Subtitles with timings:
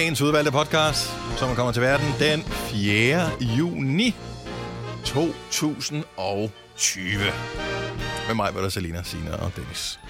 [0.00, 1.08] dagens udvalgte podcast,
[1.38, 3.30] som kommer til verden den 4.
[3.58, 4.14] juni
[5.04, 7.18] 2020.
[8.26, 10.00] Med mig, var der Selina, Sina og Dennis.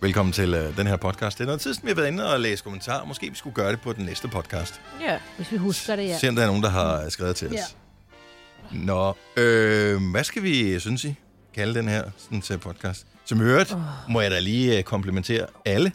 [0.00, 1.38] Velkommen til uh, den her podcast.
[1.38, 3.04] Det er noget tid, siden vi har været inde og læse kommentarer.
[3.04, 4.80] Måske vi skulle gøre det på den næste podcast.
[5.00, 6.18] Ja, hvis vi husker det, ja.
[6.18, 7.54] Se om der er nogen, der har skrevet til os.
[7.54, 8.78] Ja.
[8.78, 11.14] Nå, øh, hvad skal vi, synes I,
[11.54, 13.06] kalde den her sådan, til podcast?
[13.24, 13.74] Som i øvrigt,
[14.08, 15.92] må jeg da lige øh, komplimentere alle.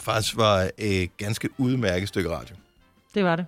[0.00, 2.56] Faktisk var et ganske udmærket stykke radio.
[3.14, 3.46] Det var det.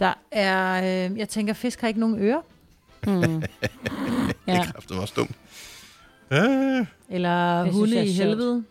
[0.00, 0.78] Der er,
[1.10, 2.40] øh, jeg tænker, fisk har ikke nogen ører.
[3.06, 3.12] Mm.
[4.46, 4.60] Det ja.
[4.60, 5.30] er kraftigt også dumt.
[6.30, 8.54] Øh, Eller Det synes hunde i helvede.
[8.54, 8.64] Det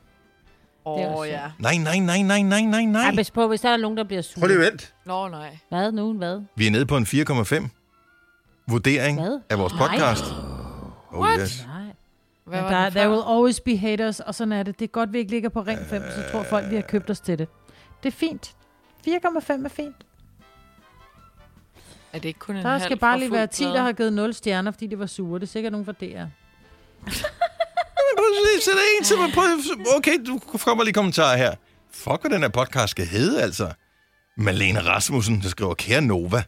[0.85, 1.41] Åh, også ja.
[1.59, 3.01] nej, nej, nej, nej, nej, nej, nej.
[3.09, 4.39] Ej, pas på, hvis der er nogen, der bliver sure.
[4.41, 4.93] Prøv lige vent.
[5.05, 5.57] Nå, nej.
[5.69, 6.13] Hvad nu?
[6.13, 6.41] Hvad?
[6.55, 7.67] Vi er nede på en 4,5
[8.67, 9.39] vurdering Hvad?
[9.49, 9.87] af vores Nej.
[9.87, 10.23] podcast.
[11.11, 11.39] Oh, What?
[11.41, 11.67] yes.
[12.45, 14.79] Hvad Men var der, there will always be haters, og sådan er det.
[14.79, 17.09] Det er godt, vi ikke ligger på ring 5, så tror folk, vi har købt
[17.09, 17.47] os til det.
[18.03, 18.55] Det er fint.
[19.07, 19.95] 4,5 er fint.
[22.13, 23.73] Er det ikke kun en Der skal bare lige være 10, plade?
[23.73, 25.39] der har givet 0 stjerner, fordi det var sure.
[25.39, 26.25] Det er sikkert nogen fra DR.
[28.63, 29.29] Så er der en til mig.
[29.33, 29.43] Prøv,
[29.97, 31.55] okay, du kommer lige kommentarer her.
[31.91, 33.71] Fuck, hvad den her podcast skal hedde, altså.
[34.37, 36.43] Malene Rasmussen, der skriver, kære Nova,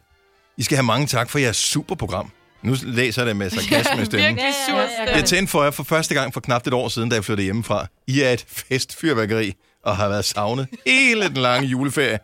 [0.56, 2.30] I skal have mange tak for jeres superprogram.
[2.66, 4.26] Nu læser jeg det med sarkasme i stemmen.
[4.28, 5.04] Virkelig sur Ja, ja, ja.
[5.04, 5.20] stemme.
[5.20, 7.44] Det tændte for jer for første gang for knap et år siden, da jeg flyttede
[7.44, 7.86] hjemmefra.
[8.06, 12.18] I er et festfyrværkeri og har været savnet hele den lange juleferie.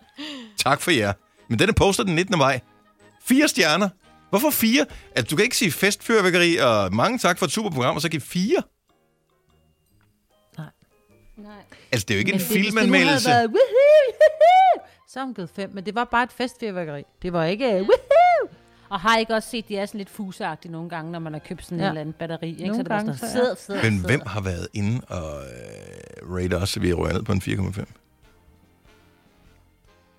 [0.59, 1.13] Tak for jer.
[1.49, 2.39] Men den er postet den 19.
[2.39, 2.61] maj.
[3.25, 3.89] Fire stjerner.
[4.31, 4.87] Hvorfor fire?
[5.15, 8.09] Altså, du kan ikke sige festfyrværkeri og mange tak for et super program, og så
[8.09, 8.63] give fire.
[11.37, 11.51] Nej.
[11.93, 13.29] Altså, det er jo ikke Men en det- hvis det nu filmanmeldelse.
[13.31, 17.03] havde været, "Woohoo, woohoo", Så har hun givet 5, men det var bare et festfyrværkeri.
[17.23, 18.49] Det var ikke, woohoo!
[18.93, 21.33] Og har I ikke også set, de er sådan lidt fuseagtige nogle gange, når man
[21.33, 21.85] har købt sådan ja.
[21.85, 22.49] En eller anden batteri?
[22.49, 22.63] Ikke?
[22.63, 23.45] Nogle så det var gange, sådan, så ja.
[23.45, 24.07] sidder, sidder, Men sidder.
[24.09, 27.85] hvem har været inde og øh, rate os, så vi røget ned på en 4,5?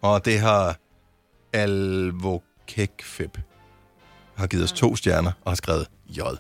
[0.01, 0.77] Og det har
[1.53, 3.37] Alvokekfeb
[4.35, 6.19] har givet os to stjerner og har skrevet J.
[6.19, 6.35] Jeg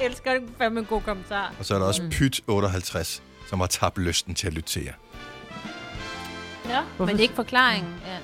[0.00, 0.42] elsker det.
[0.58, 1.54] Fandme en god kommentar.
[1.58, 4.94] Og så er der også Pyt58, som har tabt lysten til at lytte til jer.
[6.68, 7.94] Ja, Hvorfor- men ikke forklaringen.
[8.06, 8.18] Ja.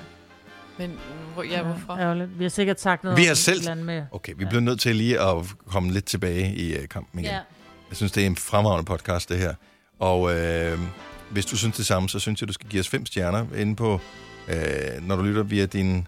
[0.79, 0.99] Men
[1.33, 1.93] hvor, ja, hvorfor?
[1.97, 2.39] Ærgerligt.
[2.39, 4.03] Vi har sikkert sagt noget Vi har selv- med.
[4.11, 5.35] Okay, vi bliver nødt til lige at
[5.67, 7.31] komme lidt tilbage i uh, kampen igen.
[7.31, 7.39] ja.
[7.89, 9.53] Jeg synes, det er en fremragende podcast, det her.
[9.99, 10.79] Og øh,
[11.31, 13.75] hvis du synes det samme, så synes jeg, du skal give os fem stjerner inde
[13.75, 13.99] på,
[14.47, 14.55] øh,
[15.07, 16.07] når du lytter via din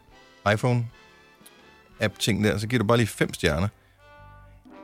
[0.53, 3.67] iPhone-app-ting der, så giver du bare lige fem stjerner.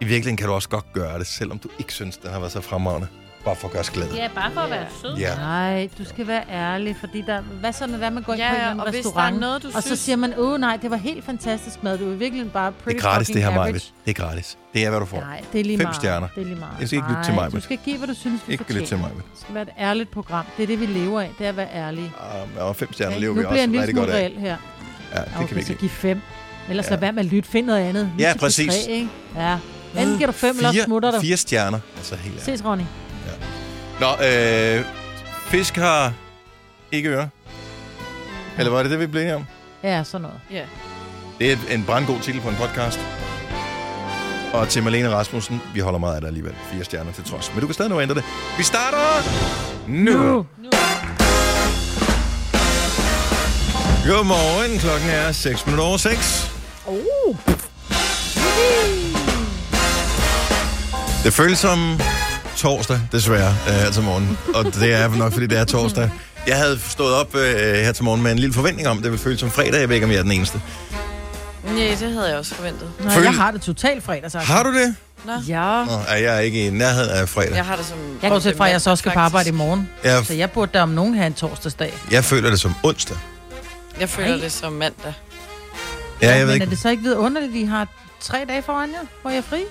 [0.02, 2.52] I virkeligheden kan du også godt gøre det, selvom du ikke synes, den har været
[2.52, 3.08] så fremragende.
[3.46, 4.10] Bare for at gøre os glade.
[4.16, 5.16] ja, bare for at være sød.
[5.18, 5.36] Ja.
[5.36, 8.42] Nej, du skal være ærlig, fordi der, hvad så, når det er, man går ind
[8.42, 10.16] Ja, på en eller og hvis der er restaurant, noget, du og så synes- siger
[10.16, 13.02] man, åh nej, det var helt fantastisk mad, du er virkelig bare Det pretty er
[13.02, 13.72] gratis, fucking det her, average.
[13.74, 13.94] Majbet.
[14.06, 14.58] Det er gratis.
[14.74, 15.20] Det er, hvad du får.
[15.20, 15.96] Nej, det er lige Fem meget.
[15.96, 16.28] stjerner.
[16.36, 16.72] Det er lige meget.
[16.80, 17.56] Jeg skal ikke lytte til Nej, Majbet.
[17.56, 19.10] Du skal give, hvad du synes, vi Ikke lidt til mig.
[19.16, 20.46] Det skal være et ærligt program.
[20.58, 21.32] Det er det, vi lever af.
[21.38, 22.12] Det er at være ærlige.
[22.44, 24.20] Um, og fem stjerner lever nu vi bliver jeg også en lille rigtig godt smule
[24.20, 24.26] af.
[24.26, 24.58] reel her.
[25.16, 25.80] Ja, det Okay, kan vi så ikke.
[25.80, 26.22] giv fem.
[26.70, 26.90] Ellers Ja.
[26.92, 27.50] lad være med at lytte.
[27.50, 28.10] Find noget andet.
[28.18, 28.74] Lyt Ja, til præcis.
[28.74, 29.10] P3, ikke?
[29.36, 29.58] Ja.
[29.98, 31.20] Enten giver du fem, eller også smutter du.
[31.20, 31.80] Fire stjerner.
[31.98, 32.46] Altså helt ærligt.
[32.46, 32.84] Ses, Ronny.
[34.00, 34.86] Nå, øh,
[35.48, 36.14] fisk har
[36.92, 37.28] ikke ører.
[38.58, 39.46] Eller var det det, vi blev enige om?
[39.84, 40.40] Ja, sådan noget.
[40.52, 40.64] Ja.
[41.40, 43.00] Det er en brandgod titel på en podcast.
[44.54, 46.56] Og til Malene Rasmussen, vi holder meget af dig alligevel.
[46.72, 47.52] Fire stjerner til trods.
[47.54, 48.24] Men du kan stadig nå at ændre det.
[48.58, 48.98] Vi starter
[49.88, 50.12] nu.
[50.12, 50.46] nu.
[50.58, 50.70] Nu.
[54.08, 54.80] Godmorgen.
[54.80, 56.52] Klokken er 6 minutter over 6.
[56.88, 57.36] Oh.
[61.24, 62.00] Det føles som
[62.56, 64.38] torsdag, desværre, øh, her til morgen.
[64.54, 66.10] Og det er nok, fordi det er torsdag.
[66.48, 69.12] Jeg havde stået op øh, her til morgen med en lille forventning om, at det
[69.12, 69.80] ville føles som fredag.
[69.80, 70.62] Jeg ved ikke, om jeg er den eneste.
[71.66, 72.92] Nej, det havde jeg også forventet.
[73.04, 74.46] Nej, Føl- jeg har det totalt fredagsagt.
[74.46, 74.96] Har du det?
[75.26, 75.84] Nå, Ja.
[75.86, 77.56] Nå, er jeg ikke i nærheden af fredag.
[77.56, 77.98] jeg har det som...
[78.22, 79.90] Jeg Bortset fra, at jeg så skal på arbejde i morgen.
[80.04, 81.94] Jeg, Så jeg burde da om nogen have en torsdagsdag.
[82.12, 83.18] jeg føler det som onsdag.
[84.00, 84.38] Jeg føler Nej.
[84.38, 85.14] det som mandag.
[86.22, 86.66] Ja, jeg ved Men ikke.
[86.66, 87.88] er det så ikke vidunderligt, at I har
[88.22, 89.62] tre dage foran jer, hvor jeg er fri?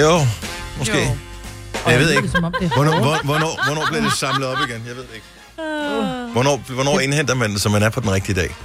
[0.00, 0.18] Jo,
[0.78, 0.98] måske.
[0.98, 1.90] Jo.
[1.90, 2.28] Jeg ved ikke.
[2.28, 3.02] Hvornår, hårdt.
[3.02, 4.82] hvor, hvornår, hvornår bliver det samlet op igen?
[4.86, 5.26] Jeg ved ikke.
[6.32, 8.56] Hvornår, hvornår indhenter man det, så man er på den rigtige dag?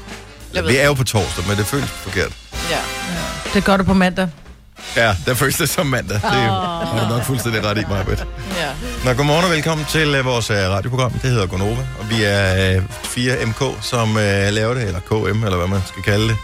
[0.53, 0.81] Vi det.
[0.81, 2.31] er jo på torsdag, men det føles forkert.
[2.69, 2.79] Ja.
[3.53, 4.29] Det gør du på mandag.
[4.95, 6.15] Ja, der føles det som mandag.
[6.15, 8.25] Det har du nok fuldstændig ret i, Marbet.
[8.57, 8.69] Ja.
[9.05, 11.11] Nå, godmorgen og velkommen til uh, vores uh, radioprogram.
[11.11, 14.15] Det hedder Gonova, og vi er uh, 4MK, som uh,
[14.49, 16.37] laver det, eller KM, eller hvad man skal kalde det.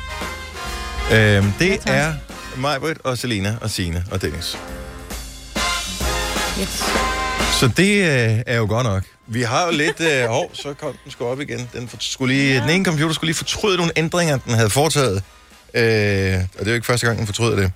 [1.12, 1.95] Uh, det tak.
[1.95, 2.13] er
[2.57, 4.57] Majbrit og Selina og Sine og Dennis.
[7.59, 9.03] Så det øh, er jo godt nok.
[9.27, 10.00] Vi har jo lidt...
[10.00, 11.69] Øh, hov, så kom den sgu op igen.
[11.73, 12.61] Den, for, skulle lige, ja.
[12.61, 15.23] den ene computer skulle lige fortryde nogle ændringer, den havde foretaget.
[15.73, 17.71] Øh, og det er jo ikke første gang, den fortryder det.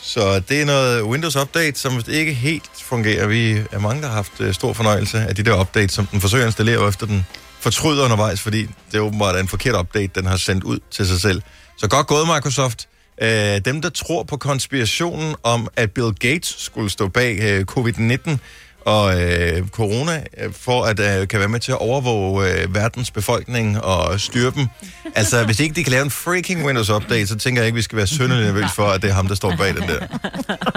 [0.00, 3.26] Så det er noget Windows Update, som ikke helt fungerer.
[3.26, 6.20] Vi er mange, der har haft øh, stor fornøjelse af de der updates, som den
[6.20, 7.26] forsøger at installere, efter den
[7.60, 11.20] fortryder undervejs, fordi det er åbenbart en forkert update, den har sendt ud til sig
[11.20, 11.42] selv.
[11.76, 12.88] Så godt gået, Microsoft.
[13.22, 18.38] Øh, dem, der tror på konspirationen om, at Bill Gates skulle stå bag øh, covid-19
[18.84, 23.10] og øh, corona, øh, for at øh, kan være med til at overvåge øh, verdens
[23.10, 24.66] befolkning og styre dem.
[25.14, 27.96] Altså, hvis ikke de kan lave en freaking Windows-update, så tænker jeg ikke, vi skal
[27.96, 30.06] være sønderlig nervøs for, at det er ham, der står bag den der.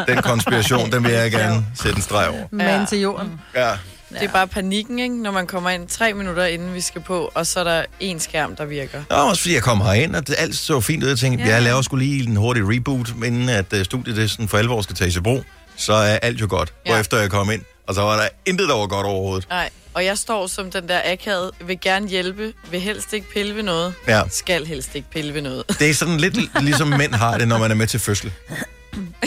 [0.07, 2.43] Den konspiration, den vil jeg gerne sætte en streg over.
[2.51, 3.39] Man til jorden.
[3.55, 3.71] Ja.
[4.13, 5.21] Det er bare panikken, ikke?
[5.21, 8.19] Når man kommer ind tre minutter inden vi skal på, og så er der en
[8.19, 9.03] skærm, der virker.
[9.09, 11.09] Nå, også fordi jeg kom herind, og det, alt så fint ud.
[11.09, 11.53] Jeg tænkte, ja.
[11.53, 14.81] jeg laver skulle lige en hurtig reboot, inden at uh, studiet det sådan for alvor
[14.81, 15.43] skal tages i brug.
[15.77, 16.73] Så er alt jo godt.
[16.85, 16.99] Ja.
[16.99, 19.49] efter jeg kom ind, og så var der intet, der var godt overhovedet.
[19.49, 23.55] Nej, og jeg står som den der akavet, vil gerne hjælpe, vil helst ikke pille
[23.55, 24.21] ved noget, Ja.
[24.29, 25.63] skal helst ikke pille ved noget.
[25.79, 28.31] Det er sådan lidt ligesom mænd har det, når man er med til fødsel.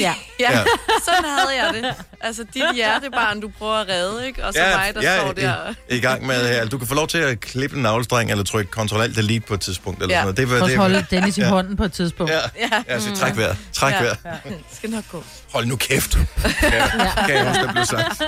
[0.01, 0.15] Ja.
[0.41, 0.59] Ja, Ja.
[0.59, 0.65] ja.
[1.05, 1.95] sådan havde jeg det.
[2.21, 4.45] Altså, dit hjertebarn, du prøver at redde, ikke?
[4.45, 5.75] Og så mig, der jeg står er der.
[5.91, 6.65] I, i gang med her.
[6.67, 9.61] Du kan få lov til at klippe en navlestreng, eller trykke Ctrl Delete på et
[9.61, 10.03] tidspunkt.
[10.03, 10.21] Eller Ja.
[10.21, 10.37] sådan noget.
[10.37, 12.33] Det, var- det, holde Dennis i hånden på et tidspunkt.
[12.33, 12.83] Ja, Ja.
[12.89, 13.57] ja så træk vejret.
[13.73, 14.01] Træk Ja.
[14.03, 14.19] vejret.
[14.45, 15.25] Det skal nok gå.
[15.53, 16.19] Hold nu kæft.
[16.63, 16.89] Ja,
[17.27, 18.23] kan jeg huske, der blev sagt.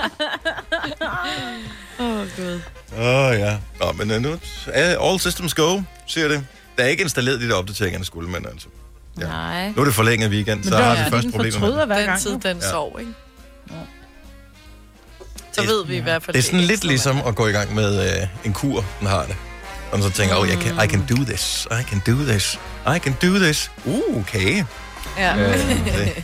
[1.99, 2.61] Åh, oh, Gud.
[2.99, 3.57] Åh, oh, ja.
[3.79, 4.39] Nå, men uh, nu
[4.75, 6.45] all systems go, siger det.
[6.77, 8.67] Der er ikke installeret de der opdateringer, skulle, men altså.
[9.19, 9.27] Ja.
[9.27, 9.69] Nej.
[9.75, 11.85] Nu er det forlænget weekend, Men så har er vi først den problemer med det.
[11.87, 12.19] hver Den gang.
[12.21, 12.69] tid, den Ja.
[12.69, 13.11] sov, ikke?
[15.51, 17.47] Så Det- ved vi i hvert fald Det er sådan lidt ekstra ligesom at gå
[17.47, 19.35] i gang med øh, en kur, den har det.
[19.91, 22.59] Og man så tænker, oh, I can, I can do this, I can do this,
[22.95, 23.71] I can do this.
[23.85, 24.63] Uh, okay.
[25.17, 25.37] Ja.
[25.37, 25.53] Øh,
[25.85, 26.23] det.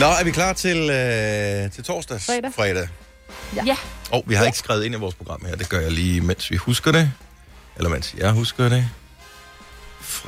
[0.00, 2.26] Nå, er vi klar til, øh, til torsdags?
[2.26, 2.50] Fredag.
[2.56, 2.88] Fredag.
[3.66, 3.76] Ja.
[4.10, 5.56] Og oh, vi har ikke skrevet ind i vores program her.
[5.56, 7.12] Det gør jeg lige, mens vi husker det.
[7.76, 8.88] Eller mens jeg husker det.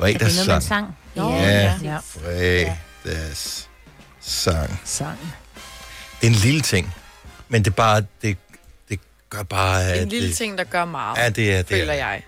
[0.01, 0.63] Er det Fredagssang.
[0.63, 0.97] sang?
[1.15, 1.79] Ja.
[1.83, 1.97] Ja.
[3.05, 4.79] Fredagssang.
[4.85, 5.19] Sang.
[6.21, 6.93] Det er en lille ting,
[7.49, 8.37] men det er bare, det,
[8.89, 9.83] det gør bare...
[9.83, 11.67] at En lille det, ting, der gør meget, Ja, det er det.
[11.67, 12.23] føler er, jeg.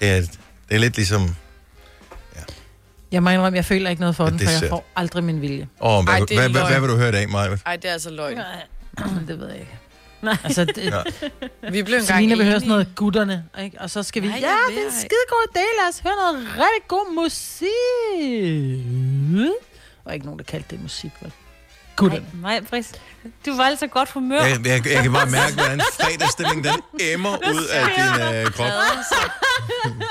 [0.00, 0.30] Det er, det
[0.70, 1.36] er lidt ligesom...
[3.12, 5.24] Jeg må indrømme, jeg føler ikke noget for Ja, den, det for jeg får aldrig
[5.24, 5.68] min vilje.
[5.80, 7.56] Åh, hvad, Ej, det er hvad, hvad, hvad vil du høre i dag, Maja?
[7.66, 8.38] Ej, det er altså løgn.
[9.28, 9.78] Det ved jeg ikke.
[10.44, 11.02] Altså, det, Ja.
[11.70, 12.68] Vi blev engang Selina vil høre sådan enige.
[12.68, 13.80] noget gutterne, ikke?
[13.80, 14.28] Og så skal vi...
[14.28, 14.98] Nej, ja, det er en ej.
[14.98, 15.60] skide god idé.
[15.82, 17.68] Lad os høre noget rigtig god musik.
[20.04, 21.32] Og ikke nogen, der kaldte det musik, vel?
[21.96, 22.26] Gutterne.
[22.42, 23.00] Nej, Britt.
[23.46, 24.42] Du var altså godt humør.
[24.42, 26.82] Jeg, jeg, jeg kan bare mærke, hvordan fredagsstemningen den
[27.12, 28.70] emmer ud af din øh, krop.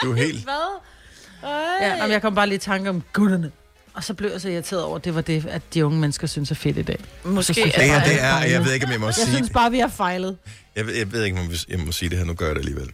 [0.04, 0.44] Du er helt...
[0.44, 0.80] Hvad?
[1.82, 3.52] Ja, jamen, jeg kom bare lige i tanke om gutterne.
[3.94, 6.28] Og så blev jeg så irriteret over, at det var det, at de unge mennesker
[6.28, 7.00] synes er fedt i dag.
[7.24, 8.38] Måske synes Det jeg her, det er...
[8.44, 9.54] Jeg ved ikke, om jeg må Jeg sige synes det.
[9.54, 10.38] bare, vi har fejlet.
[10.76, 12.26] Jeg ved, jeg ved ikke, om jeg- jeg må sige det her.
[12.26, 12.90] Nu gør jeg det alligevel.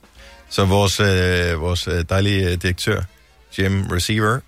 [0.49, 3.01] Så vores, øh, vores øh, dejlige øh, direktør,
[3.59, 4.39] Jim Receiver,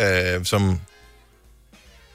[0.00, 0.80] øh, som...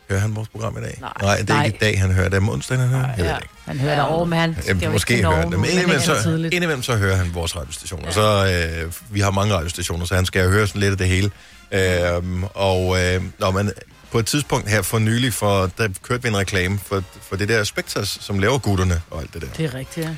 [0.10, 0.98] Hører han vores program i dag?
[1.02, 1.14] Nej.
[1.22, 2.38] Nej det er ikke i dag, han hører det.
[2.38, 3.08] om onsdagen, han hører.
[3.08, 3.32] Jeg ved ja.
[3.36, 3.54] det ikke.
[3.66, 6.10] Han hører der over, men han skal Jeg jo måske hører det, men indimellem det
[6.10, 8.06] er så, indimellem så hører han vores radiostationer.
[8.06, 8.12] Ja.
[8.12, 11.32] Så øh, vi har mange radiostationer, så han skal høre sådan lidt af det hele.
[11.72, 13.72] Øh, og øh, når man
[14.12, 17.50] på et tidspunkt her for nylig, for, der kørte vi en reklame for, for det
[17.50, 19.48] der Spectres, som laver gutterne og alt det der.
[19.58, 20.16] Det er rigtigt, ja.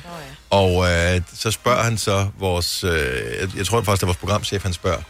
[0.50, 2.90] Og øh, så spørger han så vores, øh,
[3.40, 5.02] jeg, jeg tror faktisk, det er vores programchef, han spørger.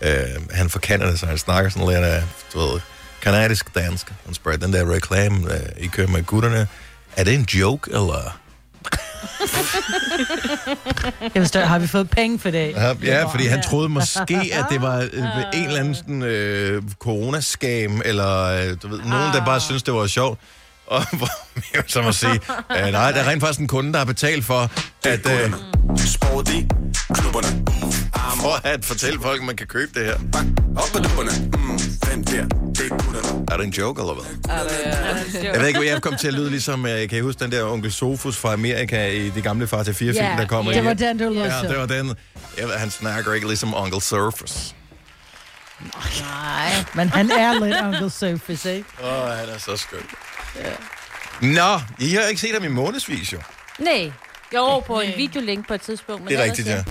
[0.00, 0.10] Øh,
[0.50, 2.22] han fra Canada, så han snakker sådan lidt af,
[2.54, 2.80] du ved,
[3.22, 4.12] kanadisk dansk.
[4.24, 6.68] Han spørger, den der reklame, øh, I kører med gutterne,
[7.16, 8.38] er det en joke, eller?
[11.34, 12.72] Jeg forstår, har vi fået penge for det?
[12.76, 15.22] Ja, ja, fordi han troede måske, at det var øh,
[15.54, 19.94] en eller anden sådan, øh, coronaskam, eller øh, du ved, nogen, der bare synes det
[19.94, 20.40] var sjovt.
[20.90, 21.02] Og
[21.86, 22.40] så må sige,
[22.76, 24.70] øh, nej, der er rent faktisk en kunde, der har betalt for,
[25.04, 25.52] at, øh,
[25.96, 26.68] Sport i
[27.14, 27.64] klubberne.
[28.40, 30.14] for at fortælle folk, at man kan købe det her.
[30.76, 31.30] Op på dupperne.
[31.52, 31.78] Mm,
[32.10, 32.92] den der, det
[33.52, 34.56] er det en joke, eller hvad?
[34.56, 35.52] Er.
[35.52, 37.64] Jeg ved ikke, jeg kom til at lyde ligesom, øh, kan I huske den der
[37.64, 40.84] onkel Sofus fra Amerika i de gamle Far til 4 film, Ja, der kommer Det
[40.84, 42.14] var den, du Ja, det var den.
[42.58, 44.74] Jeg ved, han snakker ikke ligesom Onkel Surface.
[46.20, 48.88] Nej, men han er lidt Uncle Sophie, ikke?
[49.02, 49.98] Åh, oh, han er så skøn.
[50.64, 50.72] Ja.
[51.46, 53.38] Nå, I har ikke set ham i månedsvis, jo.
[53.78, 54.12] Nej.
[54.54, 56.22] Jo, på en videolink på et tidspunkt.
[56.24, 56.84] Men Det er rigtigt, ja.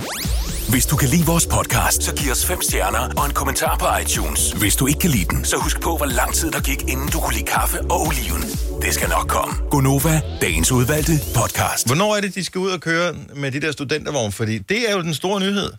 [0.69, 3.85] Hvis du kan lide vores podcast, så giv os fem stjerner og en kommentar på
[4.01, 4.51] iTunes.
[4.51, 7.07] Hvis du ikke kan lide den, så husk på, hvor lang tid der gik, inden
[7.09, 8.41] du kunne lide kaffe og oliven.
[8.81, 9.53] Det skal nok komme.
[9.71, 11.85] Gonova, dagens udvalgte podcast.
[11.87, 14.31] Hvornår er det, de skal ud og køre med de der studentervogne?
[14.31, 15.71] Fordi det er jo den store nyhed,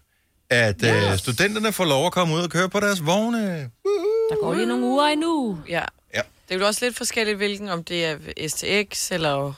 [0.51, 1.13] at yes.
[1.13, 3.71] øh, studenterne får lov at komme ud og køre på deres vogne.
[4.31, 5.59] Der går lige nogle uger endnu.
[5.69, 5.83] ja.
[6.51, 6.55] Ja.
[6.55, 8.17] Det er jo også lidt forskelligt, hvilken, om det er
[8.49, 9.53] STX, eller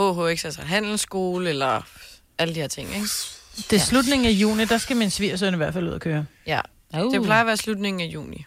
[0.00, 1.80] HHX, altså handelsskole, eller
[2.38, 3.06] alle de her ting, ikke?
[3.70, 6.24] Det er slutningen af juni, der skal min svigersøn i hvert fald ud og køre.
[6.46, 6.60] Ja.
[6.94, 7.12] Uh.
[7.14, 8.44] Det plejer at være slutningen af juni.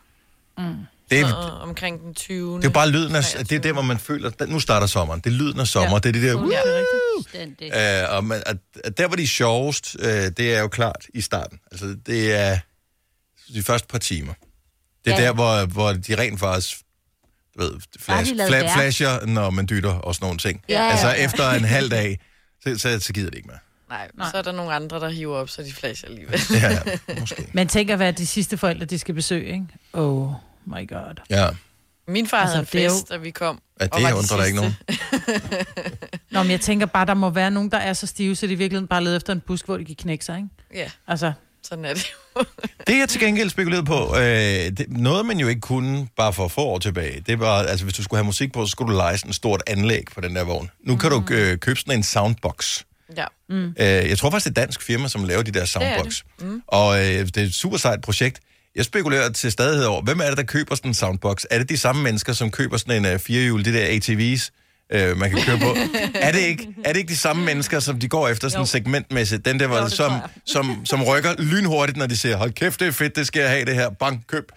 [1.11, 2.57] Det er, Og omkring den 20.
[2.57, 5.19] det er bare lyden af, det er der, hvor man føler, at nu starter sommeren.
[5.19, 5.99] Det er lyden af sommer, Ja.
[5.99, 6.83] det er det der, Ja, det
[7.33, 7.75] er rigtigt.
[7.75, 11.05] Øh, og man, at, at der, hvor de er sjovest, øh, det er jo klart
[11.13, 11.59] i starten.
[11.71, 12.57] Altså, det er
[13.53, 14.33] de første par timer.
[15.05, 15.23] Det er Ja.
[15.25, 16.77] der, hvor, hvor de rent faktisk
[17.59, 20.61] du ved, flash, fla, flasher, når man dytter og sådan nogle ting.
[20.69, 21.25] Ja, ja, altså, ja.
[21.25, 22.19] efter en halv dag,
[22.63, 23.59] så, så, så gider det ikke mere.
[23.89, 26.39] Nej, så er der nogle andre, der hiver op, så de flasher alligevel.
[26.53, 26.79] Ja,
[27.19, 27.47] måske.
[27.53, 29.65] Men tænk at være de sidste forældre, de skal besøge, ikke?
[29.93, 30.31] Oh
[30.65, 31.15] my god.
[31.29, 31.47] Ja,
[32.07, 33.59] Min far Altså, havde en det jo- fest, da vi kom.
[33.79, 34.75] ja og var det de undrer der ikke nogen.
[34.89, 35.65] sidste.
[36.31, 38.55] Nå, men jeg tænker bare, der må være nogen, der er så stive, så de
[38.55, 40.49] virkelig bare leder efter en busk, hvor de kan knække sig, ikke?
[40.73, 41.33] Ja, Altså,
[41.65, 42.43] sådan er det jo.
[42.87, 46.47] Det jeg til gengæld spekuleret på, øh, det, noget man jo ikke kunne bare for
[46.47, 48.97] få år tilbage, det var, altså hvis du skulle have musik på, så skulle du
[48.97, 50.69] lege sådan et stort anlæg på den der vogn.
[50.83, 52.81] Nu kan du øh, købe sådan en soundbox.
[53.17, 53.25] Ja.
[53.49, 56.21] Øh, jeg tror faktisk, det er et dansk firma, som laver de der soundbox.
[56.39, 56.45] det.
[56.47, 56.61] Mm.
[56.67, 58.39] Og øh, det er et super sejt projekt.
[58.75, 61.43] Jeg spekulerer til stadighed over, hvem er det, der køber sådan en soundbox?
[61.49, 64.49] Er det de samme mennesker, som køber sådan en uh, firehjul, de der ATV's,
[64.91, 65.75] øh, man kan køre på?
[66.15, 68.65] er, det ikke, er det ikke de samme mennesker, som de går efter sådan Jo.
[68.65, 69.45] segmentmæssigt?
[69.45, 70.11] Den der, hvor, Jo, det som,
[70.45, 73.49] som, som rykker lynhurtigt, når de siger, hold kæft, det er fedt, det skal jeg
[73.49, 74.51] have det her, bang, køb.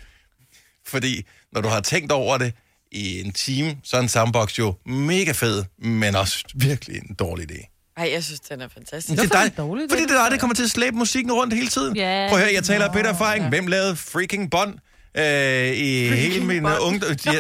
[0.86, 2.52] Fordi når du har tænkt over det
[2.92, 7.50] i en time, så er en soundbox jo mega fed, men også virkelig en dårlig
[7.52, 7.74] idé.
[7.96, 9.10] Ej, jeg synes, den er fantastisk.
[9.10, 10.10] Det er Hvorfor er dig, det dårligt, fordi det?
[10.10, 11.96] er dig, der kommer til at slæbe musikken rundt hele tiden.
[11.96, 12.26] Ja.
[12.28, 13.48] Prøv at høre, jeg taler af bitter erfaring.
[13.48, 14.74] Hvem lavede freaking bånd
[15.16, 17.16] øh, i hele min ungdom?
[17.26, 17.32] Ja,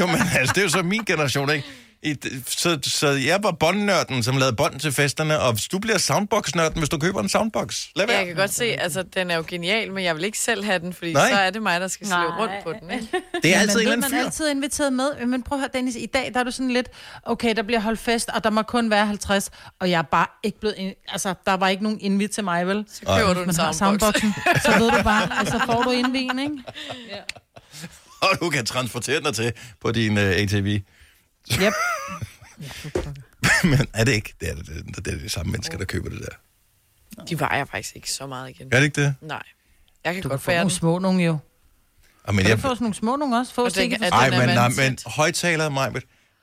[0.00, 1.66] jo, men altså, det er jo så min generation, ikke?
[2.04, 2.14] I,
[2.46, 6.88] så, så jeg var båndnørden, som lavede bånd til festerne, og du bliver soundbox-nørden, hvis
[6.88, 7.82] du køber en soundbox.
[7.96, 8.16] Lad være.
[8.16, 10.78] Jeg kan godt se, altså den er jo genial, men jeg vil ikke selv have
[10.78, 11.30] den, fordi Nej.
[11.30, 12.24] Så er det mig, der skal Nej.
[12.26, 12.90] rundt på den.
[12.90, 13.06] Ikke?
[13.42, 15.26] Det er man altid en eller ved, anden man er altid inviteret med.
[15.26, 16.88] Men prøv at høre, Dennis, i dag der er du sådan lidt,
[17.22, 20.26] okay, der bliver holdt fest, og der må kun være 50, og jeg er bare
[20.42, 22.84] ikke blevet, in- altså, der var ikke nogen invit til mig, vel?
[22.92, 23.76] Så køber du en Man soundbox.
[23.78, 24.34] soundboxen,
[24.64, 26.56] så ved du bare, altså får du indvien, ikke?
[28.20, 30.78] Og du kan transportere den til på din uh, ATV.
[31.52, 31.72] Yep.
[33.70, 34.34] men er det ikke?
[34.40, 37.24] Det er det, det, det er de samme mennesker, der køber det der.
[37.24, 38.68] De vejer faktisk ikke så meget igen.
[38.72, 39.14] Er det ikke det?
[39.20, 39.42] Nej.
[40.04, 41.38] Jeg kan Du kan godt få bære nogle små nogle jo.
[42.24, 43.54] Og men Kan jeg, du få sådan nogle små nogle også?
[43.54, 45.92] Få Og den- sikkert er Ej, den men, nej, men højtaler, mig,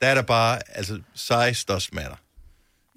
[0.00, 2.16] der er der bare, altså, size does matter.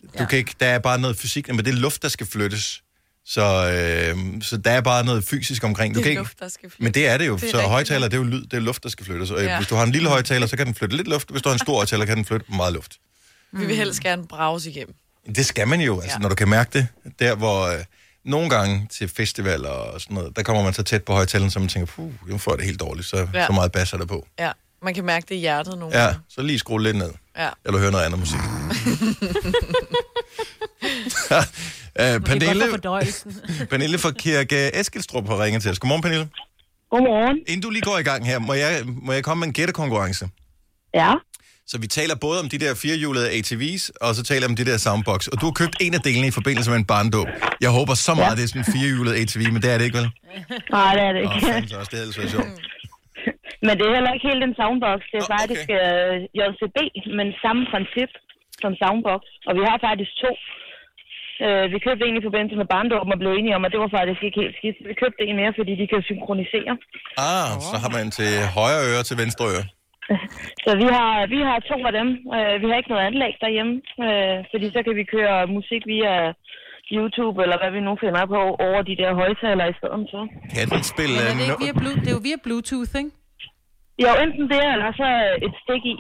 [0.04, 0.26] Du Ja.
[0.26, 2.84] kan ikke, der er bare noget fysik, men det er luft, der skal flyttes.
[3.28, 5.94] Så, øh, så der er bare noget fysisk omkring.
[5.96, 6.84] Du Det kan er ikke, luft, der skal flytte.
[6.84, 7.36] men det er det jo.
[7.36, 9.32] Det er så højtaler, det er jo lyd, det er luft, der skal flyttes.
[9.32, 9.50] Og, ja.
[9.50, 9.58] Ja.
[9.58, 11.30] Hvis du har en lille højtaler, så kan den flytte lidt luft.
[11.32, 12.98] Hvis du har en stor højtaler, kan den flytte meget luft.
[13.52, 14.96] Vi vil helst gerne brause igennem.
[15.36, 16.14] Det skal man jo, altså, ja.
[16.14, 16.20] Ja.
[16.22, 16.88] når du kan mærke det.
[17.20, 17.84] Der, hvor øh,
[18.26, 21.60] nogle gange til festivaler og sådan noget, der kommer man så tæt på højtaleren, så
[21.60, 23.26] man tænker, puh, nu får jeg det helt dårligt, så, ja.
[23.34, 23.46] Ja.
[23.48, 24.28] så meget basser der på.
[24.40, 24.52] Ja,
[24.84, 26.20] man kan mærke det i hjertet nogle Ja, gange.
[26.30, 27.12] så lige skrue lidt ned.
[27.38, 27.50] Ja.
[27.66, 28.40] Eller høre noget andet musik.
[32.00, 32.66] uh, er Pernille.
[33.72, 35.80] Pernille fra Kirke Eskilstrup har ringet til os.
[35.80, 36.28] Godmorgen, Pernille.
[36.92, 37.38] Godmorgen.
[37.48, 40.26] Inden du lige går i gang her, må jeg, må jeg komme med en gættekonkurrence?
[40.94, 41.12] Ja,
[41.72, 44.78] Så vi taler både om de der firehjulede ATV's, og så taler om de der
[44.86, 45.28] soundbox.
[45.28, 47.28] Og du har købt en af delene i forbindelse med en barndåb.
[47.66, 48.36] Jeg håber så meget, ja.
[48.38, 50.10] det er sådan en firehjulet ATV, men det er det ikke, vel?
[50.76, 51.46] nej, det er det Åh, ikke.
[51.48, 52.52] fanden så også, det havde ellers sjovt.
[53.66, 55.00] Men det er heller ikke helt en soundbox.
[55.12, 56.24] Det er Nå, faktisk okay.
[56.30, 56.78] uh, JCB,
[57.18, 58.12] men samme princip
[58.64, 59.22] som soundbox.
[59.48, 60.32] Og vi har faktisk to.
[61.44, 63.96] Uh, vi købte en i forbindelse med barndåben og blev enige om, at det var
[63.98, 64.78] faktisk ikke helt skidt.
[64.90, 66.74] Vi købte en mere, fordi de kan synkronisere.
[67.30, 69.66] Ah, så har man til højre øre til venstre øre.
[70.66, 72.10] Så vi har, vi har to af dem.
[72.36, 73.74] Uh, vi har ikke noget anlæg derhjemme,
[74.06, 76.14] uh, fordi så kan vi køre musik via
[76.98, 80.24] YouTube, eller hvad vi nu finder på, over de der højtalere i stedet for.
[80.54, 81.16] Kan den spille...
[81.20, 83.12] Men er øh, det, ikke no- via Blu- det er jo via Bluetooth, ikke?
[84.04, 85.08] Jo, enten det, eller så
[85.48, 85.96] et stik i.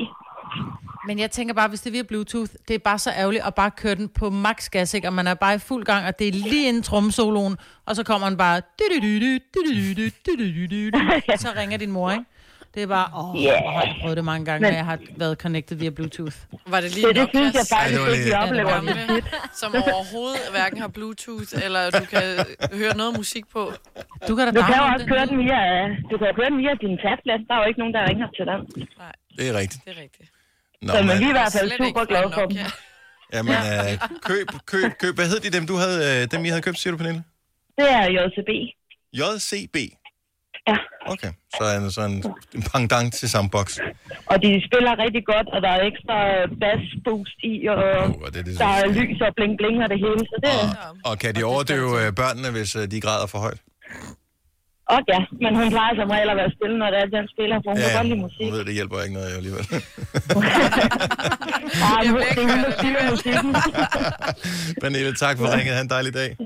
[1.08, 3.56] Men jeg tænker bare, hvis det er via Bluetooth, det er bare så ærgerligt at
[3.56, 5.08] bare køre den på max gas, ikke?
[5.08, 8.04] Og man er bare i fuld gang, og det er lige inden trommesoloen, og så
[8.04, 8.62] kommer den bare...
[11.38, 12.24] Så ringer din mor, ikke?
[12.76, 15.00] Det er bare, åh, hvor har jeg prøvet det mange gange, Men- når jeg har
[15.18, 16.36] været connected via Bluetooth.
[16.68, 18.70] Var det lige Det, det synes jeg faktisk ikke, lidt- oplever.
[18.70, 19.24] Ja, det gamle,
[19.62, 22.24] som overhovedet hverken har Bluetooth, eller du kan
[22.82, 23.62] høre noget musik på.
[24.28, 25.62] Du kan da Du kan jo også køre den via,
[26.12, 27.40] du kan køre den via din tablet.
[27.48, 28.60] Der er jo ikke nogen, der ringer til den.
[29.04, 29.82] Nej, Det er rigtigt.
[29.86, 30.30] det er rigtigt.
[30.82, 32.58] Nå, Så, men vi er i men, hvert fald super glade for dem.
[32.58, 32.66] Nokia.
[33.34, 33.92] jamen, øh,
[34.30, 35.16] køb, køb, køb.
[35.16, 37.24] Hvad hed de dem, du havde, øh, dem I havde købt, siger du, Pernille?
[37.80, 38.50] Det er JCB.
[39.20, 39.78] JCB.
[40.72, 40.78] Ja.
[41.14, 42.24] Okay, så er det sådan
[42.56, 43.68] en pendant til soundbox.
[44.26, 46.18] Og de spiller rigtig godt, og der er ekstra
[46.62, 49.54] bass boost i, og Oh, og det er det, der er så lys og bling
[49.58, 50.20] bling og det hele.
[50.32, 50.68] Så det er...
[51.06, 53.60] og, og kan de overdøve øh, børnene, hvis øh, de græder for højt?
[54.94, 57.58] Og ja, men hun plejer som regel at være stille, når det er, den spiller,
[57.64, 58.46] for hun kan godt lide musik.
[58.48, 59.66] hun ved, det hjælper ikke noget alligevel.
[61.82, 63.52] Jeg nu, vil det ikke er hun, der det styrer musikken.
[64.82, 65.76] Pernille, tak for ringet.
[65.76, 66.38] Ha' en dejlig dag.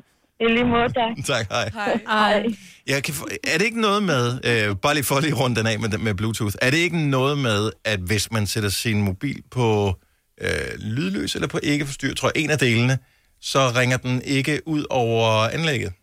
[0.42, 1.12] I lige måde, tak.
[1.34, 1.70] Tak, hej.
[1.74, 2.00] Hej.
[2.08, 2.46] Hej.
[2.88, 3.14] Jeg kan,
[3.54, 6.14] er det ikke noget med, øh, bare lige for lige rundt den af med, med
[6.16, 9.96] Bluetooth, er det ikke noget med, at hvis man sætter sin mobil på
[10.42, 12.98] øh, lydløs eller på ikke forstyr, tror jeg en af delene,
[13.42, 15.94] så ringer den ikke ud over anlægget?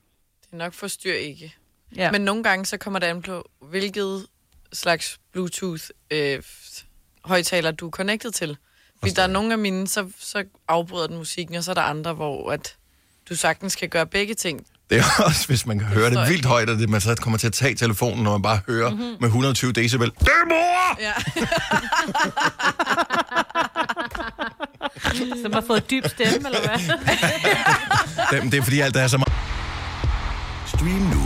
[0.42, 1.54] Det er nok forstyr ikke.
[1.96, 2.10] Ja.
[2.12, 4.26] Men nogle gange så kommer det an på, hvilket
[4.72, 6.42] slags Bluetooth øh,
[7.24, 8.56] højtaler du er connected til.
[8.98, 11.82] Fordi der er nogle af mine, så, så afbryder den musikken, og så er der
[11.82, 12.76] andre, hvor at
[13.28, 14.66] du sagtens kan gøre begge ting.
[14.90, 17.14] Det er også, hvis man kan høre det jeg vildt højt, og det, man så
[17.14, 18.98] kommer til at tage telefonen, når man bare hører Mhm.
[19.00, 19.16] mm-hmm.
[19.20, 20.10] med 120 decibel.
[20.10, 21.00] Det er mor!
[21.00, 21.12] Ja.
[25.42, 26.78] Som har fået dyb stemme, eller hvad?
[28.42, 29.32] Det, det er fordi, alt der er så meget.
[30.66, 31.25] Stream nu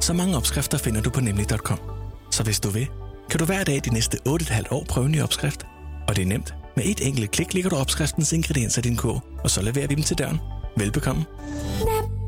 [0.00, 1.78] Så mange opskrifter finder du på nemlig.com.
[2.30, 2.88] Så hvis du vil,
[3.30, 5.66] kan du hver dag de næste 8,5 år prøve en ny opskrift.
[6.08, 6.54] Og det er nemt.
[6.76, 9.94] Med et enkelt klik ligger du opskriftens ingredienser i din kog, og så leverer vi
[9.94, 10.40] dem til døren.
[10.76, 11.24] Velbekomme.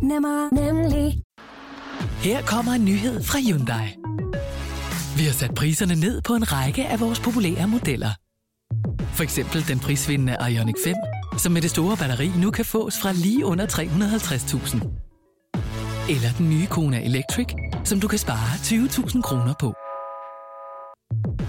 [0.03, 1.23] Nemmer, nemlig.
[2.23, 3.97] Her kommer en nyhed fra Hyundai.
[5.17, 8.11] Vi har sat priserne ned på en række af vores populære modeller.
[9.15, 10.95] For eksempel den prisvindende Ioniq 5,
[11.39, 15.12] som med det store batteri nu kan fås fra lige under 350.000.
[16.09, 17.47] Eller den nye Kona Electric,
[17.85, 19.75] som du kan spare 20.000 kroner på.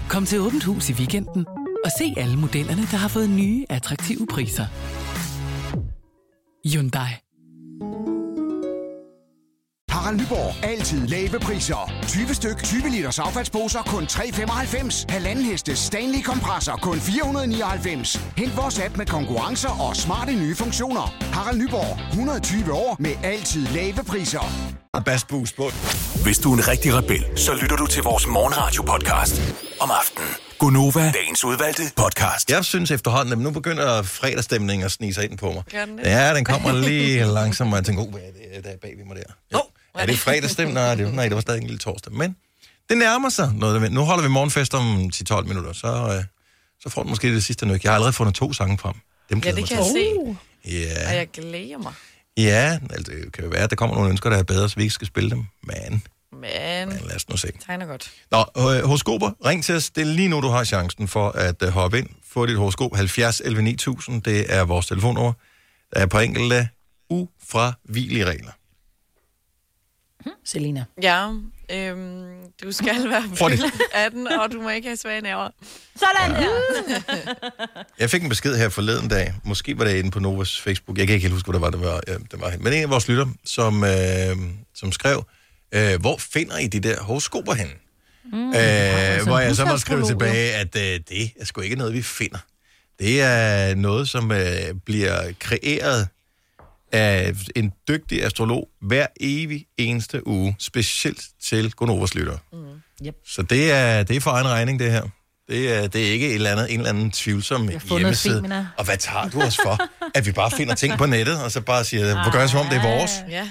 [0.08, 1.46] Kom til Åbent Hus i weekenden
[1.84, 4.66] og se alle modellerne, der har fået nye, attraktive priser.
[6.72, 7.23] Hyundai.
[10.04, 10.64] Harald Nyborg.
[10.64, 11.92] Altid lave priser.
[12.08, 15.04] 20 styk, 20 liters affaldsposer kun 3,95.
[15.08, 18.20] Halvanden heste Stanley kompresser kun 499.
[18.36, 21.16] Hent vores app med konkurrencer og smarte nye funktioner.
[21.32, 21.98] Harald Nyborg.
[22.10, 24.44] 120 år med altid lave priser.
[25.28, 25.70] Boost på.
[26.22, 29.36] Hvis du er en rigtig rebel, så lytter du til vores morgenradio-podcast
[29.80, 30.28] om aftenen.
[30.58, 32.50] Gunova, dagens udvalgte podcast.
[32.50, 35.62] Jeg synes efterhånden, at nu begynder fredagsstemningen at snige sig ind på mig.
[35.72, 36.04] Gør den det?
[36.04, 38.94] Ja, den kommer lige langsomt, og jeg tænker, oh, hvad er det, der er bag
[38.98, 39.22] ved mig der?
[39.52, 39.58] Jo.
[39.58, 40.74] hvad er det fredagsstemning?
[40.74, 42.12] Nej, det, nej, det var stadig en lille torsdag.
[42.12, 42.36] Men
[42.88, 43.92] det nærmer sig noget.
[43.92, 46.24] Nu holder vi morgenfest om 10-12 minutter, så, øh,
[46.80, 47.84] så får du måske det sidste nyk.
[47.84, 48.94] Jeg har allerede fundet to sange frem.
[49.30, 50.36] Dem Ja, det kan jeg se.
[50.70, 51.92] Ja, Og jeg glæder mig.
[52.36, 54.76] ja altså, det kan jo være, at der kommer nogle ønsker, der er bedre, så
[54.76, 55.44] vi ikke skal spille dem.
[55.62, 56.02] Men,
[56.32, 57.48] Men men lad os nu se.
[57.66, 58.10] tegner godt.
[58.30, 59.90] Nå, øh, horoskoper, ring til os.
[59.90, 62.08] Det er lige nu, du har chancen for at øh, hoppe ind.
[62.30, 64.22] Få dit horoskop 70 11 9000.
[64.22, 65.32] Det er vores telefonnummer.
[65.94, 66.68] Der er på enkelte
[67.10, 68.50] ufravigelige regler.
[70.44, 70.84] Selina.
[71.02, 71.28] Ja,
[71.70, 75.48] øhm, du skal være fyldt 18, og du må ikke have svage nerver.
[75.96, 77.00] Sådan der.
[78.00, 79.34] Jeg fik en besked her forleden dag.
[79.44, 80.98] Måske var det inde på Novas Facebook.
[80.98, 82.54] Jeg kan ikke helt huske, hvad det var, det var, ja, det var.
[82.60, 84.36] Men en af vores lytter, som, øh,
[84.74, 85.24] som skrev,
[85.74, 87.72] øh, hvor finder I de der horoskoper henne?
[88.32, 91.94] Mm, øh, hvor jeg så må skrive tilbage, at øh, det er sgu ikke noget,
[91.94, 92.38] vi finder.
[92.98, 96.08] Det er noget, som øh, bliver kreeret
[96.94, 102.36] af en dygtig astrolog hver evig eneste uge, specielt til Gonovas lytter.
[102.52, 102.58] Mm.
[103.06, 103.14] Yep.
[103.26, 105.02] Så det er, det er for egen regning, det her.
[105.48, 108.36] Det er, det er ikke et eller andet, en eller anden tvivlsom hjemmeside.
[108.36, 108.66] Femina.
[108.76, 109.78] Og hvad tager du os for?
[110.14, 112.60] At vi bare finder ting på nettet, og så bare siger, hvor gør jeg som
[112.60, 113.10] om det er vores?
[113.30, 113.48] Ja.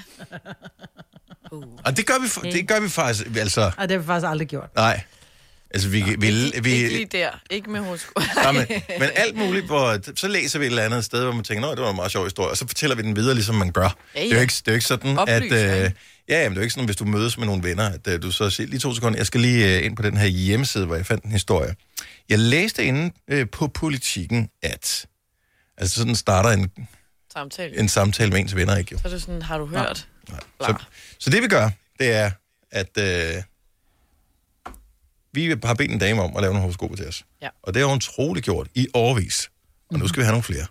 [1.86, 4.48] Og det gør vi, det gør vi faktisk, altså, Ej, det har vi faktisk aldrig
[4.48, 4.70] gjort.
[4.76, 5.02] nej.
[5.74, 7.30] Altså, vi, vi, Ikke, vi, ikke lige der.
[7.50, 7.82] Ikke med.
[8.36, 8.66] Nej, men,
[9.00, 11.72] men alt muligt, hvor, så læser vi et eller andet sted, hvor man tænker, Nå,
[11.72, 13.98] det var en meget sjov historie, og så fortæller vi den videre, ligesom man gør.
[14.16, 14.42] Ja, Det, er jo ja.
[14.42, 15.54] ikke, det er jo ikke sådan, Oplysning.
[15.54, 15.86] at...
[15.86, 15.92] Øh,
[16.30, 18.22] ja, jamen, det er jo ikke sådan, hvis du mødes med nogle venner, at øh,
[18.22, 20.86] du så siger, lige to sekunder, jeg skal lige øh, ind på den her hjemmeside,
[20.86, 21.76] hvor jeg fandt en historie.
[22.30, 25.06] Jeg læste inde øh, på politikken, at...
[25.78, 26.72] Altså, sådan starter en,
[27.34, 27.80] Samtale.
[27.80, 28.98] en samtale med ens venner, ikke jo?
[28.98, 30.08] Så er det sådan, har du hørt?
[30.62, 30.76] Så,
[31.20, 32.32] så det vi gør, det er,
[32.72, 33.44] at øh,
[35.34, 37.26] vi har bedt en dame om at lave nogle horoskoper til os.
[37.42, 37.48] Ja.
[37.64, 39.50] Og det har hun troligt gjort i årvis.
[39.94, 40.66] Og nu skal vi have nogle flere.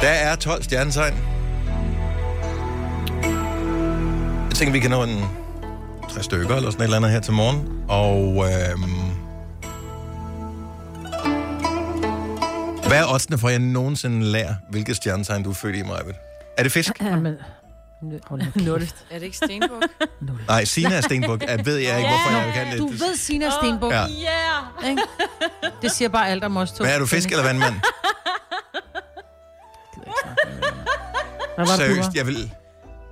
[0.00, 1.14] Der er 12 stjernetegn.
[4.48, 5.24] Jeg tænker, vi kan nå en
[6.10, 7.82] tre stykker eller sådan et eller andet her til morgen.
[7.88, 9.16] Og øhm,
[12.88, 16.14] hvad er oddsene for, at jeg nogensinde lærer, hvilket stjernetegn du er født i, Majbet?
[16.58, 17.00] Er det fisk?
[17.02, 17.34] Jamen,
[18.26, 18.80] hold nu Nul.
[18.80, 19.06] kæft.
[19.10, 19.82] Er det ikke Stenbuk?
[20.48, 21.42] Nej, Sina er stenbuk.
[21.42, 22.78] Jeg ved jeg ikke, hvorfor jeg kan det.
[22.78, 23.92] Du ved Sina Stenbuk.
[23.92, 24.06] Ja.
[24.84, 24.98] Yeah.
[25.82, 26.84] Det siger bare alt om os to.
[26.84, 27.74] Hvad er du, fisk eller vandmand?
[31.56, 32.12] Hvad var Seriøst, var?
[32.14, 32.52] jeg vil...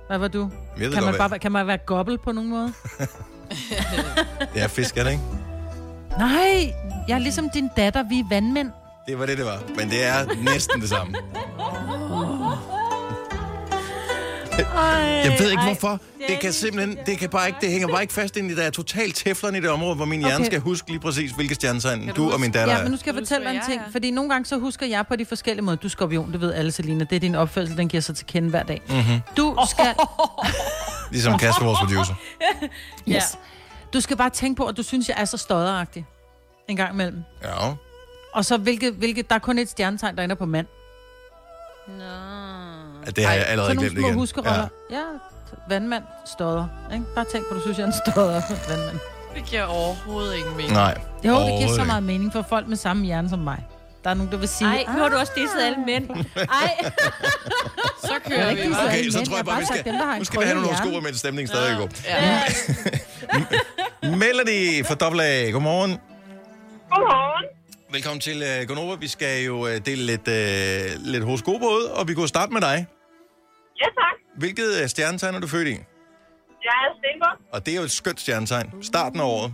[0.07, 0.49] Hvad var du?
[0.77, 2.73] Jeg ved Kan man, bare, kan man være gobbel på nogen måde?
[4.53, 5.23] Det er fisk, er det ikke?
[6.17, 6.73] Nej,
[7.07, 8.71] jeg er ligesom din datter, vi er vandmænd.
[9.07, 9.59] Det var det, det var.
[9.77, 11.15] Men det er næsten det samme.
[14.57, 15.99] Jeg ved ikke hvorfor.
[16.27, 18.63] Det kan simpelthen, det kan bare ikke, det hænger bare ikke fast ind i, der
[18.63, 20.45] er totalt teflon i det område, hvor min hjerne Okay.
[20.45, 22.99] skal huske lige præcis, hvilke stjernetegn du og min datter Ja, men nu er.
[22.99, 23.81] skal jeg du fortælle dig en ting.
[23.87, 23.91] er?
[23.91, 25.77] Fordi nogle gange så husker jeg på de forskellige måder.
[25.77, 27.03] Du er skorpion, det ved alle, Selina.
[27.03, 28.81] Det er din opførsel, den giver sig til kende hver dag.
[28.89, 29.19] Mm-hmm.
[29.37, 29.85] Du skal...
[31.11, 32.13] Ligesom Kasper, vores producer.
[33.09, 33.37] Yes.
[33.93, 36.05] Du skal bare tænke på, at du synes, jeg er så stodderagtig.
[36.67, 37.23] En gang imellem.
[37.43, 37.49] Ja.
[38.33, 40.67] Og så, hvilket, hvilket, der er kun et stjernetegn, der ender på mand.
[41.99, 42.03] Ja,
[43.11, 44.19] Det har jeg allerede så nogle glemt små igen.
[44.19, 44.67] huskeroller.
[44.91, 44.95] Ja.
[44.95, 45.03] ja,
[45.69, 46.67] vandmand, stodder.
[46.93, 47.05] Ikke?
[47.15, 48.99] Bare tænk på, du synes, jeg er en stodder vandmand.
[49.35, 50.73] Det giver overhovedet ingen mening.
[50.73, 50.97] Nej.
[51.23, 53.65] Jo, det giver så meget mening for folk med samme hjerne som mig.
[54.03, 54.67] Der er nogen, der vil sige...
[54.67, 56.09] Ej, nu har du også disset alle mænd.
[56.35, 56.45] Ej.
[58.05, 58.85] Så kører vi ikke bare.
[58.87, 60.55] Okay, så tror jeg bare, vi skal, dem, der har en nu skal vi have
[60.55, 60.91] nogle hjerne.
[60.91, 61.89] sko, mens stemningen stadig er god.
[62.05, 62.41] Ja.
[64.17, 65.49] Melody fra Double A.
[65.49, 65.91] Godmorgen.
[66.89, 67.45] Godmorgen.
[67.91, 68.95] Velkommen til uh, Gonova.
[68.95, 72.61] Vi skal jo uh, dele lidt, uh, lidt horoskoper ud, og vi går starte med
[72.61, 72.87] dig.
[73.81, 74.15] Ja, tak.
[74.37, 75.71] Hvilket uh, stjernetegn er du født i?
[75.71, 77.37] Jeg er Stenborg.
[77.53, 78.83] Og det er jo et skønt stjernetegn.
[78.83, 79.53] Starten af året,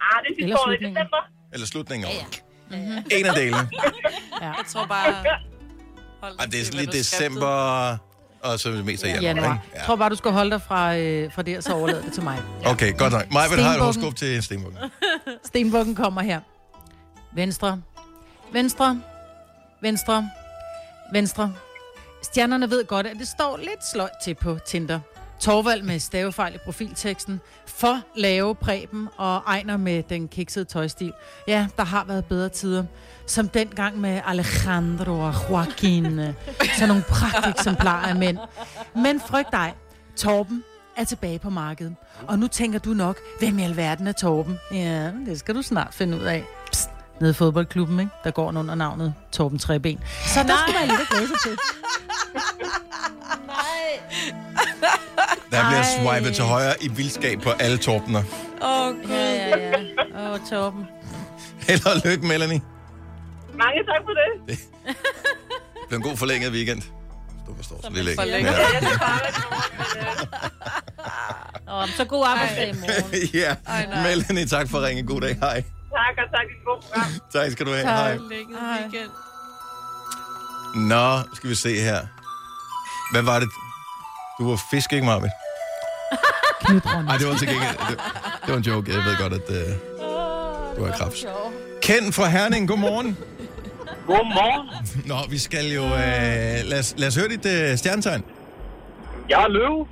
[0.00, 0.96] Ah, det er sidste Eller år i slutningen.
[0.96, 1.22] december.
[1.52, 2.42] eller slutningen af året.
[3.18, 3.68] En af delene.
[4.40, 5.24] Jeg tror bare...
[6.22, 7.96] Hold Ej, det er du december,
[8.42, 9.22] og så det mest af januar.
[9.22, 9.52] Januar.
[9.54, 9.66] ikke?
[9.74, 12.12] Jeg tror bare, du skal holde dig fra, øh, fra det, og så overlade det
[12.12, 12.38] til mig.
[12.66, 13.30] Okay, godt nok.
[13.30, 13.80] Mig vil have et Stenbukken.
[13.80, 14.78] horoskop til Stenbukken.
[15.48, 16.40] Stenbukken kommer her.
[17.34, 17.82] Venstre.
[18.52, 19.02] Venstre.
[19.82, 20.30] Venstre.
[21.12, 21.54] Venstre.
[22.22, 25.00] Stjernerne ved godt, at det står lidt sløjt til på Tinder.
[25.40, 27.40] Torvald med stavefejl i profilteksten.
[27.66, 31.12] For lave præben og Ejner med den kiksede tøjstil.
[31.48, 32.84] Ja, der har været bedre tider.
[33.26, 36.20] Som dengang med Alejandro og Joaquin.
[36.78, 38.38] Så nogle pragteksemplarer af mænd.
[38.94, 39.74] Men frygt dig.
[40.16, 40.64] Torben
[40.96, 41.94] er tilbage på markedet.
[42.28, 44.58] Og nu tænker du nok, hvem i alverden er Torben?
[44.72, 46.44] Ja, det skal du snart finde ud af.
[47.22, 48.12] Nede i fodboldklubben, ikke?
[48.24, 50.00] der går den under navnet Torben Treben.
[50.26, 51.56] Så der skal man lidt at glæde sig til.
[55.50, 56.18] Der bliver Ej.
[56.18, 58.22] swipet til højre i vildskab på alle torpener.
[58.62, 59.72] Åh, oh, Ja, ja, ja.
[60.26, 60.84] Åh, oh, Torben.
[61.68, 62.60] Held og lykke, Melanie.
[63.54, 64.58] Mange tak for det.
[64.58, 64.58] Det
[65.88, 66.82] bliver en god forlænget weekend.
[67.46, 68.14] Du forstår så ikke.
[68.14, 68.52] forlænget.
[68.52, 68.58] Ja.
[71.82, 73.28] Åh, så god arbejdsdag i morgen.
[73.42, 73.56] ja.
[73.66, 74.02] Ej.
[74.02, 75.02] Melanie, tak for at ringe.
[75.02, 75.36] God dag.
[75.36, 75.64] Hej.
[75.96, 77.10] Tak, og tak i et godt program.
[77.34, 77.84] Tak skal du have.
[77.86, 78.16] Hej.
[78.16, 79.10] Forlænget weekend.
[80.92, 82.00] Nå, skal vi se her.
[83.12, 83.48] Hvad var det?
[84.38, 85.32] Du var fisk, ikke, Marvind?
[87.06, 87.76] Nej, det var til gengæld.
[87.88, 87.98] Det,
[88.44, 88.92] det var en joke.
[88.92, 91.26] Jeg ved godt, at uh, du har kræft.
[91.82, 93.18] Ken fra Herning, godmorgen.
[94.06, 94.68] Godmorgen.
[95.06, 95.84] Nå, vi skal jo...
[95.84, 95.90] Uh,
[96.70, 98.24] lad, os, lad os høre dit uh, stjernetegn.
[99.28, 99.86] Jeg er løve.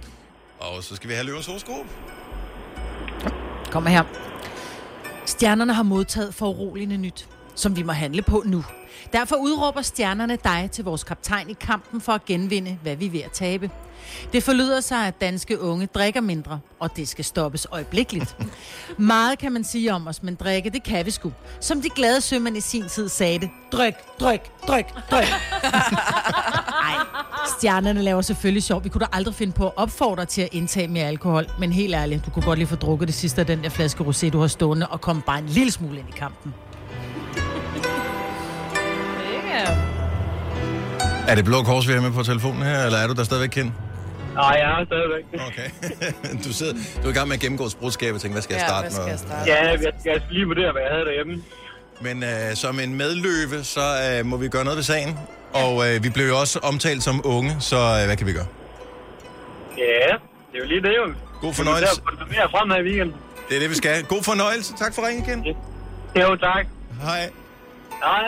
[0.58, 1.86] Og så skal vi have løvens horoskop.
[3.70, 4.02] Kommer her.
[5.40, 8.64] Stjernerne har modtaget foruroligende nyt, som vi må handle på nu.
[9.12, 13.10] Derfor udråber stjernerne dig til vores kaptajn i kampen for at genvinde, hvad vi er
[13.10, 13.70] ved at tabe.
[14.32, 18.36] Det forlyder sig, at danske unge drikker mindre, og det skal stoppes øjeblikkeligt.
[18.98, 21.32] Meget kan man sige om os, men drikke, det kan vi sgu.
[21.60, 23.50] Som de glade sømænd i sin tid sagde det.
[23.72, 25.24] Dryk, dryk, dryk, dryk.
[26.88, 26.94] Ej,
[27.58, 28.84] stjernerne laver selvfølgelig sjov.
[28.84, 31.46] Vi kunne da aldrig finde på at opfordre til at indtage mere alkohol.
[31.58, 34.04] Men helt ærligt, du kunne godt lige få drukket det sidste af den der flaske
[34.04, 36.54] rosé, du har stående, og komme bare en lille smule ind i kampen.
[41.28, 43.48] Er det Blå Kors, vi er med på telefonen her, eller er du der stadigvæk
[43.48, 43.72] kendt?
[44.34, 45.24] Nej, jeg er stadigvæk.
[45.48, 45.68] Okay.
[46.44, 48.54] du, sidder, du er i gang med at gennemgå et sprogskab og tænke, hvad skal
[48.54, 49.10] jeg Ja, starte hvad skal med?
[49.10, 49.50] jeg starte?
[49.50, 51.42] Ja, jeg skal, skal lige vurdere, hvad jeg havde derhjemme.
[52.00, 55.18] Men øh, som en medløve, så øh, må vi gøre noget ved sagen.
[55.52, 58.46] Og øh, vi blev jo også omtalt som unge, så øh, hvad kan vi gøre?
[59.78, 60.12] Ja,
[60.52, 61.12] det er jo lige det, jo.
[61.40, 61.94] God fornøjelse.
[61.94, 63.16] Det er mere frem her i weekenden.
[63.48, 64.04] Det er det, vi skal.
[64.04, 64.74] God fornøjelse.
[64.78, 65.56] Tak for ringen igen.
[66.22, 66.66] Jo, tak.
[67.02, 67.30] Hej.
[68.04, 68.24] Hej.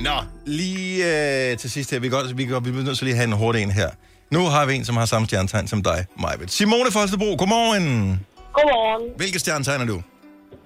[0.00, 0.10] Nå,
[0.46, 1.04] lige
[1.50, 1.98] øh, til sidst her.
[1.98, 3.62] Vi, kan godt, vi, kan, godt- vi bliver nødt til lige at have en hurtig
[3.62, 3.90] en her.
[4.30, 6.50] Nu har vi en, som har samme stjernetegn som dig, Majbet.
[6.50, 8.26] Simone Folstebro, godmorgen.
[8.52, 9.10] Godmorgen.
[9.16, 10.02] Hvilket stjernetegn er du?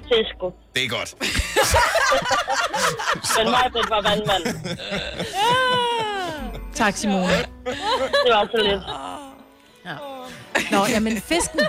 [0.03, 0.53] Fisko.
[0.75, 1.15] Det er godt.
[3.39, 4.45] Men mig var vandmand.
[6.75, 7.39] Tak, Simone.
[8.25, 8.83] Det var så lidt.
[10.71, 11.61] Nå, jamen fisken,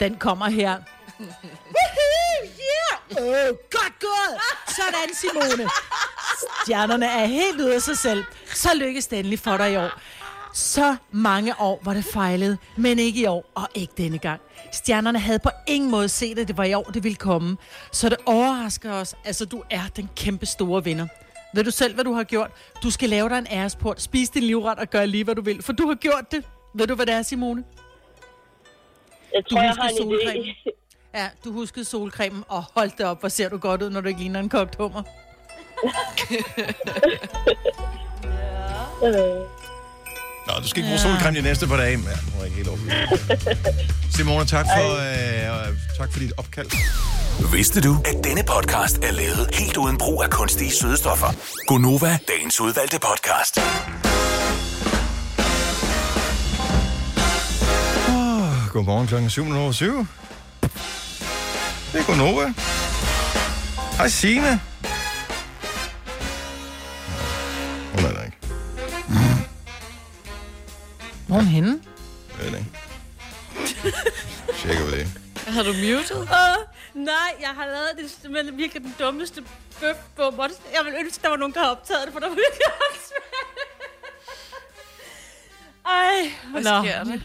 [0.00, 0.76] den kommer her.
[1.18, 2.98] Woohoo, yeah!
[3.10, 4.40] Oh, godt gået!
[4.68, 5.70] Sådan, Simone.
[6.64, 8.24] Stjernerne er helt ude af sig selv.
[8.54, 9.90] Så lykkes det endelig for dig i år.
[10.54, 14.40] Så mange år var det fejlet, men ikke i år, og ikke denne gang.
[14.72, 17.56] Stjernerne havde på ingen måde set, at det var i år, det ville komme.
[17.92, 19.14] Så det overrasker os.
[19.24, 21.06] Altså, du er den kæmpe store vinder.
[21.54, 22.50] Ved du selv, hvad du har gjort?
[22.82, 25.62] Du skal lave dig en æresport, spise din livret og gøre lige, hvad du vil.
[25.62, 26.44] For du har gjort det.
[26.74, 27.64] Ved du, hvad det er, Simone?
[29.34, 30.44] Jeg Du tror, jeg har en solcreme.
[30.44, 30.70] idé.
[31.14, 34.08] Ja, du huskede solcremen, og hold det op, hvor ser du godt ud, når du
[34.08, 35.02] ikke ligner en kogt hummer.
[40.46, 41.90] Nå, du skal ikke bruge solcreme de næste par dage.
[41.90, 44.16] Ja, nu er jeg ikke helt overbevist.
[44.16, 46.66] Simone, tak for, øh, tak for dit opkald.
[47.52, 51.26] Vidste du, at denne podcast er lavet helt uden brug af kunstige sødestoffer?
[51.66, 53.58] Gonova, dagens udvalgte podcast.
[58.08, 60.06] Oh, godmorgen klokken 7.07.
[61.92, 62.52] Det er Gunova.
[63.96, 64.60] Hej Signe.
[71.26, 71.80] Hvor er hun henne?
[72.38, 72.70] Jeg ved det ikke.
[74.58, 75.08] Tjekker vi det.
[75.46, 76.16] Har du muted?
[76.16, 76.56] Åh,
[76.94, 79.42] nej, jeg har lavet det simpelthen virkelig den dummeste
[79.80, 80.22] bøf på
[80.74, 82.66] Jeg vil ønske, der var nogen, der har optaget det, for der var virkelig.
[85.86, 86.82] Ej, Hvad nå.
[86.82, 87.18] sker der?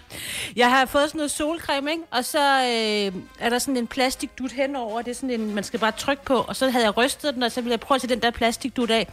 [0.56, 2.04] Jeg har fået sådan noget solcreme, ikke?
[2.12, 5.02] Og så øh, er der sådan en plastikdut henover.
[5.02, 6.36] Det er sådan en, man skal bare trykke på.
[6.36, 8.32] Og så havde jeg rystet den, og så ville jeg prøve at tage den der
[8.32, 9.08] plastikdut af.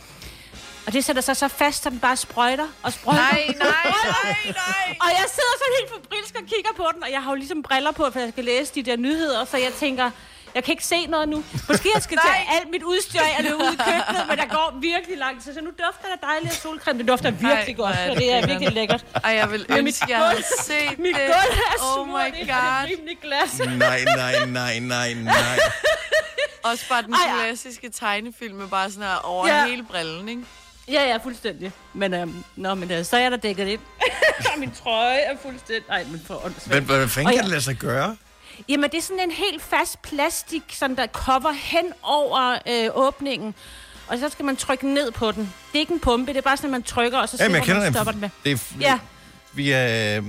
[0.86, 3.22] Og det sætter sig så fast, så den bare sprøjter og sprøjter.
[3.22, 3.84] Nej, nej,
[4.24, 4.96] nej, nej.
[5.00, 7.62] Og jeg sidder så helt febrilsk og kigger på den, og jeg har jo ligesom
[7.62, 10.10] briller på, for jeg skal læse de der nyheder, så jeg tænker,
[10.54, 11.44] jeg kan ikke se noget nu.
[11.68, 14.46] Måske jeg skal tage alt mit udstyr af og løbe ud i køkkenet, men der
[14.46, 15.44] går virkelig langt.
[15.44, 16.98] Så, så nu dufter der dejligt af solcreme.
[16.98, 19.04] Det dufter virkelig Ej, godt, og det er virkelig lækkert.
[19.24, 21.24] Ej, jeg vil Men mit ønske, jeg havde set Mit det.
[21.26, 22.56] gulv er Oh smurt my og det god.
[22.56, 23.58] er rimelig glas.
[23.78, 25.58] Nej, nej, nej, nej, nej.
[26.62, 29.66] Også bare den klassiske tegnefilm med bare sådan her over Ja.
[29.66, 30.42] hele brillen, ikke?
[30.92, 31.72] Ja, ja, fuldstændig.
[31.94, 33.81] Men, øhm, nå, men øh, så er der dækket ind.
[34.59, 35.85] Min trøje er fuldstændig...
[35.88, 36.85] Nej, men for åndssvagt.
[36.85, 38.16] Hvad, fanden Og kan jeg- det lade sig gøre?
[38.68, 43.55] Jamen, det er sådan en helt fast plastik, sådan der cover hen over øh, åbningen.
[44.09, 45.42] Og så skal man trykke ned på den.
[45.72, 47.51] Det er ikke en pumpe, det er bare sådan, at man trykker, og så Jamen,
[47.51, 48.31] slipper jeg kender man stopper den med.
[48.44, 48.98] Det er, f- Ja,
[49.53, 50.24] vi, er, øh,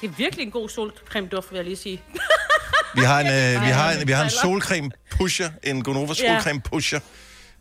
[0.00, 2.02] det er virkelig en god solcreme duft, vil jeg lige sige.
[2.94, 6.60] vi har en, øh, vi har en, vi har en solcreme pusher, en Gonova solcreme
[6.60, 7.00] pusher.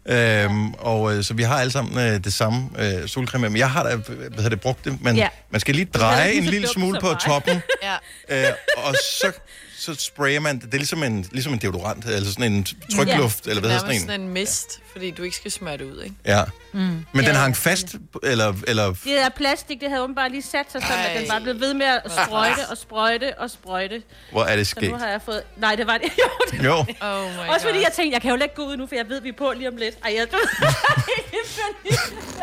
[0.06, 3.50] Øhm, og øh, så vi har alle sammen øh, det samme øh, solcreme.
[3.50, 5.28] Men jeg har da, hvad hedder det, brugt det, men Ja.
[5.52, 7.20] man skal lige dreje en lille smule på mig.
[7.20, 7.62] toppen,
[8.30, 8.48] Ja.
[8.50, 9.32] øh, og så,
[9.78, 10.66] så sprayer man det.
[10.66, 13.96] Det er ligesom en, ligesom en deodorant, altså sådan en trykluft, eller hvad hedder sådan
[13.96, 14.02] en?
[14.02, 16.16] sådan en mist, fordi du ikke skal smøre det ud, ikke?
[16.26, 16.44] Ja.
[16.74, 16.80] Mm.
[16.80, 17.34] Men den Ja.
[17.34, 21.20] hang fast, eller, eller Det der plastik, det havde åbenbart lige sat sig sådan, at
[21.22, 24.02] den bare blev ved med at sprøjte og sprøjte og sprøjte.
[24.32, 24.92] hvor er det Så sket?
[24.92, 25.42] nu har jeg fået...
[25.58, 26.12] Nej, det var det.
[26.24, 26.74] Jo, det Jo.
[26.78, 27.84] Oh my Også fordi God.
[27.84, 29.54] jeg tænkte, jeg kan jo ikke gå ud nu, for jeg ved, vi er på
[29.58, 29.96] lige om lidt.
[30.06, 30.28] Ej, jeg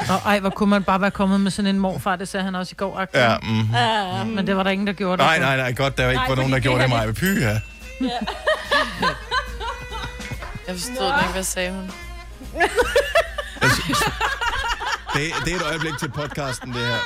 [0.15, 2.55] Og ej, hvor kunne man bare være kommet med sådan en morfar, det sagde han
[2.55, 2.97] også i går.
[2.99, 3.21] Akten.
[3.21, 3.75] Ja, mm.
[3.75, 5.43] Ja, men det var der ingen, der gjorde Nej, det.
[5.43, 7.15] nej, nej, godt, der var ikke Nej, var nogen, der gjorde det mig.
[7.15, 7.61] Py, ja.
[10.69, 11.91] Jeg forstod den ikke, hvad sagde hun?
[15.15, 16.99] Det, det er et øjeblik til podcasten, det her.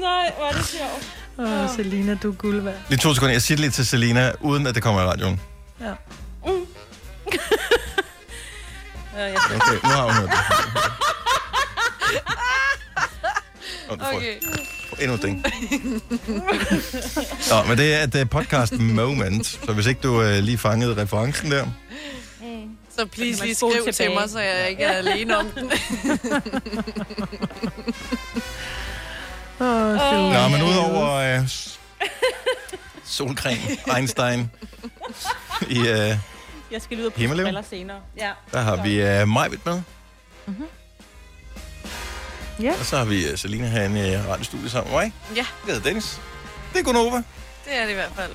[0.00, 1.16] Nej, hvor er det sjovt.
[1.38, 2.74] Åh, oh, Selina, du er guld værd.
[2.88, 3.32] Lige to sekunder.
[3.32, 5.40] Jeg siger det lige til Selina, uden at det kommer i radioen.
[5.80, 5.84] Ja.
[9.16, 10.38] Jeg Okay, nu har hun hørt det.
[13.88, 14.40] Okay.
[15.00, 15.44] Endnu ding.
[17.50, 21.02] Nå, men det er et uh, podcast moment, så hvis ikke du uh, lige fangede
[21.02, 21.66] referencen der.
[22.98, 24.18] Så please lige skriv til tilbage.
[24.20, 25.70] mig, så jeg ikke er alene om den.
[29.60, 31.46] Åh, Nå, men udover uh,
[33.04, 33.60] solcreme,
[33.96, 34.50] Einstein,
[35.68, 36.18] i, uh, jeg
[36.78, 37.44] skal pusse Himmelev?
[37.44, 37.98] briller senere.
[38.18, 38.30] Ja.
[38.52, 39.82] der har vi uh, Majvit med.
[42.62, 42.72] Ja.
[42.80, 45.12] Og så har vi uh, Selina herinde i radiostudiet sammen med mig.
[45.30, 46.20] Ja, Jeg hedder Dennis.
[46.72, 47.16] Det er Gunova.
[47.64, 48.30] det er det i hvert fald.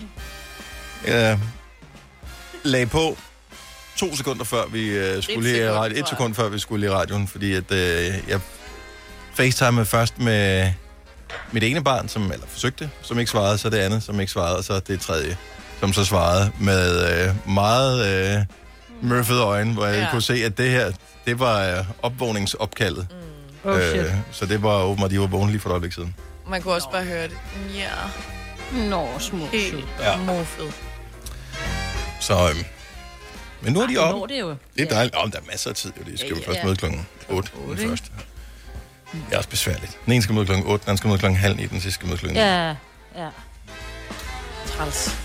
[1.08, 1.40] Jeg
[2.64, 3.18] lagde på
[3.98, 6.90] to sekunder før vi uh, skulle i sekund, radio, et sekund før vi skulle i
[6.90, 7.78] radioen, fordi at uh,
[8.30, 8.40] jeg
[9.34, 10.72] facetimede først med
[11.52, 14.58] mit ene barn, som eller forsøgte, som ikke svarede, så det andet, som ikke svarede,
[14.58, 15.38] og så det tredje,
[15.80, 18.40] som så svarede med uh, meget
[19.02, 20.08] uh, mørfede øjne, hvor jeg Ja.
[20.12, 20.92] kunne se, at det her,
[21.26, 23.08] det var uh, opvågningsopkaldet.
[23.64, 24.00] Oh, shit.
[24.00, 26.16] Øh, så det var åbenbart, de var vågne lige for et øjeblik siden.
[26.48, 27.38] Man kunne også bare høre det.
[27.76, 27.90] Ja,
[28.90, 30.12] Nå, små helt Ja.
[30.12, 30.18] ja.
[30.18, 30.72] morfed.
[32.20, 32.64] Så, øhm,
[33.62, 34.34] men nu er de Nå, oppe.
[34.34, 34.56] det er jo.
[34.78, 35.16] Det er dejligt.
[35.24, 36.12] Oh, der er masser af tid, jo.
[36.12, 36.64] De skal jo Ja, først ja.
[36.66, 37.50] møde klokken 8.
[37.56, 37.90] Den Otte, ikke?
[37.92, 38.10] første.
[39.14, 39.98] Det er også besværligt.
[40.06, 41.92] Den ene skal møde klokken 8, den anden skal møde klokken halv 9, den sidste
[41.92, 42.40] skal møde klokken 9.
[42.48, 42.68] Ja,
[43.16, 43.30] ja.
[44.66, 45.16] Træls.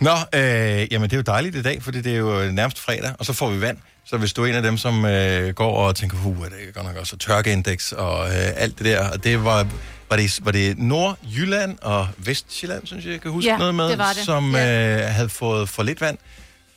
[0.00, 3.12] Nå, øh, jamen det er jo dejligt i dag, fordi det er jo nærmest fredag,
[3.18, 3.78] og så får vi vand.
[4.06, 6.74] Så hvis du er en af dem, som øh, går og tænker, huh, er det
[6.74, 9.66] godt nok også tørkeindeks og øh, alt det der, og det var,
[10.10, 13.88] var, det, var det Nordjylland og Vestjylland, synes jeg, jeg kan huske Ja, noget med,
[13.88, 14.16] det det.
[14.24, 14.96] som Ja.
[15.08, 16.18] øh, havde fået for lidt vand.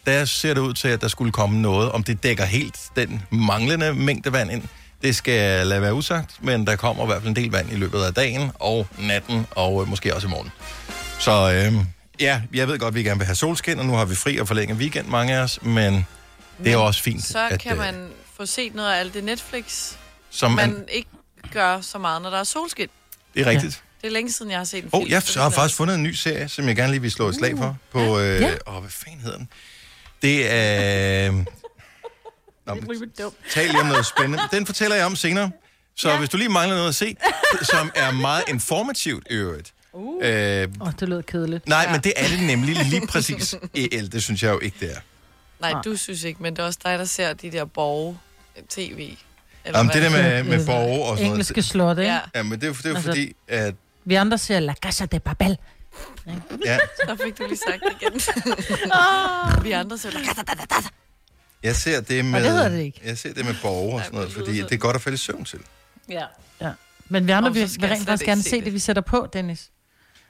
[0.05, 1.91] der ser det ud til, at der skulle komme noget.
[1.91, 4.63] Om det dækker helt den manglende mængde vand ind,
[5.01, 7.75] det skal lade være usagt, men der kommer i hvert fald en del vand i
[7.75, 10.51] løbet af dagen og natten, og øh, måske også i morgen.
[11.19, 11.73] Så øh,
[12.19, 14.37] ja, jeg ved godt, at vi gerne vil have solskin, og nu har vi fri
[14.37, 16.05] og forlænget weekend, mange af os, men
[16.57, 17.23] det er jo også fint.
[17.23, 19.93] Så at, kan øh, man få set noget af alt det Netflix,
[20.29, 21.09] Som man, man- ikke
[21.53, 22.87] gør så meget, når der er solskin.
[23.33, 23.83] Det er rigtigt.
[24.01, 25.03] Det er længe siden, jeg har set en Åh, film.
[25.03, 27.35] oh, jeg har faktisk fundet en ny serie, som jeg gerne lige vil slå et
[27.35, 27.77] slag for.
[27.91, 28.53] På, øh, Ja.
[28.67, 29.49] åh, hvad fanden hedder den?
[30.21, 31.31] Det er...
[32.65, 33.11] Nå, men,
[33.49, 34.43] tal lige om noget spændende.
[34.51, 35.51] Den fortæller jeg om senere.
[35.95, 36.17] Så ja.
[36.17, 37.15] hvis du lige mangler noget at se,
[37.61, 39.73] som er meget informativt i øvrigt.
[39.93, 40.25] Uh.
[40.27, 41.67] Øh, Åh, oh, det lød kedeligt.
[41.67, 43.55] nej, men det er det nemlig lige præcis.
[43.73, 44.99] El, det synes jeg jo ikke, det er.
[45.59, 49.17] Nej, du synes ikke, men det er også dig, der ser de der borge-tv.
[49.65, 51.65] Jamen, det der med, med borge og sådan Engelske noget.
[51.65, 52.11] slot, ikke?
[52.11, 52.19] Ja.
[52.35, 53.75] Ja, men det, er- det er jo Altså- fordi, at...
[54.05, 55.57] Vi andre siger La Casa de Papel.
[56.65, 58.21] Ja, Så fik du lige sagt det igen.
[59.63, 60.09] Vi andre ser
[61.63, 62.43] jeg ser det med...
[62.43, 63.01] det hedder det ikke.
[63.05, 65.17] Jeg ser det med borge og sådan noget, fordi det er godt at falde i
[65.17, 65.59] søvn til.
[66.09, 66.23] Ja.
[66.61, 66.71] ja.
[67.09, 68.65] Men vi andre vil, skal vil rent faktisk ikke gerne se se det.
[68.65, 69.69] det, vi sætter på, Dennis.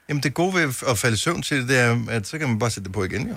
[0.08, 2.48] Jamen, det gode ved at falde i søvn til det, det er, at så kan
[2.48, 3.36] man bare sætte det på igen, jo.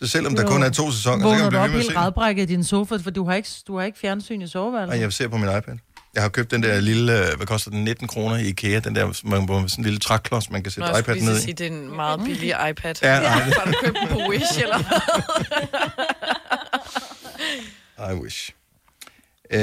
[0.00, 0.48] Så selvom der Jo.
[0.48, 1.92] kun er to sæsoner, så kan Vågner man du blive op ved med at helt
[1.92, 2.04] se det.
[2.04, 5.00] radbrækket i din sofa, for du har ikke, du har ikke fjernsyn i Og soveværelset?
[5.00, 5.74] jeg ser på min iPad.
[6.14, 8.94] Jeg har købt den der lille, øh, hvad koster den, 19 kroner i IKEA, den
[8.94, 11.40] der, man, hvor sådan en lille træklods, man kan Nå, sætte skulle iPad'en ned så
[11.40, 11.54] sige, i.
[11.54, 12.94] det er en meget billig iPad.
[13.02, 14.78] Ja, nej, det- Har du købt den på Wish, eller
[17.98, 18.10] hvad?
[18.10, 18.50] I wish.
[19.50, 19.60] Øh,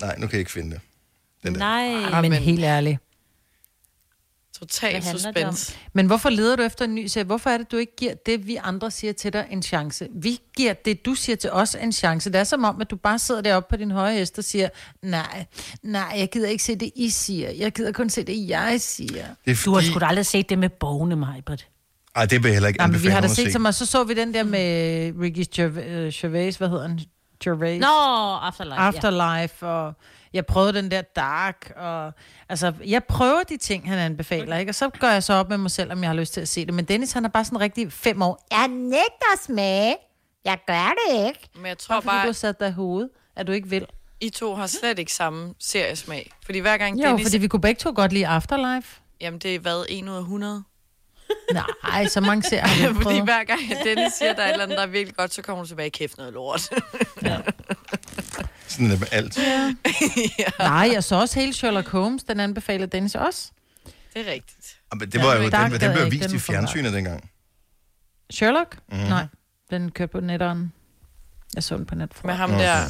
[0.00, 0.80] nej, nu kan jeg ikke finde det.
[1.46, 1.58] Den der.
[1.58, 2.04] Nej.
[2.12, 2.98] Ah, men men- helt ærligt.
[4.60, 5.76] Total suspense.
[5.92, 7.24] Men hvorfor leder du efter en ny serie?
[7.24, 10.08] Hvorfor er det, du ikke giver det, vi andre siger til dig, en chance?
[10.14, 12.32] Vi giver det, du siger til os, en chance.
[12.32, 14.68] Det er som om, at du bare sidder deroppe på din høje hest og siger,
[15.02, 15.44] nej,
[15.82, 17.50] nej, jeg gider ikke se det, I siger.
[17.50, 19.24] Jeg gider kun se det, jeg siger.
[19.44, 19.90] Det er Du har fordi...
[19.90, 21.66] sgu da aldrig set det med bogene, Majbert.
[22.16, 23.52] Ej, det vil jeg heller ikke Nej, men vi har da set se.
[23.52, 27.00] som, og så så vi den der med Ricky øh, Gervais, hvad hedder han?
[27.44, 27.80] Gervais.
[27.80, 28.80] Nå, Afterlife.
[28.80, 29.94] Afterlife, og
[30.32, 32.12] jeg prøvede den der Dark, og
[32.48, 34.70] altså, jeg prøver de ting, han anbefaler, ikke?
[34.70, 36.48] Og så gør jeg så op med mig selv, om jeg har lyst til at
[36.48, 36.74] se det.
[36.74, 38.46] Men Dennis, han er bare sådan rigtig fem år.
[38.50, 39.96] Jeg nægter at smage.
[40.44, 41.48] Jeg gør det ikke.
[41.54, 43.68] Men jeg tror Bare fordi du bare, har sat dig i hovedet, at du ikke
[43.68, 43.86] vil.
[44.20, 46.30] I to har slet ikke samme seriesmag.
[46.44, 47.26] Fordi hver gang Jo, Dennis...
[47.26, 49.00] fordi vi kunne begge to godt lide Afterlife.
[49.20, 50.62] Jamen, det er hvad, 1 ud af 100?
[51.84, 53.22] Nej, så mange serier har ikke fordi prøvet.
[53.24, 55.42] hver gang Dennis siger, at der er et eller andet, der er virkelig godt, så
[55.42, 56.70] kommer du tilbage i kæft noget lort.
[58.70, 59.38] Sådan med alt.
[60.58, 63.50] Nej, jeg så også hele Sherlock Holmes, den anbefaler Dennis også.
[64.14, 64.76] det er rigtigt.
[64.98, 67.30] Men det var jo, Dark den, gad den blev vist den i fjernsynet dengang.
[68.30, 68.78] Sherlock?
[68.92, 68.96] Mm.
[68.98, 69.26] Nej,
[69.70, 70.72] den kørte på netteren.
[71.54, 72.24] Jeg så den på Netflix.
[72.24, 72.64] Med ham Okay.
[72.64, 72.84] der,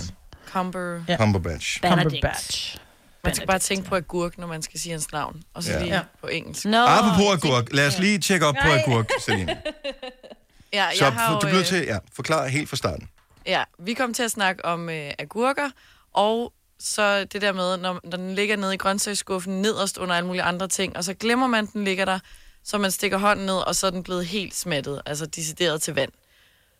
[0.46, 1.02] Cumber...
[1.08, 1.16] Ja.
[1.16, 1.80] Cumberbatch.
[1.80, 2.76] Cumberbatch.
[3.24, 5.42] Man skal bare tænke på agurk, når man skal sige hans navn.
[5.54, 5.82] Og så Ja.
[5.82, 6.00] lige Ja.
[6.20, 6.64] på engelsk.
[6.64, 8.78] Nå, Apropos agurk, lad os lige tjekke op på Nej.
[8.86, 9.56] agurk, Celine.
[10.72, 13.08] Ja, Så jeg har for, jo, du bliver øh, til, ja, forklare helt fra starten.
[13.46, 15.70] Ja, vi kom til at snakke om øh, agurker,
[16.12, 20.26] og så det der med, når, når den ligger nede i grøntsagsskuffen, nederst under alle
[20.26, 22.18] mulige andre ting, og så glemmer man, den ligger der,
[22.64, 25.94] så man stikker hånden ned, og så er den blevet helt smattet, altså decideret til
[25.94, 26.12] vand.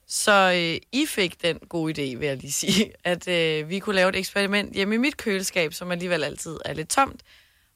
[0.06, 3.96] Så øh, I fik den gode idé, vil jeg lige sige, at øh, vi kunne
[3.96, 7.22] lave et eksperiment hjemme i mit køleskab, som alligevel altid er lidt tomt,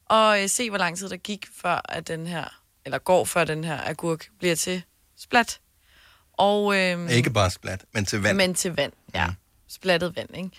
[0.05, 2.45] og øh, se, hvor lang tid der gik, før at den her,
[2.85, 4.83] eller går, før den her agurk bliver til
[5.17, 5.61] splat.
[6.39, 8.37] Og, øh, Ikke bare splat, men til vand.
[8.37, 9.27] men til vand, ja.
[9.69, 10.51] Splattet vand, ikke?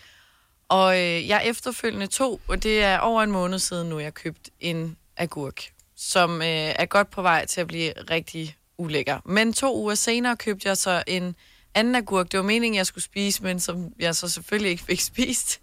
[0.69, 4.49] Og øh, jeg efterfølgende tog, og det er over en måned siden nu, jeg købt
[4.59, 5.61] en agurk,
[5.95, 9.19] som øh, er godt på vej til at blive rigtig ulækker.
[9.25, 11.35] Men to uger senere købte jeg så en
[11.75, 12.31] anden agurk.
[12.31, 15.59] Det var meningen, jeg skulle spise, men som jeg så selvfølgelig ikke fik spist.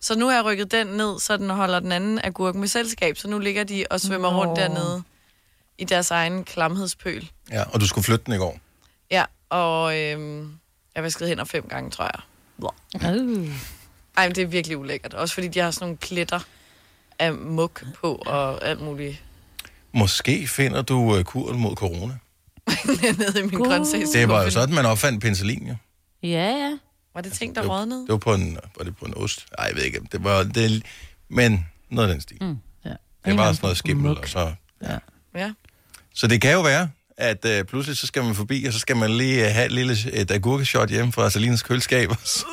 [0.00, 3.16] Så nu har jeg rykket den ned, så den holder den anden agurk med selskab.
[3.16, 4.38] Så nu ligger de og svømmer Nå.
[4.44, 5.02] rundt dernede
[5.78, 7.30] i deres egen klamhedspøl.
[7.50, 8.58] Ja, og du skulle flytte den i går.
[9.10, 10.46] Ja, og øh,
[10.94, 12.22] jeg vaskede hænder fem gange, tror jeg.
[13.20, 13.48] Uh.
[14.16, 15.14] Ej, men det er virkelig ulækkert.
[15.14, 16.40] Også fordi de har sådan nogle pletter
[17.18, 19.22] af muk på og alt muligt
[19.92, 22.18] Måske finder du uh, kuren mod corona.
[23.18, 24.18] nede i min grøntsagsskuffe.
[24.20, 25.74] Det var jo sådan, man opfandt penicillin, jo.
[26.22, 26.78] Ja, ja.
[27.14, 28.00] Var det ting, der Det var, rådnede?
[28.00, 29.46] det var på en, var det på en ost?
[29.58, 30.00] Nej, jeg ved ikke.
[30.12, 30.82] Det var, det,
[31.28, 32.36] men noget af den stil.
[32.40, 32.58] Mm.
[32.84, 32.90] Ja.
[33.24, 34.54] Det var sådan noget skimmel, og så...
[35.34, 35.52] Ja.
[36.14, 38.96] Så det kan jo være, at uh, pludselig så skal man forbi, og så skal
[38.96, 42.10] man lige uh, have et lille et agurkeshot hjemme fra Salines køleskab.
[42.24, 42.44] Så,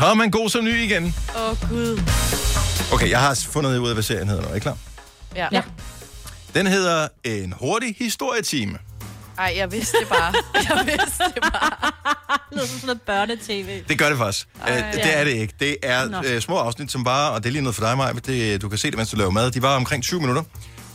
[0.00, 1.14] så er man god som ny igen.
[1.36, 2.00] Åh, oh, Gud.
[2.92, 4.48] Okay, jeg har fundet ud af, hvad serien hedder nu.
[4.48, 4.76] Er I klar?
[5.36, 5.48] Ja.
[5.52, 5.62] Ja.
[6.54, 8.78] Den hedder En hurtig historietime.
[9.38, 10.34] Ej, jeg vidste det bare.
[10.54, 11.92] Jeg vidste det bare.
[12.50, 13.88] Det lyder som sådan noget børnetv.
[13.88, 14.48] Det gør det faktisk.
[14.66, 15.54] Ej, det er det ikke.
[15.60, 16.22] Det er Nå.
[16.26, 18.68] øh, små afsnit, som bare, og det er lige noget for dig, Maja, det, du
[18.68, 19.50] kan se det, mens du laver mad.
[19.50, 20.42] De var omkring 20 minutter.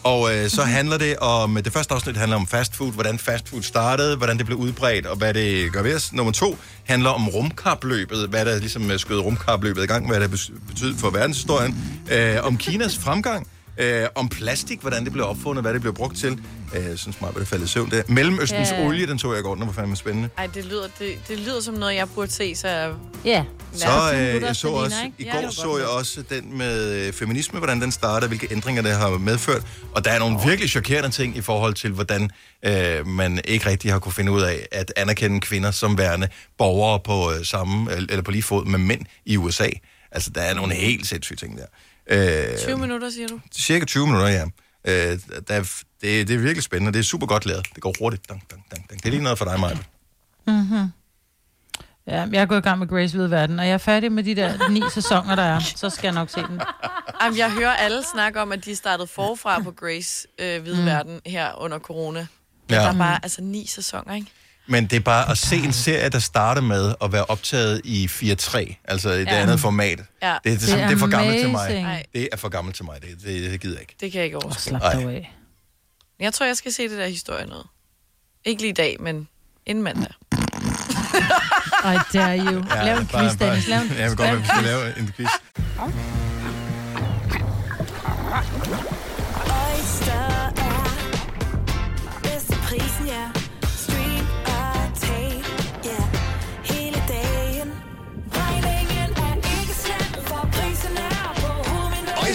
[0.07, 3.49] Og øh, så handler det om, det første afsnit handler om fast food, hvordan fast
[3.49, 6.13] food startede, hvordan det blev udbredt, og hvad det gør ved os.
[6.13, 10.29] Nummer to handler om rumkapløbet, hvad der ligesom øh, skød rumkapløbet i gang, hvad det
[10.67, 11.75] betyder for verdenshistorien.
[12.11, 13.47] Øh, om Kinas fremgang,
[13.77, 16.39] øh, om plastik, hvordan det blev opfundet, hvad det blev brugt til.
[16.75, 17.89] Øh, jeg synes meget, at det faldt i søvn.
[17.91, 18.09] Det.
[18.09, 18.85] Mellemøstens Ja.
[18.85, 20.29] olie, den tog jeg i går, den var fandme spændende.
[20.37, 22.93] Ej, det lyder, det, det lyder som noget, jeg burde se, så.
[23.25, 23.43] Ja.
[23.73, 27.81] Så øh, jeg så også, i går så jeg også den med øh, feminisme, hvordan
[27.81, 29.61] den startede, hvilke ændringer det har medført.
[29.95, 32.29] Og der er nogle virkelig chokerende ting i forhold til, hvordan
[32.65, 36.99] øh, man ikke rigtig har kunne finde ud af at anerkende kvinder som værende borgere
[36.99, 39.67] på øh, samme, eller på lige fod med mænd i USA.
[40.11, 41.65] Altså, der er nogle helt sindssyge ting der.
[42.09, 43.39] Øh, 20 minutter, siger du?
[43.55, 44.43] Cirka 20 minutter, ja.
[44.87, 45.61] Øh, der er,
[46.01, 46.93] det, det er virkelig spændende.
[46.93, 47.67] Det er super godt lavet.
[47.75, 48.29] Det går hurtigt.
[48.29, 48.99] Dang, dang, dang, dang.
[49.03, 49.77] Det er lige noget for dig, Maja.
[50.47, 50.91] Mm-hmm.
[52.07, 54.23] Ja, jeg er gået i gang med Grace Hvide Verden, og jeg er færdig med
[54.23, 55.59] de der ni sæsoner, der er.
[55.59, 56.61] Så skal jeg nok se den.
[57.23, 60.85] Jamen, jeg hører alle snakke om, at de startede forfra på Grace øh, Hvide mm.
[60.85, 62.27] Verden her under corona.
[62.69, 62.75] Ja.
[62.75, 62.81] Ja.
[62.81, 64.27] Der er bare altså ni sæsoner, ikke?
[64.67, 68.05] Men det er bare at se en serie, der starter med at være optaget i
[68.11, 69.41] 4.3, altså i det Ja.
[69.41, 69.99] andet format.
[70.23, 70.37] Ja.
[70.43, 71.81] Det, er, det, det, det er for gammelt til mig.
[71.81, 72.05] Nej.
[72.13, 73.01] Det er for gammelt til mig.
[73.01, 73.95] Det, det, det gider jeg ikke.
[73.99, 74.61] Det kan jeg ikke overskue.
[74.79, 75.33] slap dog af.
[76.19, 77.65] Jeg tror, jeg skal se det der historie noget.
[78.45, 79.27] Ikke lige i dag, men
[79.65, 80.11] inden mandag.
[81.93, 82.63] I dare you.
[82.75, 83.67] Ja, Lav en bare- quiz, Dennis.
[83.67, 85.27] Lav en jeg vil godt, at vi skal lave en quiz.
[89.35, 90.83] Oyster er
[92.23, 93.23] bedst til prisen, ja.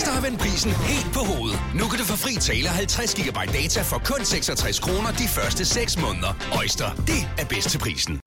[0.03, 0.15] Hovedet.
[0.15, 1.61] Har vendt prisen helt på hovedet.
[1.75, 5.65] Nu kan du få fri tale 50 GB data for kun 66 kroner de første
[5.65, 6.33] 6 måneder.
[6.59, 8.21] Øjster, det er bedst til prisen.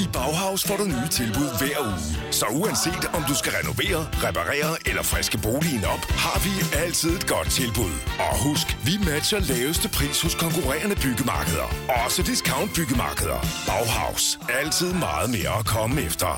[0.00, 2.32] I Bauhaus får du nye tilbud hver uge.
[2.32, 6.52] Så uanset om du skal renovere, reparere eller friske boligen op, har vi
[6.84, 7.94] altid et godt tilbud.
[8.18, 11.68] Og husk, vi matcher laveste pris hos konkurrerende byggemarkeder.
[12.04, 13.40] Også discount byggemarkeder.
[13.66, 14.38] Bauhaus.
[14.60, 16.30] Altid meget mere at komme efter.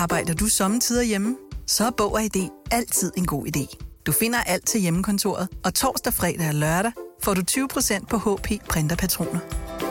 [0.00, 1.36] Arbejder du sommetider hjemme?
[1.66, 3.76] Så er Bog og ID altid en god idé.
[4.06, 6.92] Du finder alt til hjemmekontoret, og torsdag, fredag og lørdag
[7.22, 9.40] får du 20% på HP printerpatroner.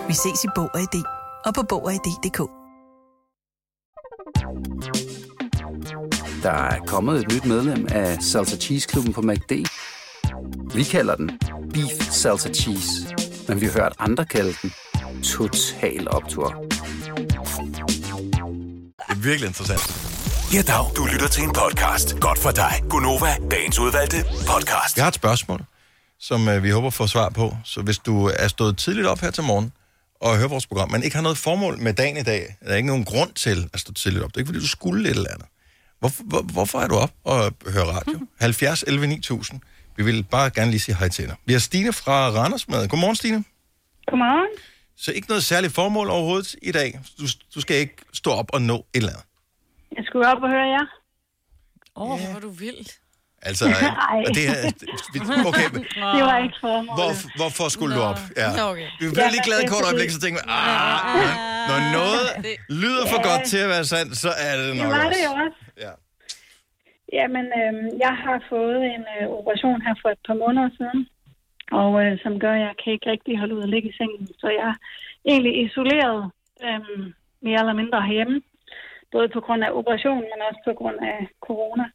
[0.08, 1.04] Vi ses i Bog og ID
[1.46, 2.38] og på Bog og ID.dk.
[6.44, 9.52] Der er kommet et nyt medlem af Salsa Cheese Klubben på MACD.
[10.76, 11.32] Vi kalder den
[11.74, 13.16] Beef Salsa Cheese,
[13.48, 14.72] men vi har hørt andre kalde den
[15.24, 16.66] Total Optor.
[19.20, 19.84] Det er virkelig interessant.
[20.54, 20.96] Ja, dag.
[20.96, 22.20] Du lytter til en podcast.
[22.20, 22.72] Godt for dig.
[22.90, 24.98] Gunova, dagens udvalgte podcast.
[24.98, 25.62] Jeg har et spørgsmål,
[26.20, 27.56] som øh, vi håber at få svar på.
[27.66, 29.72] Så hvis du er stået tidligt op her til morgen
[30.22, 32.76] og hører vores program, men ikke har noget formål med dagen i dag, der er
[32.76, 34.30] ikke nogen grund til at stå tidligt op.
[34.30, 35.48] Det er ikke, fordi du skulle et eller andet.
[36.00, 38.20] Hvorfor, hvor, hvorfor er du op og hører radio?
[38.40, 39.62] 70 11 9000.
[39.98, 41.36] Vi vil bare gerne lige sige hej til dig.
[41.46, 42.88] Vi har Stine fra Randers med.
[42.88, 43.44] Godmorgen, Stine.
[44.08, 44.50] Godmorgen.
[45.04, 47.00] Så ikke noget særligt formål overhovedet i dag.
[47.20, 47.24] Du,
[47.56, 49.26] du skal ikke stå op og nå et eller andet.
[49.98, 50.86] Jeg skulle op og høre jer.
[51.96, 52.86] Åh, oh, hvor er du vild.
[53.50, 53.66] Altså,
[54.28, 54.56] og det er,
[55.50, 55.68] okay,
[56.18, 56.98] Det var ikke formålet.
[57.00, 58.20] hvor, hvorfor skulle du op?
[58.42, 58.48] Ja.
[58.60, 58.88] Nå, okay.
[59.00, 61.36] Vi Ja, lige glade et det er kort øjeblik, så tænker vi, ah,
[61.70, 62.26] når noget
[62.84, 65.10] lyder for godt til at være sandt, så er det Det nok var også.
[65.16, 65.60] det jo også.
[65.86, 65.94] Ja.
[67.18, 67.74] Jamen, øh,
[68.06, 71.00] jeg har fået en øh, operation her for et par måneder siden,
[71.72, 74.28] og øh, som gør, at jeg kan ikke rigtig holde ud og ligge i sengen.
[74.42, 74.78] Så jeg er
[75.32, 76.32] egentlig isoleret
[76.66, 76.80] øh,
[77.42, 78.42] mere eller mindre herhjemme,
[79.12, 81.18] både på grund af operationen, men også på grund af
[81.48, 81.86] corona.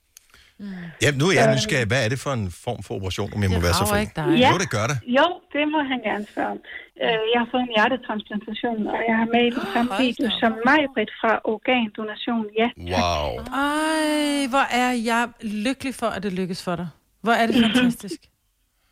[1.05, 1.87] Ja, nu er jeg nysgerrig.
[1.93, 4.03] Hvad er det for en form for operation, om jeg må være så fri?
[4.45, 4.49] Ja.
[4.53, 4.97] Jo, det gør det.
[5.19, 6.61] Jo, det må han gerne spørge om.
[7.05, 10.53] Øh, Jeg har fået en hjertetransplantation, og jeg har med i den samme video som
[10.69, 12.45] mig, Britt, fra Organdonation.
[12.63, 12.69] Ja.
[12.95, 13.29] Wow.
[13.69, 15.23] Ej, hvor er jeg
[15.67, 16.89] lykkelig for, at det lykkes for dig.
[17.25, 18.21] Hvor er det fantastisk.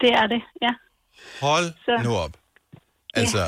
[0.03, 0.73] Det er det, ja.
[1.47, 2.35] Hold Så- nu op.
[3.15, 3.39] Altså,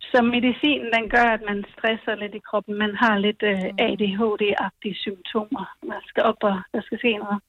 [0.00, 2.74] Så medicinen, den gør, at man stresser lidt i kroppen.
[2.84, 5.64] Man har lidt øh, ADHD-agtige symptomer.
[5.92, 7.40] Man skal op, og der skal ske noget.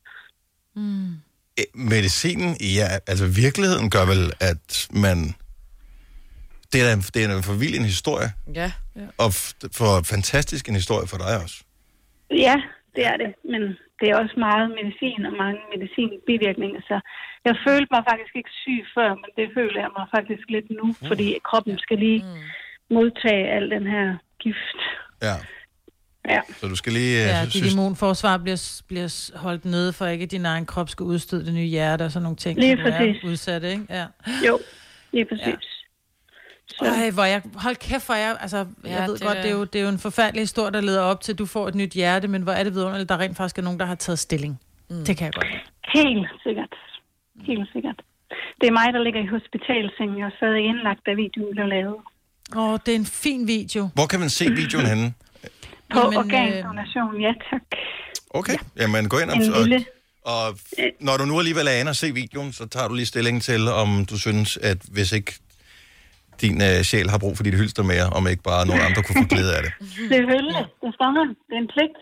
[1.59, 5.17] eh, medicinen, ja, altså virkeligheden gør vel, at man...
[6.71, 8.29] Det er, det er en for vild en historie,
[8.61, 8.69] Ja.
[9.23, 11.57] og f- for fantastisk en historie for dig også.
[12.45, 12.55] Ja,
[12.95, 13.29] det er det.
[13.51, 13.61] Men
[13.99, 16.81] det er også meget medicin og mange medicinbivirkninger.
[16.89, 16.95] Så
[17.45, 20.85] jeg følte mig faktisk ikke syg før, men det føler jeg mig faktisk lidt nu,
[20.85, 21.07] Mm.
[21.07, 22.23] fordi kroppen skal lige
[22.89, 24.79] modtage al den her gift.
[25.21, 25.35] Ja.
[26.29, 26.39] Ja.
[26.59, 27.21] Så du skal lige...
[27.23, 30.89] øh, Ja, synes- dit immunforsvar bliver, bliver holdt nede, for ikke at din egen krop
[30.89, 32.59] skal udstøde det nye hjerte og sådan nogle ting.
[32.59, 33.23] Lige så præcis.
[33.23, 33.83] er udsat, ikke?
[33.89, 34.05] Ja.
[34.47, 34.59] Jo,
[35.11, 35.65] lige præcis.
[36.81, 36.85] Ja.
[36.87, 38.63] Ej, hvor jeg, hold kæft, for jeg, altså, Ja,
[38.95, 41.01] jeg ved det godt, det er, jo, det er jo en forfærdelig historie, der leder
[41.01, 43.37] op til, at du får et nyt hjerte, men hvor er det vidunderligt, der rent
[43.37, 44.59] faktisk er nogen, der har taget stilling.
[44.89, 45.05] Mm.
[45.05, 45.47] Det kan jeg godt.
[45.93, 46.73] Helt sikkert.
[47.45, 48.01] Helt sikkert.
[48.61, 51.67] Det er mig, der ligger i hospitalsengen, og så er jeg indlagt, da videoen blev
[51.67, 51.97] lavet.
[52.55, 53.89] Åh, oh, det er en fin video.
[53.93, 55.13] Hvor kan man se videoen henne?
[55.93, 57.61] På Jamen, Jamen, organdonation, ja tak.
[58.29, 59.85] Okay, jamen gå ind og, En og, lille.
[60.33, 60.45] og
[61.07, 63.61] når du nu alligevel er inde og se videoen, så tager du lige stilling til,
[63.83, 65.33] om du synes, at hvis ikke
[66.41, 69.19] din øh, sjæl har brug for dit hylster mere, om ikke bare nogen andre kunne
[69.23, 69.71] få glæde af det.
[70.13, 71.27] Selvfølgelig, det skal man.
[71.47, 71.97] Det er en pligt.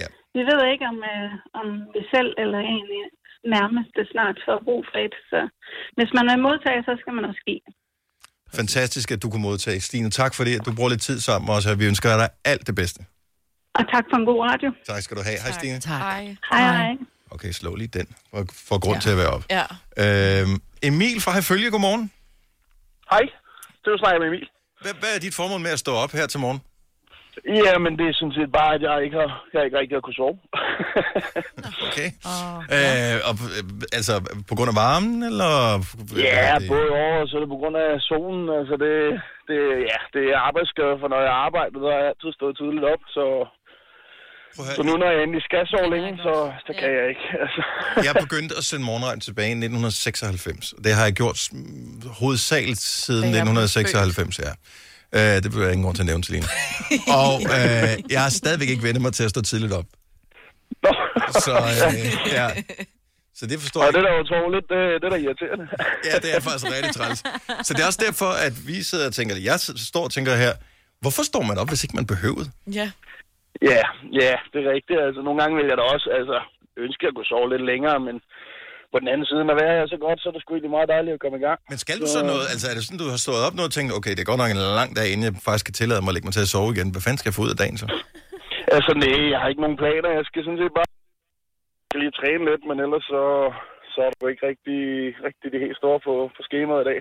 [0.00, 0.08] Ja.
[0.36, 1.30] Vi ved ikke, om, øh,
[1.60, 3.06] om vi selv eller en øh,
[3.56, 5.14] nærmeste snart får brug for et.
[5.30, 5.40] Så
[5.96, 7.60] hvis man er modtager, så skal man også give.
[8.60, 9.80] Fantastisk, at du kunne modtage.
[9.80, 12.16] Stine, tak for det, at du bruger lidt tid sammen med os, og vi ønsker
[12.16, 13.00] dig alt det bedste.
[13.78, 14.68] Og tak for en god radio.
[14.86, 15.38] Tak skal du have.
[15.44, 15.80] Hej, Stine.
[15.80, 16.00] Tak.
[16.00, 16.36] Hej.
[16.52, 16.96] Hej, hej.
[17.30, 19.00] Okay, slå lige den, for, for grund ja.
[19.00, 19.44] til at være op.
[19.50, 19.64] Ja.
[20.02, 22.12] Øhm, Emil fra Herfølge, godmorgen.
[23.10, 23.24] Hej,
[23.84, 24.48] det er snakker med Emil.
[24.82, 26.60] Hvad, hvad er dit formål med at stå op her til morgen?
[27.66, 30.04] Ja, men det er sådan set bare, at jeg ikke har, jeg ikke rigtig har
[30.06, 30.36] kunnet sove.
[31.88, 32.08] Okay.
[32.32, 33.14] Oh, ja.
[33.14, 33.62] øh, og, øh,
[33.98, 34.14] altså,
[34.48, 35.52] på grund af varmen, eller?
[36.28, 38.42] Ja, det- både over, og så er det på grund af solen.
[38.58, 38.94] Altså, det,
[39.48, 39.58] det,
[39.90, 43.02] ja, det er arbejdsskade, for når jeg arbejder, der har jeg altid stået tidligt op,
[43.16, 43.24] så...
[44.76, 46.34] Så nu, når jeg endelig skal sove længe, så,
[46.66, 47.24] så kan jeg ikke.
[47.42, 47.62] Altså.
[48.06, 50.74] Jeg begyndte at sende morgenregn tilbage i 1996.
[50.84, 51.38] Det har jeg gjort
[52.20, 54.52] hovedsageligt siden Da jeg blev 1996, ja.
[55.16, 56.50] Øh, det bliver jeg ingen grund til at nævne til lige nu.
[57.20, 59.88] Og øh, jeg har stadigvæk ikke vendt mig til at stå tidligt op.
[61.46, 61.54] Så,
[61.86, 62.48] øh, ja.
[63.38, 65.66] Så det forstår Og jeg det der er utroligt, det, det er da irriterende.
[66.08, 67.18] Ja, det er faktisk rigtig træls.
[67.66, 69.56] Så det er også derfor, at vi sidder og tænker, jeg
[69.90, 70.52] står og tænker her,
[71.02, 72.48] hvorfor står man op, hvis ikke man behøvede?
[72.80, 72.86] Ja.
[73.72, 73.82] Ja,
[74.22, 75.00] ja, det er rigtigt.
[75.06, 76.38] Altså, nogle gange vil jeg da også altså,
[76.84, 78.16] ønske, at kunne sove lidt længere, men
[78.92, 80.88] på den anden side, når vejret er så godt, så er det sgu egentlig meget
[80.94, 81.58] dejligt at komme i gang.
[81.72, 83.72] Men skal du så noget, altså er det sådan, du har stået op nu og
[83.76, 86.10] tænkt, okay, det er godt nok en lang dag, inden jeg faktisk kan tillade mig
[86.10, 86.88] at lægge mig til at sove igen.
[86.94, 87.86] Hvad fanden skal jeg få ud af dagen så?
[88.76, 90.10] Altså, nej, jeg har ikke nogen planer.
[90.18, 90.88] Jeg skal sådan set bare
[91.80, 93.22] jeg skal lige træne lidt, men ellers så,
[93.92, 94.80] så er det jo ikke rigtig,
[95.26, 96.98] rigtig det helt store på, på skemaet i dag.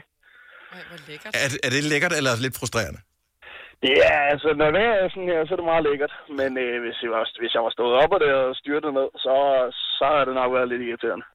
[1.44, 3.00] Er, er det lækkert eller lidt frustrerende?
[3.84, 6.14] Ja, altså, når vejret er sådan her, så er det meget lækkert.
[6.40, 9.08] Men øh, hvis, jeg var, hvis jeg var stået op og det og styrtet ned,
[9.26, 9.34] så,
[9.98, 11.26] så har det nok været lidt irriterende.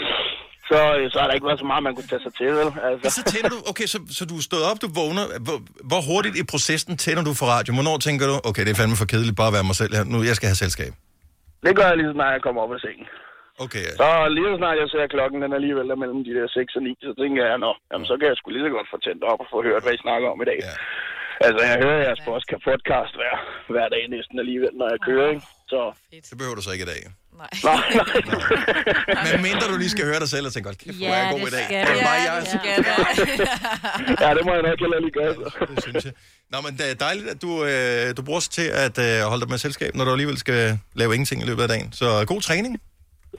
[0.70, 2.68] så, øh, så har der ikke været så meget, man kunne tage sig til, vel?
[2.88, 3.04] Altså.
[3.18, 5.24] Så tænder du, okay, så, så du er stået op, du vågner.
[5.46, 5.58] Hvor,
[5.90, 7.70] hvor hurtigt i processen tænder du for radio?
[7.76, 10.04] Hvornår tænker du, okay, det er fandme for kedeligt bare at være mig selv her.
[10.12, 10.92] Nu, jeg skal have selskab.
[11.66, 13.06] Det gør jeg lige så snart, jeg kommer op af sengen.
[13.64, 13.86] Okay.
[14.00, 16.76] Så lige så snart jeg ser klokken, den er alligevel er mellem de der 6
[16.78, 18.98] og 9, så tænker jeg, nå, jamen, så kan jeg sgu lige så godt få
[19.06, 20.58] tændt op og få hørt, hvad I snakker om i dag.
[20.68, 20.74] Ja.
[21.46, 23.34] Altså, jeg hører jeres podca- podcast hver,
[23.74, 25.42] hver dag næsten alligevel, når jeg kører, ikke?
[25.72, 25.80] Så...
[26.30, 27.00] Det behøver du så ikke i dag.
[27.40, 27.82] Nej, nej.
[29.26, 31.28] Men mindre du lige skal høre dig selv og tænke, godt kæft, hvor er jeg
[31.36, 31.66] god i dag.
[31.68, 32.36] Det Ja, jeg.
[32.40, 32.76] det skal
[34.24, 35.32] ja, det må jeg nok heller lige gøre.
[35.38, 35.46] Så.
[35.70, 36.12] Det synes jeg.
[36.52, 39.42] Nå, men det er dejligt, at du, øh, du bruger sig til at øh, holde
[39.44, 40.62] dig med selskab, når du alligevel skal
[41.00, 41.88] lave ingenting i løbet af dagen.
[42.00, 42.72] Så god træning.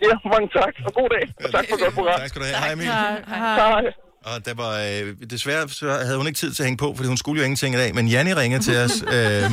[0.08, 1.26] Ja, mange tak, og god dag.
[1.46, 2.20] Og tak for godt program.
[2.20, 2.58] Tak skal du have.
[2.64, 2.86] Hej, Emil.
[2.86, 3.84] Hej.
[4.26, 7.08] Og der var, øh, desværre så havde hun ikke tid til at hænge på, fordi
[7.08, 7.96] hun skulle jo ingenting i dag.
[7.96, 9.52] Men Janni ringede til os, øh,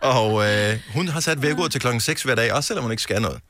[0.00, 3.02] og øh, hun har sat vækkeuret til klokken 6 hver dag, også selvom hun ikke
[3.02, 3.40] skal noget.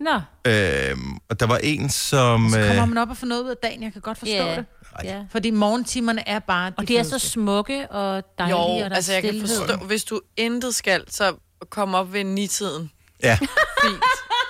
[0.00, 0.14] Nå.
[0.44, 0.96] Øh,
[1.28, 2.50] og der var en, som...
[2.50, 3.82] Så kommer Øh, man op og får noget ud af dagen.
[3.82, 4.56] Jeg kan godt forstå Ja.
[4.56, 4.64] det.
[5.04, 5.20] Ja.
[5.32, 6.72] Fordi morgentimerne er bare...
[6.76, 9.56] Og de er så smukke og dejlige, Jo, og der er altså jeg kan stilhed.
[9.68, 11.34] forstå, hvis du intet skal, så
[11.70, 12.90] kom op ved ni-tiden.
[13.22, 13.38] Ja.
[13.82, 13.94] Fint.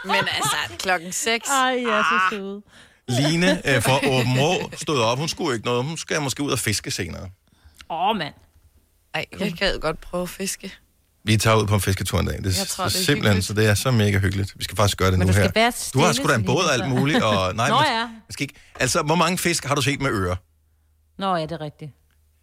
[0.05, 1.49] Men altså, klokken 6.
[1.49, 2.63] Ej, jeg er så søde.
[3.11, 5.19] Line øh, fra Åben Rå stod op.
[5.19, 5.85] Hun skulle ikke noget.
[5.85, 7.23] Hun skal måske ud og fiske senere.
[7.23, 7.29] Åh,
[8.11, 8.35] oh, mand.
[9.15, 10.73] Ej, jeg gad godt prøve at fiske.
[11.25, 12.39] Vi tager ud på en fisketur en dag.
[12.39, 13.47] Det er, Jeg tror, det er er simpelthen, hyggeligt.
[13.47, 14.53] så det er så mega hyggeligt.
[14.59, 15.91] Vi skal faktisk gøre det Men nu her.
[15.95, 17.23] du har sgu da en båd og alt muligt.
[17.23, 17.99] Og, nej, Nå men, ja.
[17.99, 20.37] jeg skal ikke, altså, hvor mange fisk har du set med ører?
[21.19, 21.91] Nå ja, det er rigtigt.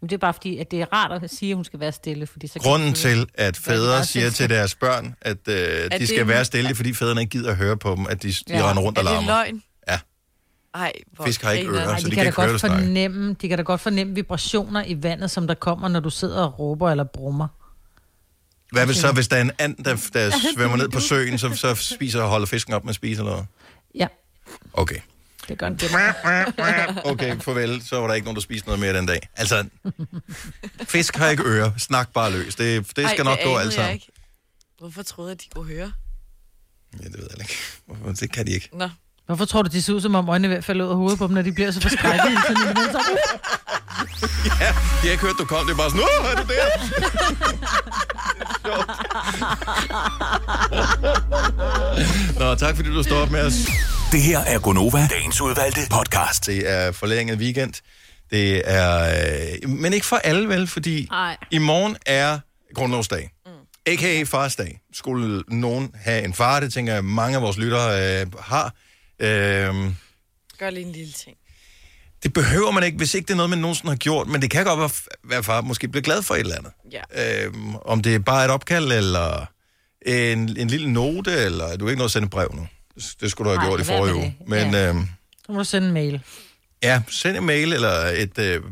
[0.00, 1.92] Men det er bare fordi, at det er rart at sige, at hun skal være
[1.92, 2.26] stille.
[2.26, 6.28] Fordi så Grunden til, at fædre siger til deres børn, at øh, de det- skal
[6.28, 8.70] være stille, fordi fædrene ikke gider at høre på dem, at de, de Ja.
[8.70, 9.26] render rundt og Er det larmer.
[9.44, 9.62] løgn?
[10.74, 11.82] Ej, hvor Fisk har ikke griner.
[11.82, 12.84] ører, Ej, så de, de kan kan da ikke høre godt dig snakke.
[12.84, 16.42] fornemme, de kan da godt fornemme vibrationer i vandet, som der kommer, når du sidder
[16.44, 17.48] og råber eller brummer.
[18.72, 21.54] Hvad vil så, hvis der er en and, der, der svømmer ned på søen, så,
[21.54, 23.46] så spiser og holder fisken op med at spise eller noget?
[23.94, 24.06] Ja.
[24.72, 24.98] Okay.
[25.48, 25.80] Det gør den.
[27.12, 27.82] Okay, farvel.
[27.82, 29.28] Så var der ikke nogen, der spiste noget mere den dag.
[29.36, 29.64] Altså,
[30.82, 31.70] fisk har ikke ører.
[31.78, 32.54] Snak bare løs.
[32.54, 33.94] Det, det Ej, skal nok gå anede alt jeg sammen.
[33.94, 34.12] ikke.
[34.78, 35.92] Hvorfor troede jeg, at de kunne høre?
[37.02, 37.56] Ja, det ved jeg ikke.
[37.86, 38.12] Hvorfor?
[38.12, 38.68] Det kan de ikke.
[38.72, 38.88] Nå.
[39.28, 40.96] Hvorfor tror du, de ser ud, som om øjnene er ved at falde ud af
[40.96, 42.28] hovedet på dem, når de bliver så forskrækket?
[42.28, 42.66] hele tiden?
[42.68, 43.18] Men så-
[44.60, 45.66] Ja, de har ikke hørt, du kom.
[45.66, 46.64] Det er bare sådan, Åh, er du der?
[52.40, 53.54] Nå, tak fordi du står op med os.
[54.12, 56.46] Det her er Gonova, dagens udvalgte podcast.
[56.46, 57.72] Det er forlænget weekend.
[58.30, 59.16] Det er...
[59.64, 60.66] Øh, men ikke for alle, vel?
[60.66, 61.36] Fordi Ej.
[61.50, 62.38] i morgen er
[62.74, 63.30] grundlovsdag.
[63.46, 63.52] Mm.
[63.86, 64.22] A.k.a.
[64.22, 64.80] farsdag.
[64.94, 66.60] Skulle nogen have en far?
[66.60, 68.72] Det tænker jeg, mange af vores lyttere øh, har.
[69.20, 69.74] Øh,
[70.58, 71.36] Gør lige en lille ting.
[72.22, 74.28] det behøver man ikke, hvis ikke det er noget, man nogensinde har gjort.
[74.28, 74.90] Men det kan godt være,
[75.24, 76.72] være far måske bliver glad for et eller andet.
[76.92, 77.44] Ja.
[77.44, 79.46] Øhm, om det er bare et opkald, eller
[80.06, 82.68] en, en lille note, eller du er ikke noget at sende brev nu.
[83.20, 84.36] Det skulle du have Nej, gjort i forrige uge.
[84.38, 84.48] det.
[84.48, 84.88] Men Ja.
[84.88, 85.06] øhm,
[85.46, 86.20] Så må du sende en mail.
[86.82, 88.62] ja, send en mail, eller et, øh,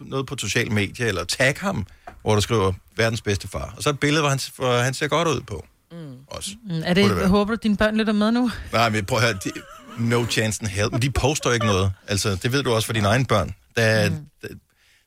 [0.00, 1.86] noget på social medie, eller tag ham,
[2.22, 3.74] hvor du skriver, verdens bedste far.
[3.76, 5.66] Og så et billede, hvor han, hvor han ser godt ud på.
[5.92, 6.16] Mm.
[6.26, 6.50] Også.
[6.64, 8.50] Mm, er det det, jeg håber du, dine børn lytter med nu?
[8.72, 9.50] Nej, men prøv at høre, de,
[9.98, 10.92] no chance in hell.
[10.92, 11.92] Men de poster ikke noget.
[12.08, 13.54] Altså, det ved du også for dine egne børn.
[13.76, 14.16] Der, mm.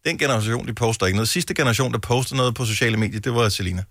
[0.05, 1.29] Den generation, de poster ikke noget.
[1.29, 3.83] Sidste generation, der postede noget på sociale medier, det var Selina.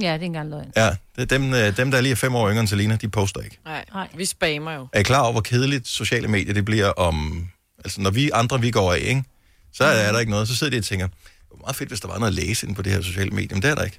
[0.00, 0.72] Ja, det er ikke engang løgn.
[0.76, 2.96] Ja, det er dem, øh, dem, der er lige er fem år yngre end Selina,
[2.96, 3.58] de poster ikke.
[3.64, 4.88] Nej, Nej, vi spammer jo.
[4.92, 7.46] Er I klar over, hvor kedeligt sociale medier det bliver om...
[7.84, 9.24] Altså, når vi andre, vi går af, ikke?
[9.72, 10.48] Så er der ikke noget.
[10.48, 11.16] Så sidder de og tænker, det
[11.50, 13.48] var meget fedt, hvis der var noget at læse inde på det her sociale medie.
[13.54, 13.98] Men det er der ikke.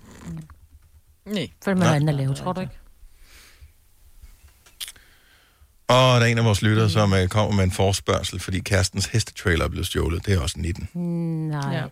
[1.25, 1.49] Nej.
[1.63, 2.73] For man har andet at lave, tror du ikke?
[5.87, 9.05] Og der er en af vores lyttere, som uh, kommer med en forspørgsel, fordi kærestens
[9.05, 10.25] hestetrailer er blevet stjålet.
[10.25, 10.89] Det er også 19.
[10.93, 11.75] Mm, Nej.
[11.75, 11.83] Ja.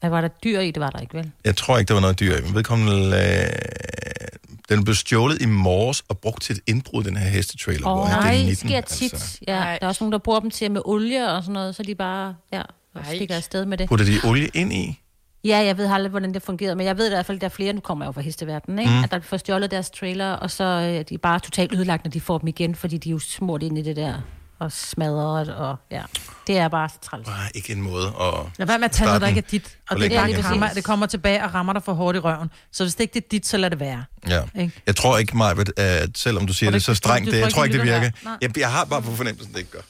[0.00, 0.70] Hvad var der dyr i?
[0.70, 1.30] Det var der ikke, vel?
[1.44, 2.42] Jeg tror ikke, der var noget dyr i.
[2.42, 7.28] Men vedkommende, øh, den blev stjålet i morges og brugt til et indbrud, den her
[7.28, 7.88] hestetrailer.
[7.88, 9.12] Åh, hvor oh, det nej, det 19, sker tit.
[9.12, 9.38] Altså.
[9.48, 11.82] Ja, der er også nogen, der bruger dem til med olie og sådan noget, så
[11.82, 12.62] de bare ja,
[12.94, 13.88] og stikker afsted med det.
[13.88, 15.00] Putter de olie ind i?
[15.44, 17.46] Ja, jeg ved aldrig, hvordan det fungerede, men jeg ved i hvert fald, at der
[17.46, 18.90] er flere, nu kommer jeg jo fra hesteverdenen, ikke?
[18.90, 19.04] Mm.
[19.04, 22.10] At der får stjålet deres trailer, og så øh, de er bare totalt ødelagt, når
[22.10, 24.14] de får dem igen, fordi de er jo smurt ind i det der
[24.58, 26.02] og smadret, og ja,
[26.46, 27.26] det er bare så træls.
[27.26, 28.34] Bare ikke en måde at...
[28.58, 30.44] Lad være med at tage noget, der ikke er dit, og det, bare igen.
[30.44, 32.50] rammer, det kommer tilbage og rammer dig for hårdt i røven.
[32.72, 34.04] Så hvis det ikke er dit, så lad det være.
[34.28, 34.42] Ja.
[34.60, 34.82] Ikke?
[34.86, 37.50] Jeg tror ikke, Majbet, at selvom du siger du det så strengt, det, jeg tror
[37.50, 38.36] tror ikke, det det virker.
[38.40, 39.80] Jeg, jeg har bare på fornemmelsen, det ikke gør.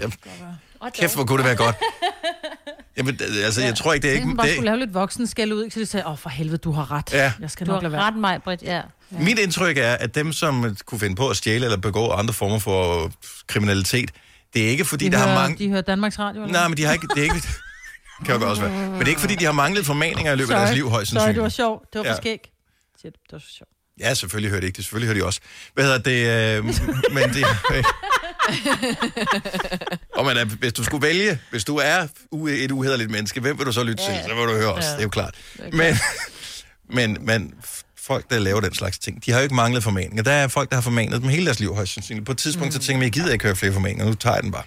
[0.00, 0.12] Jeg,
[0.94, 1.76] kæft, hvor kunne det være godt.
[2.96, 4.36] Jamen, altså, jeg tror ikke, det er Ikke, ikke...
[4.36, 5.74] bare Det, skulle lave lidt voksen skæld ud, ikke?
[5.74, 7.12] så de sagde, åh for helvede, du har ret.
[7.12, 7.32] Ja.
[7.40, 8.02] Jeg skal Du nok har lade være.
[8.02, 8.80] ret, mig, Britt, ja.
[9.10, 12.58] Mit indtryk er, at dem, som kunne finde på at stjæle eller begå andre former
[12.58, 13.10] for
[13.46, 14.10] kriminalitet,
[14.54, 15.64] det er ikke fordi, de der hører, har mange...
[15.64, 16.52] De hører Danmarks Radio, eller?
[16.52, 17.06] Nej, men de har ikke...
[17.06, 17.42] Det er ikke
[18.24, 18.72] kan jo godt også være.
[18.90, 21.10] Men det er ikke fordi, de har manglet formaninger i løbet af deres liv, højst
[21.10, 21.54] Sorry, det var sandsynligt.
[21.54, 21.92] sjovt.
[21.92, 22.16] Det var for Ja.
[22.16, 22.38] skæg.
[23.00, 23.70] Siger du, Det var så sjovt.
[24.00, 24.84] Ja, selvfølgelig hører de ikke det.
[24.84, 25.40] Selvfølgelig hører de også.
[25.74, 26.58] Hvad hedder det?
[26.58, 26.64] Øh,
[27.16, 27.44] men det...
[27.74, 27.84] Øh.
[30.18, 32.06] Og man er, hvis du skulle vælge, hvis du er
[32.48, 34.14] et uhederligt menneske, hvem vil du så lytte til?
[34.28, 34.84] Så vil du høre os.
[34.84, 34.90] Ja.
[34.90, 35.34] Det er jo klart.
[35.72, 35.94] Men,
[36.96, 37.54] men, men
[37.96, 40.22] folk, der laver den slags ting, de har jo ikke manglet formaninger.
[40.22, 42.26] Der er folk, der har formanet dem hele deres liv, højst sandsynligt.
[42.26, 44.04] På et tidspunkt, så tænker man, jeg gider ikke høre flere formaninger.
[44.04, 44.64] Nu tager jeg den bare.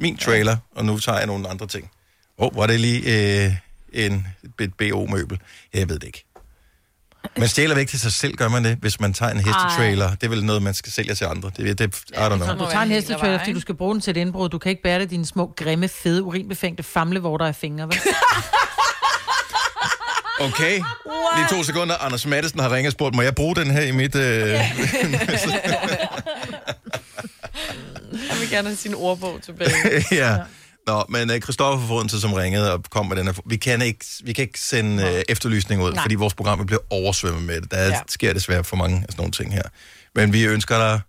[0.00, 1.90] Min trailer, og nu tager jeg nogle andre ting.
[2.38, 3.52] Åh, oh, var det lige øh,
[3.92, 4.26] en,
[4.60, 5.38] et BO-møbel?
[5.74, 6.24] Ja, jeg ved det ikke.
[7.38, 10.10] Man stjæler væk til sig selv, gør man det, hvis man tager en hestetrailer.
[10.10, 11.50] Det er vel noget, man skal sælge til andre.
[11.56, 12.66] Det, det, I don't Så know.
[12.66, 14.48] du tager en hestetrailer, fordi du skal bruge den til et indbrud.
[14.48, 17.96] Du kan ikke bære det dine små, grimme, fede, urinbefængte famlevorter af fingre, vel?
[20.40, 20.80] Okay,
[21.36, 21.96] lige to sekunder.
[21.96, 24.14] Anders Mattesen har ringet og spurgt, må jeg bruge den her i mit...
[24.14, 24.22] Øh...
[28.12, 30.04] Jeg vil gerne have sin ordbog tilbage.
[30.12, 30.36] ja.
[30.88, 33.34] Nå, men uh, Christoffer Fodense, som ringede og kom med den her...
[33.46, 36.02] Vi kan ikke, vi kan ikke sende uh, efterlysning ud, Nej.
[36.04, 37.70] fordi vores program bliver oversvømmet med det.
[37.70, 37.88] Der ja.
[37.88, 38.00] Ja.
[38.08, 39.62] sker desværre for mange af sådan nogle ting her.
[40.14, 41.00] Men vi ønsker dig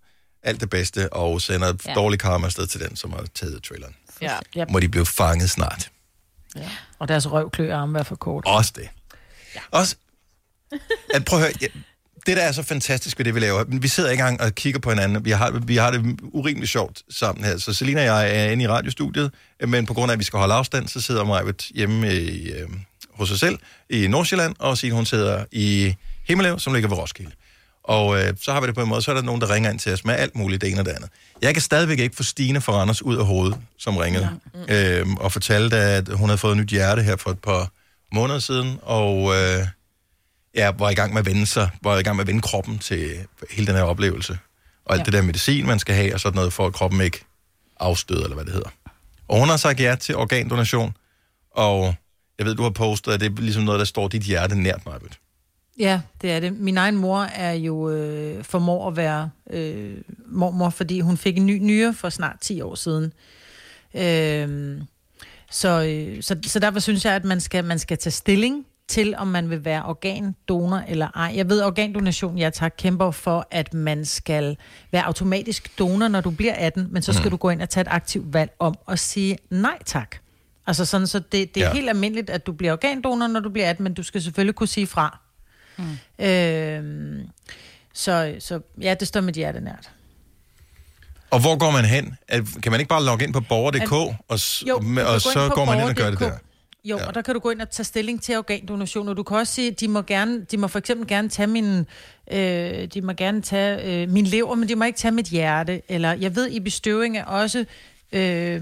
[0.44, 1.90] alt det bedste, og sender et Ja.
[1.92, 1.96] ja.
[1.96, 3.96] dårligt karma afsted til den, som har taget traileren.
[4.22, 4.38] Ja.
[4.58, 4.70] Yep.
[4.70, 5.90] Må de blive fanget snart.
[7.00, 8.44] Og deres røvklø arme være for kort.
[8.48, 8.90] Også det.
[9.56, 9.60] Ja.
[9.72, 9.96] Også,
[11.14, 11.68] at prøv at høre, ja,
[12.26, 14.80] det der er så fantastisk ved det, vi laver, vi sidder ikke engang og kigger
[14.80, 17.58] på hinanden, vi har, vi har det urimeligt sjovt sammen her.
[17.58, 19.32] Så Selina og jeg er inde i radiostudiet,
[19.68, 22.70] men på grund af, at vi skal holde afstand, så sidder Majbet hjemme i, øh,
[23.14, 23.60] hos sig selv
[23.90, 25.96] i Nordsjælland, og Signe, hun sidder i
[26.28, 27.32] Himmelev, som ligger ved Roskilde.
[27.84, 29.70] Og øh, så har vi det på en måde, så er der nogen, der ringer
[29.70, 31.10] ind til os med alt muligt, det ene og det andet.
[31.42, 34.30] Jeg kan stadigvæk ikke få Stine fra Randers ud af hovedet, som ringede,
[34.70, 35.00] ja.
[35.00, 37.72] øh, og fortalte, at hun havde fået et nyt hjerte her for et par
[38.14, 39.68] måneder siden, og øh,
[40.56, 42.80] ja, var i gang med at vende sig, var i gang med at vende kroppen
[42.80, 44.38] til hele den her oplevelse.
[44.86, 45.06] Og alt ja.
[45.06, 47.26] det der medicin, man skal have, og sådan noget, for at kroppen ikke
[47.80, 48.70] afstøder, eller hvad det hedder.
[49.28, 50.94] Og hun har sagt ja til organdonation,
[51.52, 51.96] og
[52.38, 54.86] jeg ved, du har postet, at det er ligesom noget, der står dit hjerte nært
[54.86, 54.96] mig.
[55.80, 56.60] Ja, det er det.
[56.60, 61.46] Min egen mor er jo øh, formår at være øh, mormor, fordi hun fik en
[61.46, 63.14] ny nyre for snart 10 år siden.
[63.94, 64.82] Øh,
[65.52, 69.16] så, øh, så, så derfor synes jeg, at man skal, man skal tage stilling til,
[69.18, 71.34] om man vil være organdonor eller ej.
[71.36, 74.58] Jeg ved, organdonation, jeg tager kæmper for, at man skal
[74.92, 77.32] være automatisk donor, når du bliver 18, men så skal Mhm.
[77.32, 80.16] du gå ind og tage et aktivt valg om at sige nej tak.
[80.68, 81.74] Altså sådan, så det, det er Ja.
[81.74, 84.68] helt almindeligt, at du bliver organdonor, når du bliver 18, men du skal selvfølgelig kunne
[84.68, 85.20] sige fra.
[85.78, 86.26] Mm.
[86.26, 87.20] Øh,
[87.94, 89.90] så, så ja, det står mit hjerte nært.
[91.32, 92.16] Og hvor går man hen?
[92.64, 94.84] Kan man ikke bare logge ind på borger.dk, og, Jo, og
[95.14, 96.32] gå så går man ind og gør det der?
[96.90, 97.08] Jo, ja.
[97.08, 99.54] og der kan du gå ind og tage stilling til organdonation, og du kan også
[99.54, 101.86] sige, de må, gerne, de må for eksempel gerne tage min,
[102.32, 105.82] øh, de må gerne tage øh, min lever, men de må ikke tage mit hjerte.
[105.90, 107.66] Eller jeg ved, i bestøving er også
[108.12, 108.62] øh,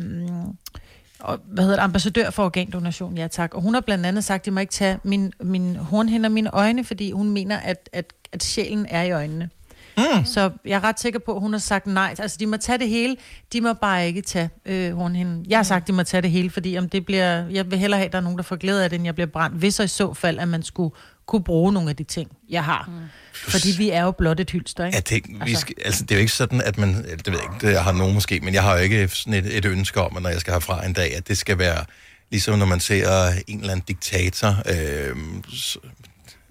[1.20, 3.54] og, hvad hedder det, ambassadør for organdonation, ja tak.
[3.54, 6.34] Og hun har blandt andet sagt, at de må ikke tage min, min hornhinder og
[6.34, 9.50] mine øjne, fordi hun mener, at, at, at sjælen er i øjnene.
[9.98, 10.26] Mm.
[10.26, 12.16] Så jeg er ret sikker på, at hun har sagt nej.
[12.20, 13.16] Altså, de må tage det hele.
[13.54, 15.46] De må bare ikke tage øh, hornhinden.
[15.50, 17.80] Jeg har sagt, at de må tage det hele, fordi om det bliver, jeg vil
[17.80, 19.58] hellere have, at der er nogen, der får glæde af det, end jeg bliver brændt.
[19.58, 20.96] Hvis og i så fald, at man skulle
[21.26, 22.86] kunne bruge nogle af de ting, jeg har.
[22.88, 22.94] Mm.
[23.34, 24.96] Fordi vi er jo blot et hylster, ikke?
[24.96, 26.96] Ja, det, vi skal, altså, det er jo ikke sådan, at man...
[26.96, 29.34] Det ved jeg ikke, det jeg har nogen måske, men jeg har jo ikke sådan
[29.34, 31.86] et, et ønske om, at når jeg skal herfra en dag, at det skal være
[32.32, 35.16] ligesom når man ser en eller anden diktator, øh,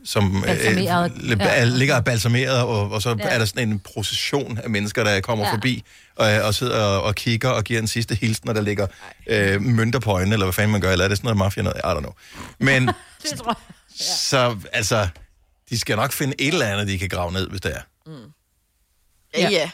[0.07, 1.65] som Balsameret, øh, ja.
[1.65, 3.17] ligger balsameret, og, og så Ja.
[3.29, 3.35] ja.
[3.35, 5.49] er der sådan en procession af mennesker, der kommer Ja.
[5.49, 5.55] ja.
[5.55, 5.85] forbi
[6.17, 8.87] og, og sidder og, og kigger og giver en sidste hilsen, når der ligger
[9.27, 11.63] øh, mønter på øjnene, eller hvad fanden man gør, eller er det sådan noget mafia
[11.63, 11.77] noget?
[11.85, 12.13] I don't know.
[12.61, 12.87] Men
[13.31, 14.07] Det tror jeg.
[14.07, 15.09] så, altså,
[15.71, 17.81] de skal nok finde et eller andet, de kan grave ned, hvis det er.
[19.39, 19.71] Ja, ja.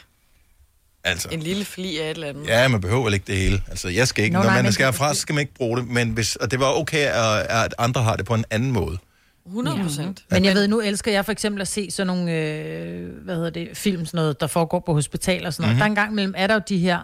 [1.03, 1.29] Altså.
[1.31, 2.47] En lille fli af et eller andet.
[2.47, 3.61] Ja, man behøver ikke det hele.
[3.69, 4.33] Altså, jeg skal ikke.
[4.33, 5.87] Nå, Når nej, man men skal herfra, så skal man ikke bruge det.
[5.87, 8.97] Men hvis, og det var okay, at, at andre har det på en anden måde.
[9.45, 10.25] 100 procent.
[10.31, 13.49] Men jeg ved, nu elsker jeg for eksempel at se sådan nogle, øh, hvad hedder
[13.49, 15.75] det, film, sådan noget, der foregår på hospitaler og sådan noget.
[15.75, 15.83] Mhm.
[15.83, 15.95] Mm-hmm.
[15.95, 16.99] Der er en gang imellem, er der jo de her,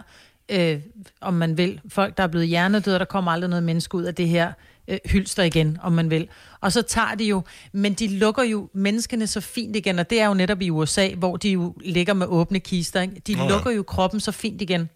[0.48, 0.80] øh,
[1.20, 4.02] om man vil, folk, der er blevet hjernedøde, og der kommer aldrig noget menneske ud
[4.02, 4.52] af det her
[4.88, 6.28] øh, hylster igen, om man vil.
[6.60, 10.20] Og så tager de jo, men de lukker jo menneskene så fint igen, og det
[10.20, 13.00] er jo netop i USA, hvor de jo ligger med åbne kister.
[13.00, 13.22] Ikke?
[13.26, 13.48] De ja.
[13.48, 14.88] lukker jo kroppen så fint igen.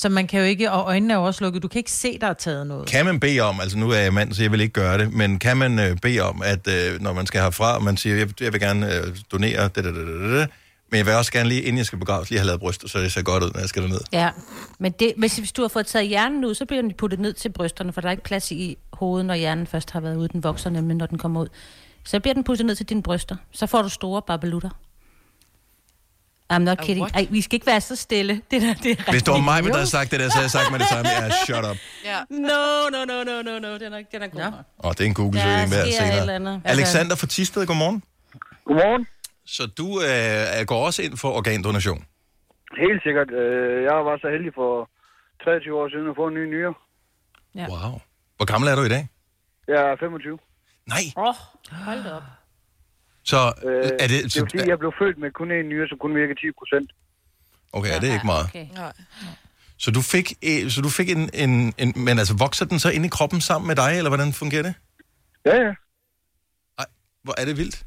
[0.00, 2.26] Så man kan jo ikke, og øjnene er også lukket, du kan ikke se, der
[2.26, 2.88] er taget noget.
[2.88, 5.12] Kan man bede om, altså nu er jeg mand, så jeg vil ikke gøre det,
[5.12, 8.16] men kan man øh, bede om, at øh, når man skal herfra, og man siger,
[8.16, 10.48] jeg, jeg vil gerne øh, donere, det, det, det, det, det,
[10.90, 12.98] men jeg vil også gerne lige, inden jeg skal begraves, lige have lavet bryster, så
[12.98, 14.00] det ser godt ud, når jeg skal derned.
[14.12, 14.30] Ja,
[14.78, 17.32] men det, hvis, hvis du har fået taget hjernen ud, så bliver den puttet ned
[17.32, 20.28] til brysterne, for der er ikke plads i hovedet, når hjernen først har været ude.
[20.28, 21.48] Den vokser nemlig, når den kommer ud.
[22.04, 23.36] Så bliver den puttet ned til dine bryster.
[23.52, 24.70] Så får du store babelutter.
[26.52, 27.06] I'm not kidding.
[27.14, 28.34] Ej, vi skal ikke være så stille.
[28.50, 30.44] Det der, det er Hvis det var mig, der havde sagt det der, så havde
[30.44, 31.76] jeg sagt med det samme, ja, shut up.
[32.04, 32.18] Ja.
[32.30, 33.78] No, no, no, no, no, no.
[33.78, 34.54] Den er, den er god nok.
[34.78, 36.34] Og det er en Google-søgning et eller senere.
[36.34, 36.62] andet.
[36.64, 38.02] Alexander fra Tisted, godmorgen.
[38.64, 39.06] Godmorgen.
[39.46, 42.04] Så du øh, går også ind for organdonation?
[42.84, 43.30] Helt sikkert.
[43.42, 44.72] Øh, Jeg var så heldig for
[45.44, 46.74] 23 år siden at få en ny nyre.
[47.54, 47.66] Ja.
[47.72, 47.92] Wow.
[48.36, 49.08] Hvor gammel er du i dag?
[49.68, 50.38] Jeg er 25.
[50.86, 51.04] Nej.
[51.16, 51.34] Åh, oh,
[51.86, 52.22] hold op.
[53.24, 54.10] Så Øh, er det...
[54.10, 56.40] det er Så, fordi, jeg blev født med kun en nyre, som kun virker 10
[56.58, 56.90] procent.
[57.72, 58.44] okay, er det ikke meget?
[58.44, 58.66] Okay.
[58.74, 58.92] Nej.
[59.78, 61.92] Så du fik, øh, så du fik en, en, en...
[61.96, 64.74] Men altså, vokser den så ind i kroppen sammen med dig, eller hvordan fungerer det?
[65.46, 65.72] Ja, ja.
[67.24, 67.84] Hvor er det vildt?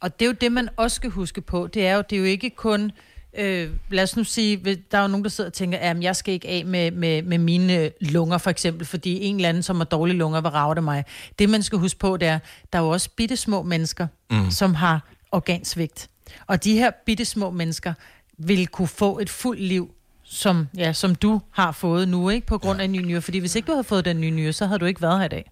[0.00, 1.66] Og det er jo det, man også skal huske på.
[1.66, 2.92] Det er jo, det er jo ikke kun...
[3.38, 4.56] Øh, lad os nu sige,
[4.90, 7.22] der er jo nogen, der sidder og tænker, at jeg skal ikke af med, med,
[7.22, 10.82] med mine lunger, for eksempel, fordi en eller anden, som har dårlige lunger, vil rave
[10.82, 11.04] mig.
[11.38, 12.38] Det, man skal huske på, det er,
[12.72, 14.50] der er jo også bitte små mennesker, mm.
[14.50, 15.00] som har
[15.32, 16.10] organsvigt.
[16.46, 17.94] Og de her bitte små mennesker
[18.38, 22.58] vil kunne få et fuldt liv, som, ja, som du har fået nu, ikke på
[22.58, 22.82] grund ja.
[22.82, 23.20] af en ny nyre.
[23.20, 25.24] Fordi hvis ikke du havde fået den nye nyre, så havde du ikke været her
[25.24, 25.50] i dag.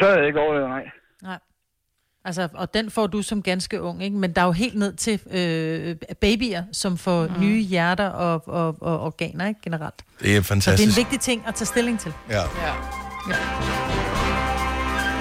[0.00, 0.84] Så er jeg ikke overlevet, nej.
[1.22, 1.38] Nej.
[2.24, 4.16] Altså, og den får du som ganske ung, ikke?
[4.16, 7.40] Men der er jo helt ned til øh, babyer, som får mm.
[7.40, 9.60] nye hjerter og, og, og organer, ikke?
[9.64, 9.94] Generelt.
[9.96, 10.98] Det er Så det er fantastisk.
[10.98, 12.12] en vigtig ting at tage stilling til.
[12.30, 12.40] Ja.
[12.40, 12.74] Ja.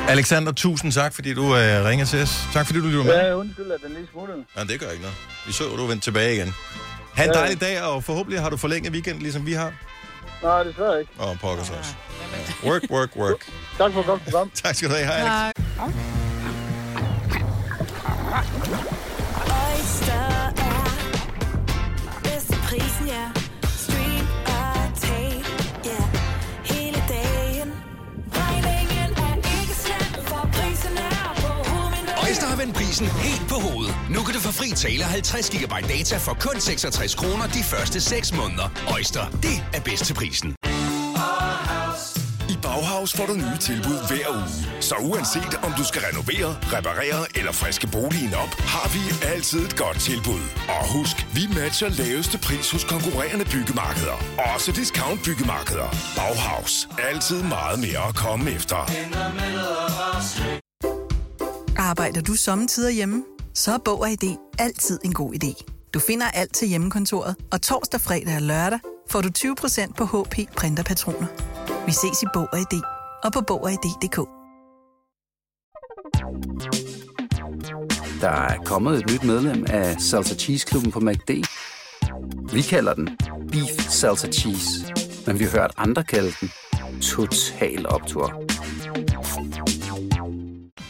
[0.07, 2.43] Alexander, tusind tak, fordi du øh, ringer til os.
[2.53, 3.13] Tak, fordi du lytter med.
[3.13, 4.45] Ja, undskyld, at den lige smuttede.
[4.57, 5.17] Ja, det gør ikke noget.
[5.47, 6.53] Vi så, at du er vendt tilbage igen.
[7.13, 7.39] Ha' en Ja.
[7.39, 9.73] dejlig dag, og forhåbentlig har du forlænget weekend, ligesom vi har.
[10.43, 11.11] Nej, desværre ikke.
[11.17, 11.93] Og pokker os også.
[12.63, 13.45] Work, work, work.
[13.77, 14.51] Tak for godt program.
[14.63, 15.05] tak skal du have.
[15.07, 16.18] Hej, Alex.
[18.29, 20.13] Oyster
[20.57, 20.85] er
[22.23, 23.25] bedst til prisen, ja.
[23.77, 25.43] Stream og tag,
[25.85, 26.01] ja.
[26.73, 27.71] Hele dagen.
[28.33, 32.29] Regningen er ikke slem, for prisen er på hovedet.
[32.29, 33.95] Oyster har vendt prisen helt på hovedet.
[34.09, 38.01] Nu kan du få fri tale 50 GB data for kun 66 kroner de første
[38.01, 38.67] 6 måneder.
[38.95, 40.55] Oyster, det er bedst til prisen.
[42.99, 44.81] Bauhaus får du nye tilbud hver uge.
[44.81, 49.01] Så uanset om du skal renovere, reparere eller friske boligen op, har vi
[49.33, 50.43] altid et godt tilbud.
[50.75, 54.17] Og husk, vi matcher laveste pris hos konkurrerende byggemarkeder.
[54.53, 55.89] Også discount byggemarkeder.
[56.17, 56.89] Bauhaus.
[57.09, 58.79] Altid meget mere at komme efter.
[61.77, 63.23] Arbejder du sommetider hjemme?
[63.53, 64.25] Så er Bog og ID
[64.57, 65.51] altid en god idé.
[65.93, 68.79] Du finder alt til hjemmekontoret, og torsdag, fredag og lørdag
[69.11, 71.27] får du 20% på HP Printerpatroner.
[71.85, 72.81] Vi ses i Bog og ID
[73.23, 74.17] og på Bog og ID.dk.
[78.21, 81.31] Der er kommet et nyt medlem af Salsa Cheese Klubben på MACD.
[82.53, 83.17] Vi kalder den
[83.51, 84.93] Beef Salsa Cheese,
[85.27, 86.51] men vi har hørt andre kalde den
[87.01, 88.43] Total Optor.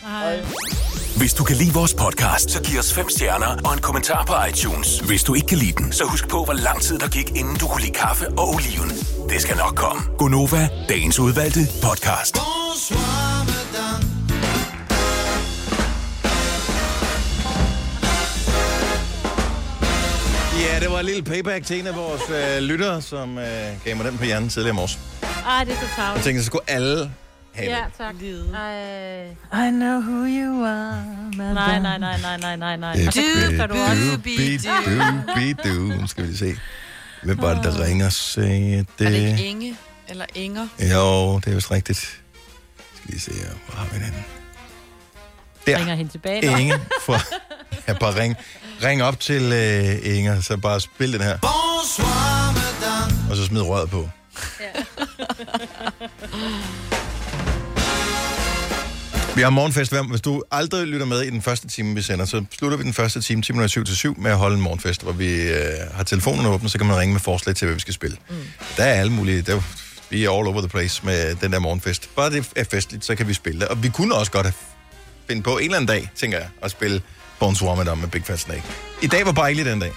[0.01, 0.78] Hej.
[1.19, 4.33] Hvis du kan lide vores podcast, så giv os fem stjerner og en kommentar på
[4.49, 4.99] iTunes.
[4.99, 7.55] Hvis du ikke kan lide den, så husk på, hvor lang tid der gik, inden
[7.57, 8.89] du kunne lide kaffe og oliven.
[9.29, 10.01] Det skal nok komme.
[10.17, 12.37] Gonova, dagens udvalgte podcast.
[20.59, 23.45] Ja, det var en lille payback til en af vores øh, lyttere, som øh,
[23.85, 24.99] gav mig den på hjernen tidligere i morges.
[25.45, 26.23] Ej, det er så Jeg tavligt.
[26.25, 27.11] tænkte, så skulle alle
[27.53, 28.15] have Ja, tak.
[28.53, 29.67] Ej.
[29.67, 31.03] I know who you are,
[31.37, 31.53] madame.
[31.53, 32.93] Nej, nej, nej, nej, nej, nej, nej.
[32.93, 34.11] Det Og så køber du også.
[34.15, 35.79] Du-bi-du-bi-du.
[36.01, 36.55] Nu skal vi lige se.
[37.23, 38.09] Hvem var det, der ringer?
[38.09, 39.07] Sagde det?
[39.07, 39.75] Er det ikke Inge
[40.07, 40.67] eller Inger?
[40.79, 41.99] Jo, det er vist rigtigt.
[41.99, 43.49] Skal lige se her.
[43.65, 44.25] Hvor har vi den?
[45.67, 45.77] Der.
[45.79, 46.51] Ringer hende tilbage.
[46.51, 46.57] nå.
[46.57, 47.19] Inge fra...
[47.87, 48.35] Ja, bare ring,
[48.83, 51.37] ring op til uh, Inger, så bare spil den her.
[53.29, 54.09] Og så smid røret på.
[59.39, 59.93] Vi har morgenfest.
[60.09, 62.93] Hvis du aldrig lytter med i den første time, vi sender, så slutter vi den
[62.93, 65.57] første time, 7 til 7 med at holde en morgenfest, hvor vi øh,
[65.93, 68.17] har telefonerne åbne, så kan man ringe med forslag til, hvad vi skal spille.
[68.29, 68.35] Mm.
[68.77, 69.41] Der er alle mulige...
[69.41, 69.61] Der,
[70.09, 72.09] vi er all over the place med den der morgenfest.
[72.15, 73.67] Bare det er festligt, så kan vi spille det.
[73.67, 74.47] Og vi kunne også godt
[75.27, 77.01] finde på en eller anden dag, tænker jeg, at spille
[77.39, 78.63] Bones Ramadan med Big Fat Snake.
[79.01, 79.91] I dag var bare ikke lige den dag.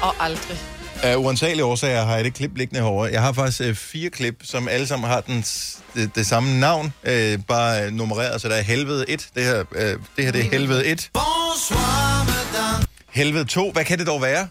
[0.00, 0.75] Og aldrig.
[1.02, 3.12] Af uansagelige årsager har jeg det klip liggende herovre.
[3.12, 5.44] Jeg har faktisk øh, fire klip, som alle sammen har den,
[5.94, 9.28] det, det samme navn, øh, bare øh, nummereret, så der er Helvede 1.
[9.34, 11.10] Det her, øh, det her det er Helvede 1.
[13.10, 13.70] Helvede 2.
[13.72, 14.48] Hvad kan det dog være?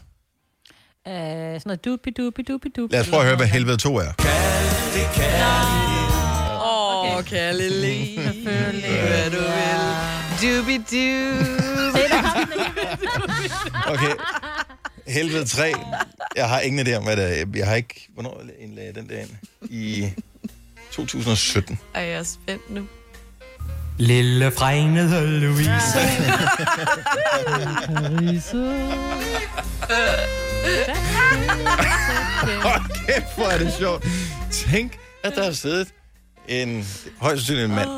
[1.07, 2.93] Øh, sådan noget dubi dubi dubi dubi.
[2.93, 4.11] Lad os prøve at høre, hvad Helvede 2 er.
[6.63, 8.21] Åh, oh, kærlig lige.
[8.43, 9.81] Hvad du vil.
[10.41, 11.35] Dubi-du.
[13.87, 14.11] Okay.
[15.07, 15.73] Helvede 3.
[16.35, 17.45] Jeg har ingen idé om, hvad det er.
[17.55, 18.07] Jeg har ikke...
[18.13, 19.29] Hvornår indlagde jeg den der ind?
[19.61, 20.13] I
[20.91, 21.79] 2017.
[21.95, 22.87] Ej, jeg er spændt nu.
[23.97, 25.99] Lille fregnede Louise.
[32.61, 34.07] Hold kæft, hvor er det sjovt.
[34.51, 35.87] Tænk, at der har siddet
[36.47, 36.87] en
[37.19, 37.89] højst sandsynlig en mand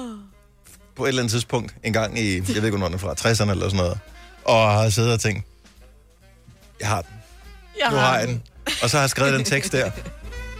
[0.96, 3.14] på et eller andet tidspunkt, en gang i, jeg ved ikke, hvornår den er fra,
[3.14, 4.00] 60'erne eller sådan noget,
[4.46, 5.46] og har siddet og tænkt,
[6.80, 7.17] jeg har den.
[7.80, 8.42] Jeg Nu har jeg den.
[8.84, 9.92] Og så har jeg skrevet den tekst der.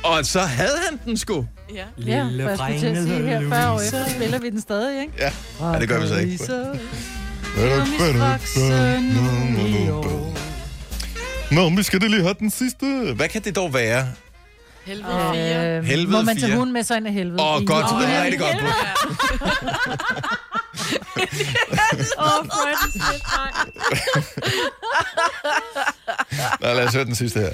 [0.04, 1.46] Og så havde han den sgu.
[1.74, 1.84] Ja.
[2.06, 5.02] Ja, for jeg skulle til at sige her 40 år efter, spiller vi den stadig,
[5.02, 5.14] ikke?
[5.20, 5.32] Ja,
[5.74, 6.40] ja det gør vi så ikke.
[11.52, 13.14] Nå, vi skal da lige have den sidste.
[13.16, 14.08] Hvad kan det dog være?
[14.86, 15.78] Helvede 4.
[15.78, 16.58] Øh, Helvede må man tage fire.
[16.58, 17.44] hunden med sig ind i helvede?
[17.44, 17.86] Åh, I godt.
[17.92, 18.08] julen?
[18.08, 18.56] Det er rigtig godt.
[22.18, 23.22] Åh, hvor er det slet,
[26.62, 27.52] Nå, lad os høre den sidste her.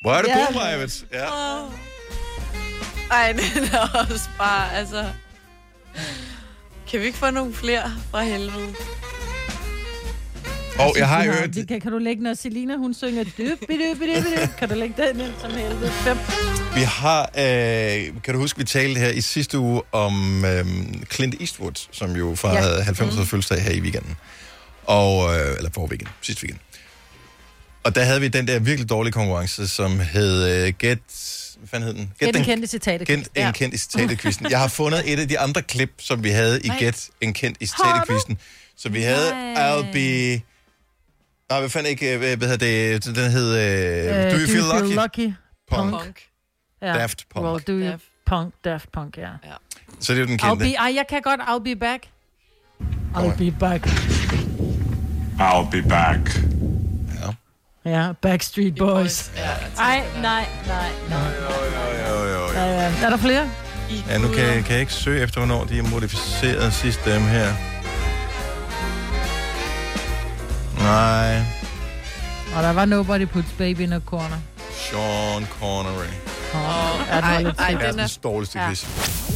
[0.00, 0.46] Hvor er det Ja.
[0.46, 1.04] god, Majvits?
[1.12, 1.26] Ja.
[3.10, 5.04] Ej, den er også bare, altså...
[6.90, 8.74] Kan vi ikke få nogle flere fra helvede?
[10.78, 11.54] Og jeg har hørt...
[11.54, 14.94] det Kan, kan du lægge, når Selina, hun synger dubi dubi dubi, kan du lægge
[15.02, 15.90] den ind som helvede?
[15.90, 16.16] Fem.
[16.74, 20.66] Vi har, øh, kan du huske, vi talte her i sidste uge om øh,
[21.12, 22.76] Clint Eastwood, som jo fejrede Ja.
[22.78, 22.82] ja.
[22.82, 23.26] 90 års Mm.
[23.26, 24.16] fødselsdag her i weekenden.
[24.84, 26.60] Og, øh, eller for weekend, sidste weekend.
[27.84, 30.98] Og der havde vi den der virkelig dårlige konkurrence, som hed øh, Get...
[31.58, 32.12] Hvad fanden hed den?
[32.18, 33.08] Gæt en kendt i citatet.
[33.08, 34.50] Get en kendt i citatet-quizzen.
[34.50, 36.78] Jeg har fundet et af de andre klip, som vi havde i Nej.
[36.78, 38.38] Get en kendt i citatet-quizzen.
[38.76, 39.30] Så vi havde.
[39.56, 40.40] I'll be...
[41.52, 42.12] Nej, hvad fanden ikke...
[42.14, 42.56] øh, Hvad hedder
[43.00, 43.04] det?
[43.16, 43.56] Den hed...
[43.56, 44.94] Øh, Øh, Do You Feel Lucky?
[45.02, 45.32] lucky?
[45.70, 45.90] Punk.
[45.90, 46.20] Punk.
[46.82, 46.86] Ja.
[46.86, 47.46] Daft Punk.
[47.46, 49.22] Well, do you punk, Daft Punk, ja.
[49.22, 49.52] ja.
[50.00, 50.64] Så det er jo den I'll kendte.
[50.64, 52.02] be, ej, jeg kan godt, I'll be back.
[53.14, 53.86] I'll be back.
[55.40, 56.40] I'll be back.
[57.84, 59.30] Ja, Backstreet Boys.
[59.78, 61.18] Ej, nej, nej, nej.
[62.08, 62.52] Jo, jo, jo.
[62.54, 62.92] Ja, ja.
[63.04, 63.50] Er der flere?
[64.08, 67.22] Ja, nu kan, jeg- kan jeg ikke søge efter, hvornår de er modificeret sidst dem
[67.22, 67.46] her.
[70.82, 71.36] Nej,
[72.56, 74.36] Og der var Nobody Puts Baby in a Corner.
[74.70, 76.12] Sean Connery.
[76.54, 77.82] Oh, lidt Ej, skidt.
[77.82, 78.74] Verdens dårligste Ja.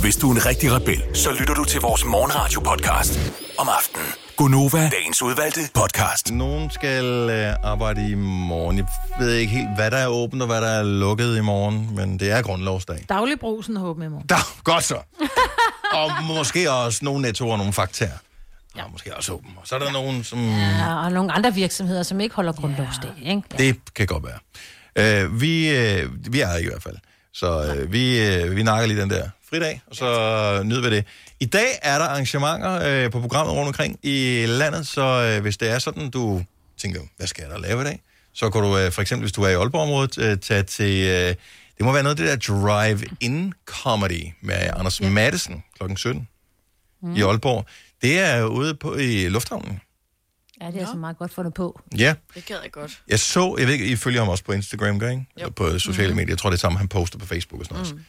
[0.01, 3.19] Hvis du er en rigtig rebel, så lytter du til vores morgenradio-podcast
[3.59, 4.07] om aftenen.
[4.37, 6.33] Gunova, dagens udvalgte podcast.
[6.33, 8.77] Nogen skal øh, arbejde i morgen.
[8.79, 8.87] Jeg
[9.21, 12.19] ved ikke helt, hvad der er åbent og hvad der er lukket i morgen, men
[12.21, 13.05] det er grundlovsdag.
[13.09, 14.27] Dagligbrusen håber i morgen.
[14.27, 14.97] Da, godt så.
[15.93, 18.11] og måske også nogle nettoer og nogle faktaer.
[18.77, 19.51] Ja, måske også åben.
[19.57, 20.49] Og så er der nogen, som...
[20.49, 23.43] Ja, og nogle andre virksomheder, som ikke holder grundlovsdag, ikke?
[23.59, 24.39] Det kan godt være.
[25.27, 26.97] Uh, vi, uh, vi er her i hvert fald.
[27.33, 31.05] Så uh, vi, uh, vi nakker lige den der fridag, og så nyder vi det.
[31.41, 35.57] I dag er der arrangementer uh, på programmet rundt omkring i landet, så uh, hvis
[35.57, 36.45] det er sådan, du
[36.79, 38.01] tænker, hvad skal jeg da lave i dag?
[38.35, 41.35] Så kan du uh, for eksempel, hvis du er i Aalborg-området, uh, tage til uh,
[41.79, 45.09] Det må være noget af det der drive-in comedy med Anders ja.
[45.09, 45.97] Madsen kl.
[45.97, 46.29] 17
[47.03, 47.17] mm.
[47.17, 47.67] i Aalborg.
[48.03, 49.81] Det er ude på i lufthavnen.
[50.61, 51.81] Ja, det er så meget godt fundet på.
[51.99, 52.15] Ja.
[52.35, 53.03] Det gad jeg godt.
[53.09, 55.27] Jeg så, jeg ved ikke, I følger ham også på Instagram, gør I ikke?
[55.37, 56.31] Eller på sociale medier.
[56.31, 57.95] Jeg tror, det er samme, han poster på Facebook og sådan noget.
[57.95, 58.03] Mm.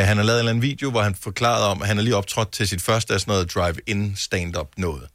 [0.00, 2.04] Uh, han har lavet en eller anden video, hvor han forklarede om, at han har
[2.04, 5.08] lige optrådt til sit første af sådan noget drive-in stand-up noget.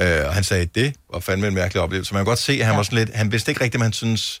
[0.00, 2.14] Uh, og han sagde, det var fandme en mærkelig oplevelse.
[2.14, 2.76] Man kan godt se, at han ja.
[2.76, 4.40] var sådan lidt, han vidste ikke rigtigt, om han synes,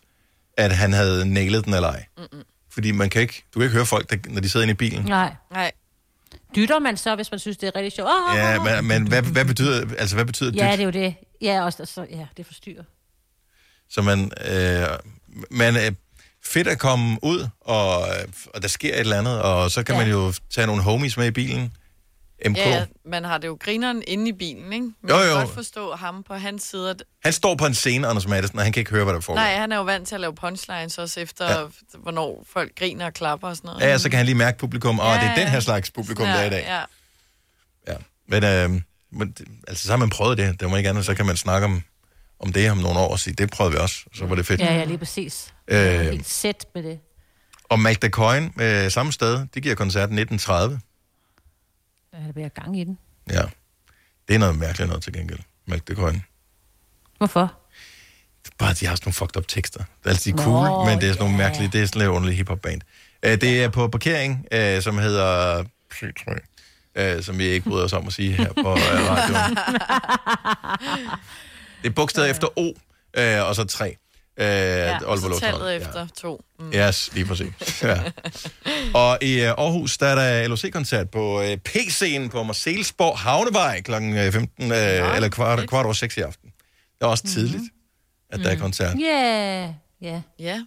[0.56, 2.04] at han havde nailet den eller ej.
[2.18, 2.42] Mm-mm.
[2.70, 4.74] Fordi man kan ikke, du kan ikke høre folk, der, når de sidder inde i
[4.74, 5.04] bilen.
[5.04, 5.34] Nej.
[5.52, 5.72] Nej.
[6.56, 8.10] Dytter man så, hvis man synes, det er rigtig sjovt?
[8.10, 10.78] Oh, Ja, men, men hvad, hvad betyder, altså, hvad betyder ja, dyt?
[10.78, 11.14] det er jo det.
[11.42, 12.82] Ja, også, så, ja det forstyrrer.
[13.90, 14.86] Så man, øh,
[15.50, 15.90] man er
[16.44, 18.00] fedt at komme ud, og,
[18.54, 20.00] og der sker et eller andet, og så kan ja.
[20.00, 21.72] man jo tage nogle homies med i bilen.
[22.48, 22.56] MK.
[22.56, 24.84] Ja, ja, man har det jo grineren inde i bilen, ikke?
[24.84, 25.38] Men Jo, jeg kan jo.
[25.40, 26.90] godt forstå ham på hans side.
[26.90, 29.20] At, Han står på en scene, Anders Madsen, og han kan ikke høre, hvad der
[29.20, 29.40] foregår.
[29.42, 31.60] nej, han er jo vant til at lave punchlines også efter, Ja.
[31.60, 31.66] ja.
[31.98, 33.80] hvornår folk griner og klapper og sådan noget.
[33.80, 35.50] Ja, så kan han lige mærke publikum, og Ja, det er den ja.
[35.50, 36.64] her slags publikum, der er i dag.
[37.88, 37.94] Ja.
[38.28, 38.80] Men, øh,
[39.12, 40.60] men det- altså, så har man prøvet det.
[40.60, 41.82] Det må ikke andet, så kan man snakke om,
[42.40, 43.96] om det om nogle år og sige, det prøvede vi også.
[44.14, 44.60] Så var det fedt.
[44.60, 45.54] Ja, ja, lige præcis.
[45.68, 45.94] Øh.
[45.94, 46.00] Øh.
[46.00, 46.98] Helt sæt med det.
[47.64, 50.80] Og Magda Coyne, øh, samme sted, de giver koncert 1930.
[52.24, 52.98] Der bliver gang i den.
[53.30, 53.42] Ja.
[54.28, 56.22] Det er noget mærkeligt noget til gengæld, Magda Coyne.
[57.18, 57.52] Hvorfor?
[58.58, 59.78] Bare, de har sådan nogle fucked up tekster.
[59.78, 61.48] Det er altid Nå, cool, men det er sådan nogle ja.
[61.48, 62.80] mærkelige, det er sådan lidt underlige hiphop band.
[63.26, 65.64] Uh, det er på parkering, uh, som hedder
[65.94, 66.36] C3,
[67.00, 69.56] uh, som vi ikke bryder os om at sige her på uh, radioen.
[71.82, 72.72] Det er bogstavet efter O,
[73.18, 73.96] uh, og så 3.
[74.40, 76.44] Uh, Ja, og så tallet efter to.
[76.58, 76.70] Mm.
[76.70, 77.82] Ja, yes, lige præcis.
[77.82, 78.00] Ja.
[79.00, 83.92] Og i uh, Aarhus, der er der LOC-koncert på uh, P-scenen på Marcelsborg Havnevej kl.
[84.32, 86.50] 15, uh, eller kvart, kvart over 6 i aften.
[86.98, 87.62] Det er også tidligt,
[88.30, 88.96] at der er koncert.
[89.00, 89.72] Ja,
[90.02, 90.20] ja.
[90.38, 90.64] Ja.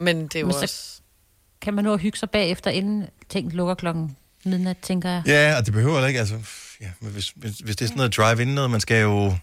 [0.00, 1.00] Men det er jo Men så- også...
[1.60, 5.22] Kan man nå at hygge sig bagefter, inden ting lukker klokken midnat, tænker jeg.
[5.26, 6.34] Ja, og det behøver heller ikke, altså...
[6.80, 9.36] Ja, men hvis, hvis, hvis det er sådan noget drive-in noget, man skal jo...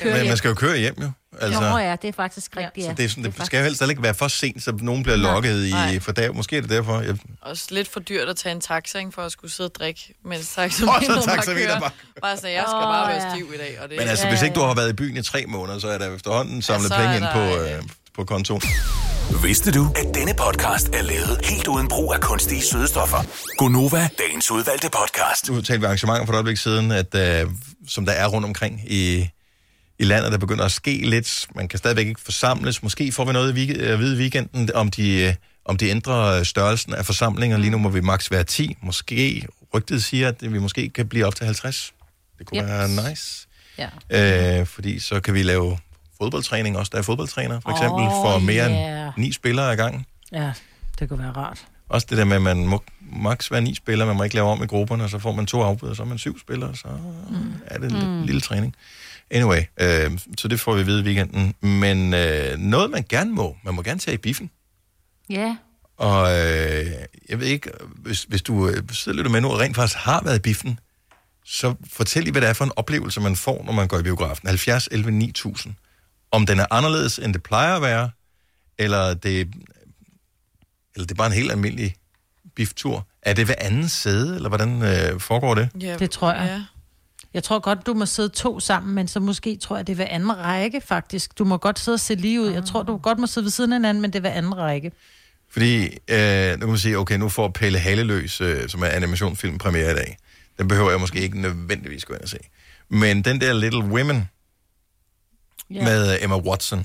[0.00, 0.28] Køre man, hjem.
[0.30, 1.10] man skal jo køre hjem, jo.
[1.40, 2.90] Altså, Nå ja, det er faktisk rigtigt, ja.
[2.90, 5.16] Så det, er sådan, det, skal jo helst ikke være for sent, så nogen bliver
[5.16, 5.32] Nej.
[5.32, 5.70] lokket i...
[5.70, 6.00] Nej.
[6.00, 7.00] For der, måske er det derfor.
[7.00, 9.74] Jeg, Også lidt for dyrt at tage en taxa, ikke, for at skulle sidde og
[9.74, 11.80] drikke, mens taxameteret bare kører.
[11.80, 11.90] bare-
[12.22, 13.34] Bare sådan, jeg skal Åh, bare være ja.
[13.34, 13.78] stiv i dag.
[13.82, 15.88] Og det, men altså, hvis ikke du har været i byen i tre måneder, så
[15.88, 17.82] er der efterhånden samlet ja, penge ind på, øh,
[18.16, 18.62] på kontoen.
[19.42, 23.18] Vidste du, at denne podcast er lavet helt uden brug af kunstige sødestoffer?
[23.56, 25.50] Gonova, dagens udvalgte podcast.
[25.50, 27.50] Nu talte vi arrangementer for et øjeblik siden, at, øh,
[27.88, 29.28] som der er rundt omkring i,
[30.02, 31.46] i landet, der begynder at ske lidt.
[31.54, 32.82] Man kan stadigvæk ikke forsamles.
[32.82, 35.34] Måske får vi noget at vide i weekenden, om de, øh,
[35.64, 37.58] om de ændrer størrelsen af forsamlinger.
[37.58, 38.76] Lige nu må vi maks være 10.
[38.82, 41.92] Måske, rygtet siger, at vi måske kan blive op til 50.
[42.38, 42.66] Det kunne Yep.
[42.68, 43.48] være nice.
[44.10, 44.60] Ja.
[44.60, 45.78] Øh, fordi så kan vi lave
[46.22, 46.90] fodboldtræning også.
[46.92, 49.04] Der er fodboldtræner, for eksempel, Åh, for mere ja.
[49.06, 50.06] end ni spillere ad gangen.
[50.32, 50.52] Ja,
[50.98, 51.58] det kunne være rart.
[51.88, 52.82] Også det der med, at man må
[53.12, 55.46] maks være ni spillere, man må ikke lave om i grupperne, og så får man
[55.46, 56.88] to afbud, og så er man syv spillere, så
[57.30, 57.36] mm.
[57.66, 58.06] er det en.
[58.06, 58.22] Mm.
[58.22, 58.74] lille træning.
[59.32, 61.54] Anyway, øh, så det får vi at vide i weekenden.
[61.60, 64.50] Men øh, noget, man gerne må, man må gerne tage i biffen.
[65.30, 65.56] Ja.
[65.96, 66.86] Og øh,
[67.28, 70.22] jeg ved ikke, hvis, hvis du øh, sidder lidt med nu og rent faktisk har
[70.24, 70.78] været i biffen,
[71.44, 74.02] så fortæl lige, hvad det er for en oplevelse, man får, når man går i
[74.02, 74.48] biografen.
[74.48, 75.74] 70, 11, 9000.
[76.30, 78.10] Om den er anderledes, end det plejer at være,
[78.78, 79.40] eller det,
[80.94, 81.94] eller det er bare en helt almindelig
[82.56, 83.06] biftur.
[83.22, 85.68] Er det ved anden sæde, eller hvordan øh, foregår det?
[85.80, 86.64] Ja, Det tror jeg.
[87.34, 89.96] Jeg tror godt, du må sidde to sammen, men så måske tror jeg, det er
[89.96, 91.38] ved anden række, faktisk.
[91.38, 92.50] Du må godt sidde og se lige ud.
[92.50, 94.58] Jeg tror, du godt må sidde ved siden af hinanden, men det er ved anden
[94.58, 94.92] række.
[95.50, 99.58] Fordi, øh, nu kan man sige, okay, nu får Pelle Halleløs, øh, som er animationsfilm,
[99.58, 100.16] premiere i dag.
[100.58, 102.38] Den behøver jeg måske ikke nødvendigvis gå ind og se.
[102.88, 104.28] Men den der Little Women
[105.70, 105.84] Ja.
[105.84, 106.78] med Emma Watson,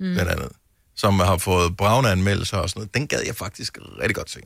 [0.00, 0.12] mm.
[0.14, 0.48] blandt andet,
[0.96, 4.40] som har fået bravne anmeldelser og sådan noget, den gad jeg faktisk rigtig godt se.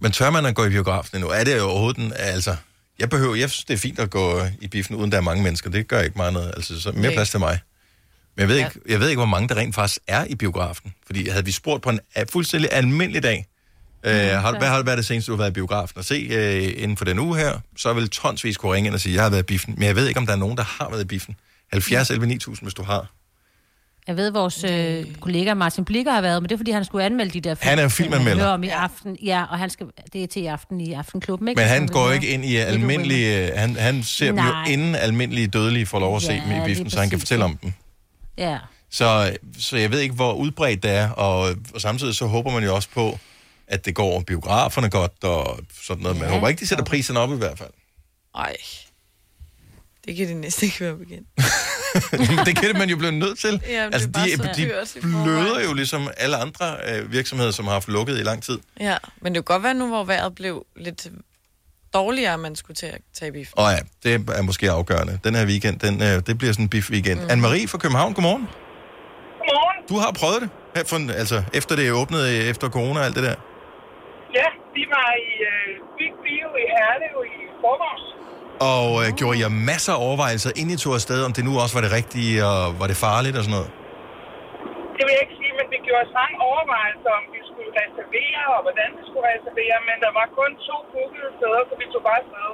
[0.00, 1.30] Men tør man at gå i biografen endnu?
[1.30, 2.56] Er det jo overhovedet den, altså...
[2.98, 5.42] Jeg behøver, jeg synes, det er fint at gå i biffen, uden der er mange
[5.42, 5.70] mennesker.
[5.70, 6.52] Det gør ikke meget noget.
[6.56, 7.58] Altså, så mere plads til mig.
[8.36, 10.94] Men jeg ved, ikke, jeg ved ikke, hvor mange der rent faktisk er i biografen.
[11.06, 13.46] Fordi havde vi spurgt på en a- fuldstændig almindelig dag,
[14.04, 15.98] øh, har, hvad har det været det seneste, du har været i biografen?
[15.98, 19.00] Og se, øh, inden for den uge her, så vil tonsvis kunne ringe ind og
[19.00, 19.74] sige, jeg har været i biffen.
[19.78, 21.36] Men jeg ved ikke, om der er nogen, der har været i biffen.
[21.72, 23.06] 70 11 9000, hvis du har.
[24.08, 27.04] Jeg ved, vores øh, kollega Martin Blikker har været, men det er, fordi han skulle
[27.04, 27.68] anmelde de der film.
[27.68, 28.42] Han er filmanmelder.
[28.42, 29.16] hører om i aften.
[29.24, 31.58] Ja, og han skal, det er til i aften i Aftenklubben, ikke?
[31.60, 33.52] Men han går ikke ind i almindelige...
[33.56, 34.64] Han, han ser dem jo Nej.
[34.68, 37.44] inden almindelige dødelige får lov at se Ja, dem i biffen, så han kan fortælle
[37.44, 37.72] om dem.
[38.38, 38.58] Ja.
[38.90, 42.64] Så, så jeg ved ikke, hvor udbredt det er, og, og samtidig så håber man
[42.64, 43.18] jo også på,
[43.68, 46.18] at det går biograferne godt, og sådan noget.
[46.18, 46.34] Man Ja.
[46.34, 47.70] håber ikke, de sætter priserne op i hvert fald.
[48.34, 48.56] Ej.
[50.06, 51.28] Det kan det næsten ikke være bekendt.
[52.46, 53.60] det kan man jo blive nødt til.
[53.68, 57.50] Ja, det er altså, bare de, så de bløder jo ligesom alle andre øh, virksomheder,
[57.50, 58.58] som har haft lukket i lang tid.
[58.80, 61.06] Ja, men det kunne godt være nu, hvor vejret blev lidt
[61.94, 63.58] dårligere, at man skulle til at tage biffen.
[63.58, 65.18] Og ja, det er måske afgørende.
[65.24, 67.20] Den her weekend, den, øh, det bliver sådan en beef-weekend.
[67.20, 67.30] Mm.
[67.32, 68.44] Anne-Marie fra København, godmorgen.
[69.38, 69.78] Godmorgen.
[69.90, 73.16] Du har prøvet det, her for, altså efter det åbnede, øh, efter corona og alt
[73.18, 73.36] det der.
[74.38, 75.68] Ja, vi var i øh,
[75.98, 78.04] Big Bio i Herlev i forgårs.
[78.74, 81.74] Og øh, gjorde jeg masser af overvejelser, inden I tog afsted, om det nu også
[81.78, 83.70] var det rigtige, og var det farligt og sådan noget?
[84.96, 88.42] Det vil jeg ikke sige, men vi gjorde os mange overvejelser, om vi skulle reservere,
[88.54, 92.02] og hvordan vi skulle reservere, men der var kun to bookede steder, så vi tog
[92.08, 92.50] bare afsted.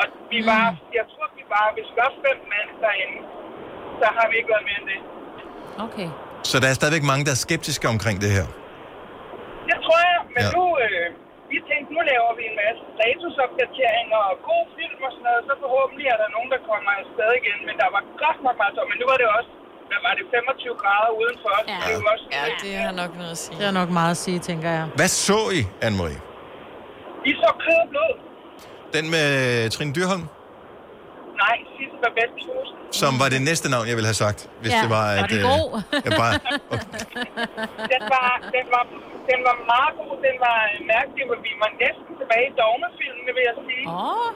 [0.00, 0.64] Og vi var,
[0.98, 3.20] jeg tror, vi var, hvis vi var fem mand derinde,
[4.00, 5.00] så har vi ikke været mere end det.
[5.86, 6.08] Okay.
[6.50, 8.46] Så der er stadigvæk mange, der er skeptiske omkring det her.
[9.68, 10.50] Det tror jeg, men ja.
[10.56, 11.06] nu, øh,
[11.52, 15.54] vi tænkte, nu laver vi en masse statusopdateringer og god film og sådan noget, så
[15.64, 18.96] forhåbentlig er der nogen, der kommer afsted igen, men der var godt nok meget men
[19.00, 19.50] nu var det også,
[19.90, 21.78] hvad var det, 25 grader udenfor, ja.
[21.88, 23.56] det var også, Ja, det har nok noget at sige.
[23.60, 24.84] Det er nok meget at sige, tænker jeg.
[25.00, 26.20] Hvad så I, Anne-Marie?
[27.24, 28.12] vi så kød og blod.
[28.96, 29.26] Den med
[29.74, 30.24] Trine Dyrholm,
[31.44, 32.78] Nej, sidst var bedst tusind.
[33.02, 35.04] som var det næste navn, jeg ville have sagt, hvis Ja, det var...
[35.10, 35.68] var at, den øh, god?
[36.06, 36.34] jeg bare,
[37.92, 38.84] Den var, den var,
[39.30, 43.30] den var meget god, den var øh, mærkelig, hvor vi var næsten tilbage i dogmefilmene,
[43.36, 43.84] vil jeg sige.
[43.88, 44.28] Åh, oh,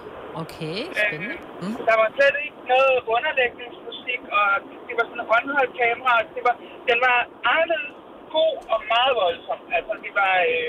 [0.42, 1.36] okay, spændende.
[1.62, 1.76] Mm.
[1.88, 4.47] Der var slet ikke noget underlægningsmusik, og
[4.86, 6.12] det var sådan en håndholdt kamera.
[6.20, 6.55] og Det var,
[6.90, 7.18] den var
[7.59, 7.97] anderledes
[8.36, 9.61] god og meget voldsom.
[9.76, 10.68] Altså, det var øh,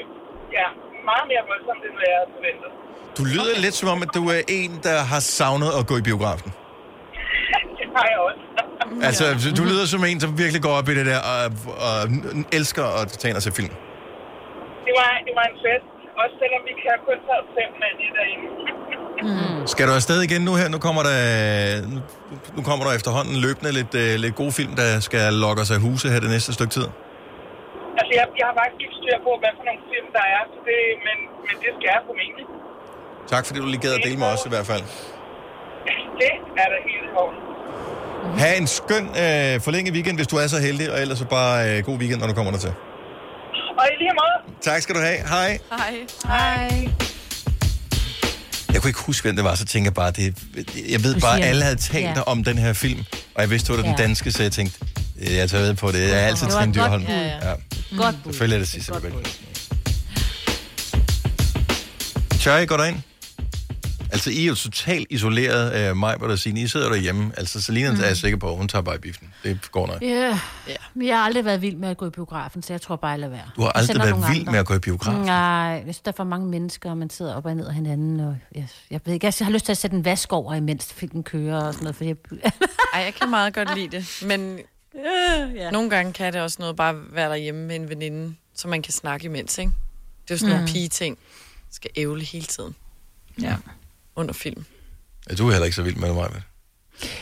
[0.58, 0.68] ja,
[1.12, 2.70] meget mere voldsomt, end hvad jeg havde forventet.
[3.18, 3.66] du lyder okay.
[3.66, 6.50] lidt som om, at du er en, der har savnet at gå i biografen.
[7.80, 8.44] Det har jeg også.
[9.10, 9.26] Altså,
[9.60, 11.44] du lyder som en, som virkelig går op i det der, og,
[11.88, 11.98] og
[12.58, 13.74] elsker at tage ind og se film.
[14.88, 15.88] Det var, det var en fest,
[16.22, 18.48] også selvom vi kan kun tage fem mand i derinde.
[19.24, 19.68] Mm.
[19.74, 20.68] Skal du afsted igen nu her?
[20.70, 21.18] Nu kommer der,
[22.56, 25.80] nu, kommer der efterhånden løbende lidt, uh, lidt gode film, der skal lokke os af
[25.80, 26.88] huse her det næste stykke tid.
[28.00, 30.58] Altså, jeg, jeg har faktisk ikke styr på, hvad for nogle film der er, så
[30.70, 31.18] det, men,
[31.48, 32.46] men det skal jeg formentlig.
[33.34, 34.84] Tak fordi du lige gad at dele med os i hvert fald.
[36.22, 36.32] Det
[36.64, 37.40] er der helt orden.
[38.42, 41.78] Ha' en skøn øh, forlænget weekend, hvis du er så heldig, og ellers så bare
[41.78, 42.74] øh, god weekend, når du kommer der til.
[43.80, 44.38] Og i lige måde.
[44.62, 45.18] Tak skal du have.
[45.36, 45.60] Hej.
[45.78, 45.94] Hej.
[46.28, 46.88] Hej.
[48.74, 50.26] Jeg kunne ikke huske, hvem det var, så tænker jeg bare, det,
[50.94, 52.22] jeg ved bare, alle havde talt Ja.
[52.22, 53.00] om den her film,
[53.36, 54.80] og jeg vidste, det var den danske, så jeg tænkte,
[55.22, 56.00] jeg tager ved på det.
[56.00, 57.06] Jeg er altid Det Trine godt Dyrholm.
[57.06, 57.14] bud.
[57.14, 57.54] Ja.
[57.98, 58.32] Godt bud.
[58.32, 59.02] Selvfølgelig er det sidste, jeg
[62.40, 62.98] Tør I gå derind?
[64.12, 67.32] Altså, I er jo totalt isoleret af mig, hvor der siger, I sidder derhjemme.
[67.38, 68.00] Altså, Selina mm.
[68.00, 69.34] er jeg sikker på, hun tager bare i biffen.
[69.44, 70.02] Det går nok.
[70.02, 70.80] Ja, yeah.
[70.94, 73.12] men jeg har aldrig været vild med at gå i biografen, så jeg tror bare,
[73.12, 73.50] jeg lader være.
[73.56, 74.52] Du har aldrig været vild andre.
[74.52, 75.22] med at gå i biografen?
[75.22, 77.74] Nej, jeg synes, der er for mange mennesker, og man sidder op og ned af
[77.74, 78.20] hinanden.
[78.20, 80.94] Og jeg, jeg, ved ikke, jeg har lyst til at sætte en vask over, imens
[80.94, 81.96] filmen kører og sådan noget.
[81.96, 82.16] For jeg,
[82.94, 84.60] Ej, jeg kan meget godt lide det, men
[85.56, 85.72] ja.
[85.72, 88.94] nogle gange kan det også noget bare være derhjemme med en veninde, så man kan
[88.94, 89.72] snakke imens, ikke?
[90.24, 90.58] Det er jo sådan Mm.
[90.60, 91.18] nogle pige-ting.
[91.72, 92.76] Skal ævle hele tiden.
[93.42, 93.56] Ja.
[94.16, 94.66] Under film.
[95.30, 96.28] Ja, du er heller ikke så vild med det, Maja.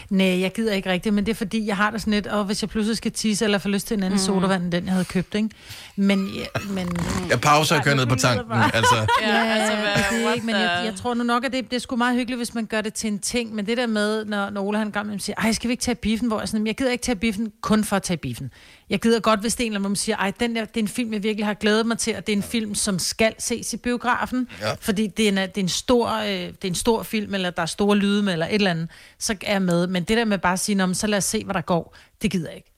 [0.10, 2.46] Nej, jeg gider ikke rigtigt, men det er fordi, jeg har det sådan lidt, og
[2.46, 4.26] hvis jeg pludselig skal tisse eller få lyst til en anden mm.
[4.26, 5.50] sodavand, end den jeg havde købt, ikke?
[5.96, 6.90] Men, ja, men...
[7.30, 8.52] Jeg pauser og kører ned på tanken.
[8.52, 9.78] Altså, Ja, altså,
[10.12, 12.16] det er ikke, men jeg, jeg tror nu nok, at det, det er sgu meget
[12.16, 13.56] hyggeligt, hvis man gør det til en ting.
[13.56, 15.96] Men det der med, når, når Ole han gammel siger, ej, skal vi ikke tage
[15.96, 16.28] biffen?
[16.28, 18.52] Hvor jeg sådan, jeg gider ikke tage biffen kun for at tage biffen.
[18.90, 20.78] Jeg gider godt, hvis det er en eller anden, man siger, ej, den der, det
[20.78, 23.00] er en film, jeg virkelig har glædet mig til, og det er en film, som
[23.00, 24.48] skal ses i biografen.
[24.62, 24.74] Ja.
[24.82, 27.50] Fordi det er, en, det, er en stor, øh, det er en stor film, eller
[27.50, 29.88] der er store lyde med, eller et eller andet, så er jeg med.
[29.88, 31.62] Men det der med bare at sige, "Nå, men så lad os se, hvad der
[31.62, 32.72] går, det gider jeg ikke.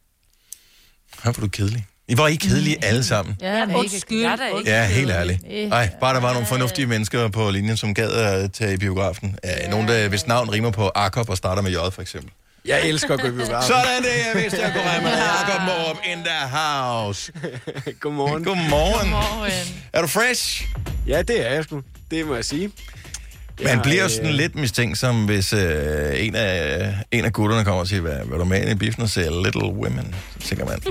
[1.22, 1.86] Hvor er du kedelig.
[2.10, 3.36] I var ikke kedelige alle sammen.
[3.41, 4.22] Ja, men undskyld.
[4.22, 5.41] Jeg er ikke Ja, helt ærligt.
[5.52, 8.77] Øh, Ej, bare der var nogle fornuftige mennesker på linjen, som gad at tage i
[8.77, 9.38] biografen.
[9.44, 12.31] Ja, nogen, der, hvis navn rimer på Jakob og starter med J, for eksempel.
[12.68, 13.68] Jeg elsker at gå i biografen.
[13.68, 15.11] Sådan det, jeg vidste, jeg kunne regne med.
[15.11, 17.31] Jakob Morup in the house.
[17.99, 18.44] Godmorgen.
[18.44, 19.11] Godmorgen.
[19.11, 19.81] Godmorgen.
[19.94, 20.68] Er du fresh?
[21.07, 21.81] Ja, det er jeg sgu.
[22.11, 22.72] Det må jeg sige.
[23.60, 27.64] Man Jeg, bliver jo øh, sådan lidt mistænksom, hvis øh, en, af, en af gutterne
[27.65, 30.15] kommer og siger, hvad, hvad du med i biffen og ser Little Women?
[30.39, 30.81] Så tænker man,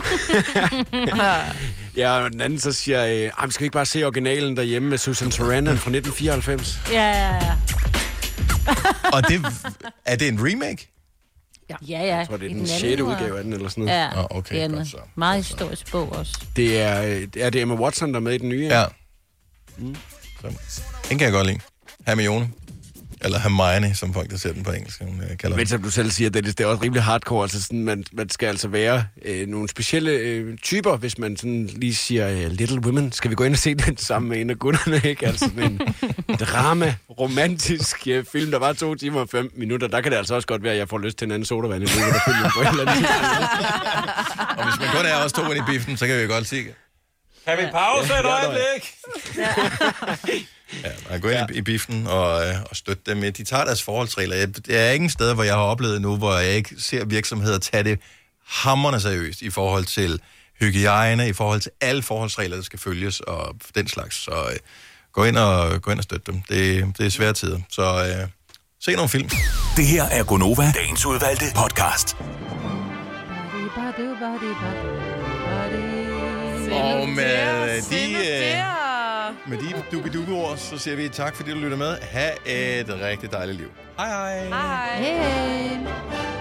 [1.96, 4.56] Ja, og den anden så siger, øh, "Ej, men skal vi ikke bare se originalen
[4.56, 6.78] derhjemme med Susan Sarandon fra 1994?
[6.92, 7.52] Ja, ja, ja.
[9.12, 9.46] og det,
[10.04, 10.88] er det en remake?
[11.70, 12.16] Ja, ja.
[12.16, 13.02] Jeg tror, det er den anden 6.
[13.02, 13.98] var- udgave af den, eller sådan noget.
[13.98, 14.96] Ja, Åh, okay, det er en godt så.
[15.14, 16.44] meget historisk bog også.
[16.56, 18.66] Det er, øh, er det Emma Watson, der er med i den nye?
[18.66, 18.84] Ja.
[19.78, 19.96] Mm.
[20.68, 21.58] Så, den kan jeg godt lide.
[22.06, 22.50] Hermione.
[23.20, 25.90] Eller Hermione, som folk, der ser den på engelsk, hun øh, kalder Men som du
[25.90, 27.42] selv siger, Dennis, det er også rimelig hardcore.
[27.42, 31.66] Altså sådan, man, man skal altså være øh, nogle specielle øh, typer, hvis man sådan
[31.66, 33.12] lige siger øh, Little Women.
[33.12, 35.26] Skal vi gå ind og se den sammen med en af gutterne, ikke?
[35.26, 35.80] Altså en
[36.40, 39.88] drama, romantisk øh, film, der var to timer og fem minutter.
[39.88, 41.82] Der kan det altså også godt være, at jeg får lyst til en anden sodavand
[41.82, 44.58] i løbet af filmen på et eller andet tidspunkt.
[44.58, 46.46] Og hvis man kun er os to ind i biffen, så kan vi jo godt
[46.46, 46.64] se.
[47.46, 48.94] Kan vi pause et øjeblik?
[49.36, 49.48] Ja,
[51.10, 53.32] man går ind i, i biffen og, øh, og støtte dem.
[53.32, 54.46] De tager deres forholdsregler.
[54.46, 57.84] Det er ingen steder, hvor jeg har oplevet nu, hvor jeg ikke ser virksomheder tage
[57.84, 57.98] det
[58.46, 60.20] hammerne seriøst i forhold til
[60.60, 64.16] hygiejne, i forhold til alle forholdsregler, der skal følges og den slags.
[64.16, 64.56] Så øh,
[65.12, 66.42] gå ind og, gå ind og støtte dem.
[66.42, 67.58] Det, det er svære tider.
[67.70, 68.28] Så øh,
[68.80, 69.28] se nogle film.
[69.76, 72.16] Det her er Gonova, dagens udvalgte podcast.
[76.72, 78.85] Og med de, øh, øh,
[79.46, 81.96] med de dukke-dukke-ord, så siger vi tak, fordi du lytter med.
[82.00, 83.70] Ha' et rigtig dejligt liv.
[83.98, 84.48] Hej hej.
[84.48, 84.98] Hej.
[84.98, 86.35] Hey.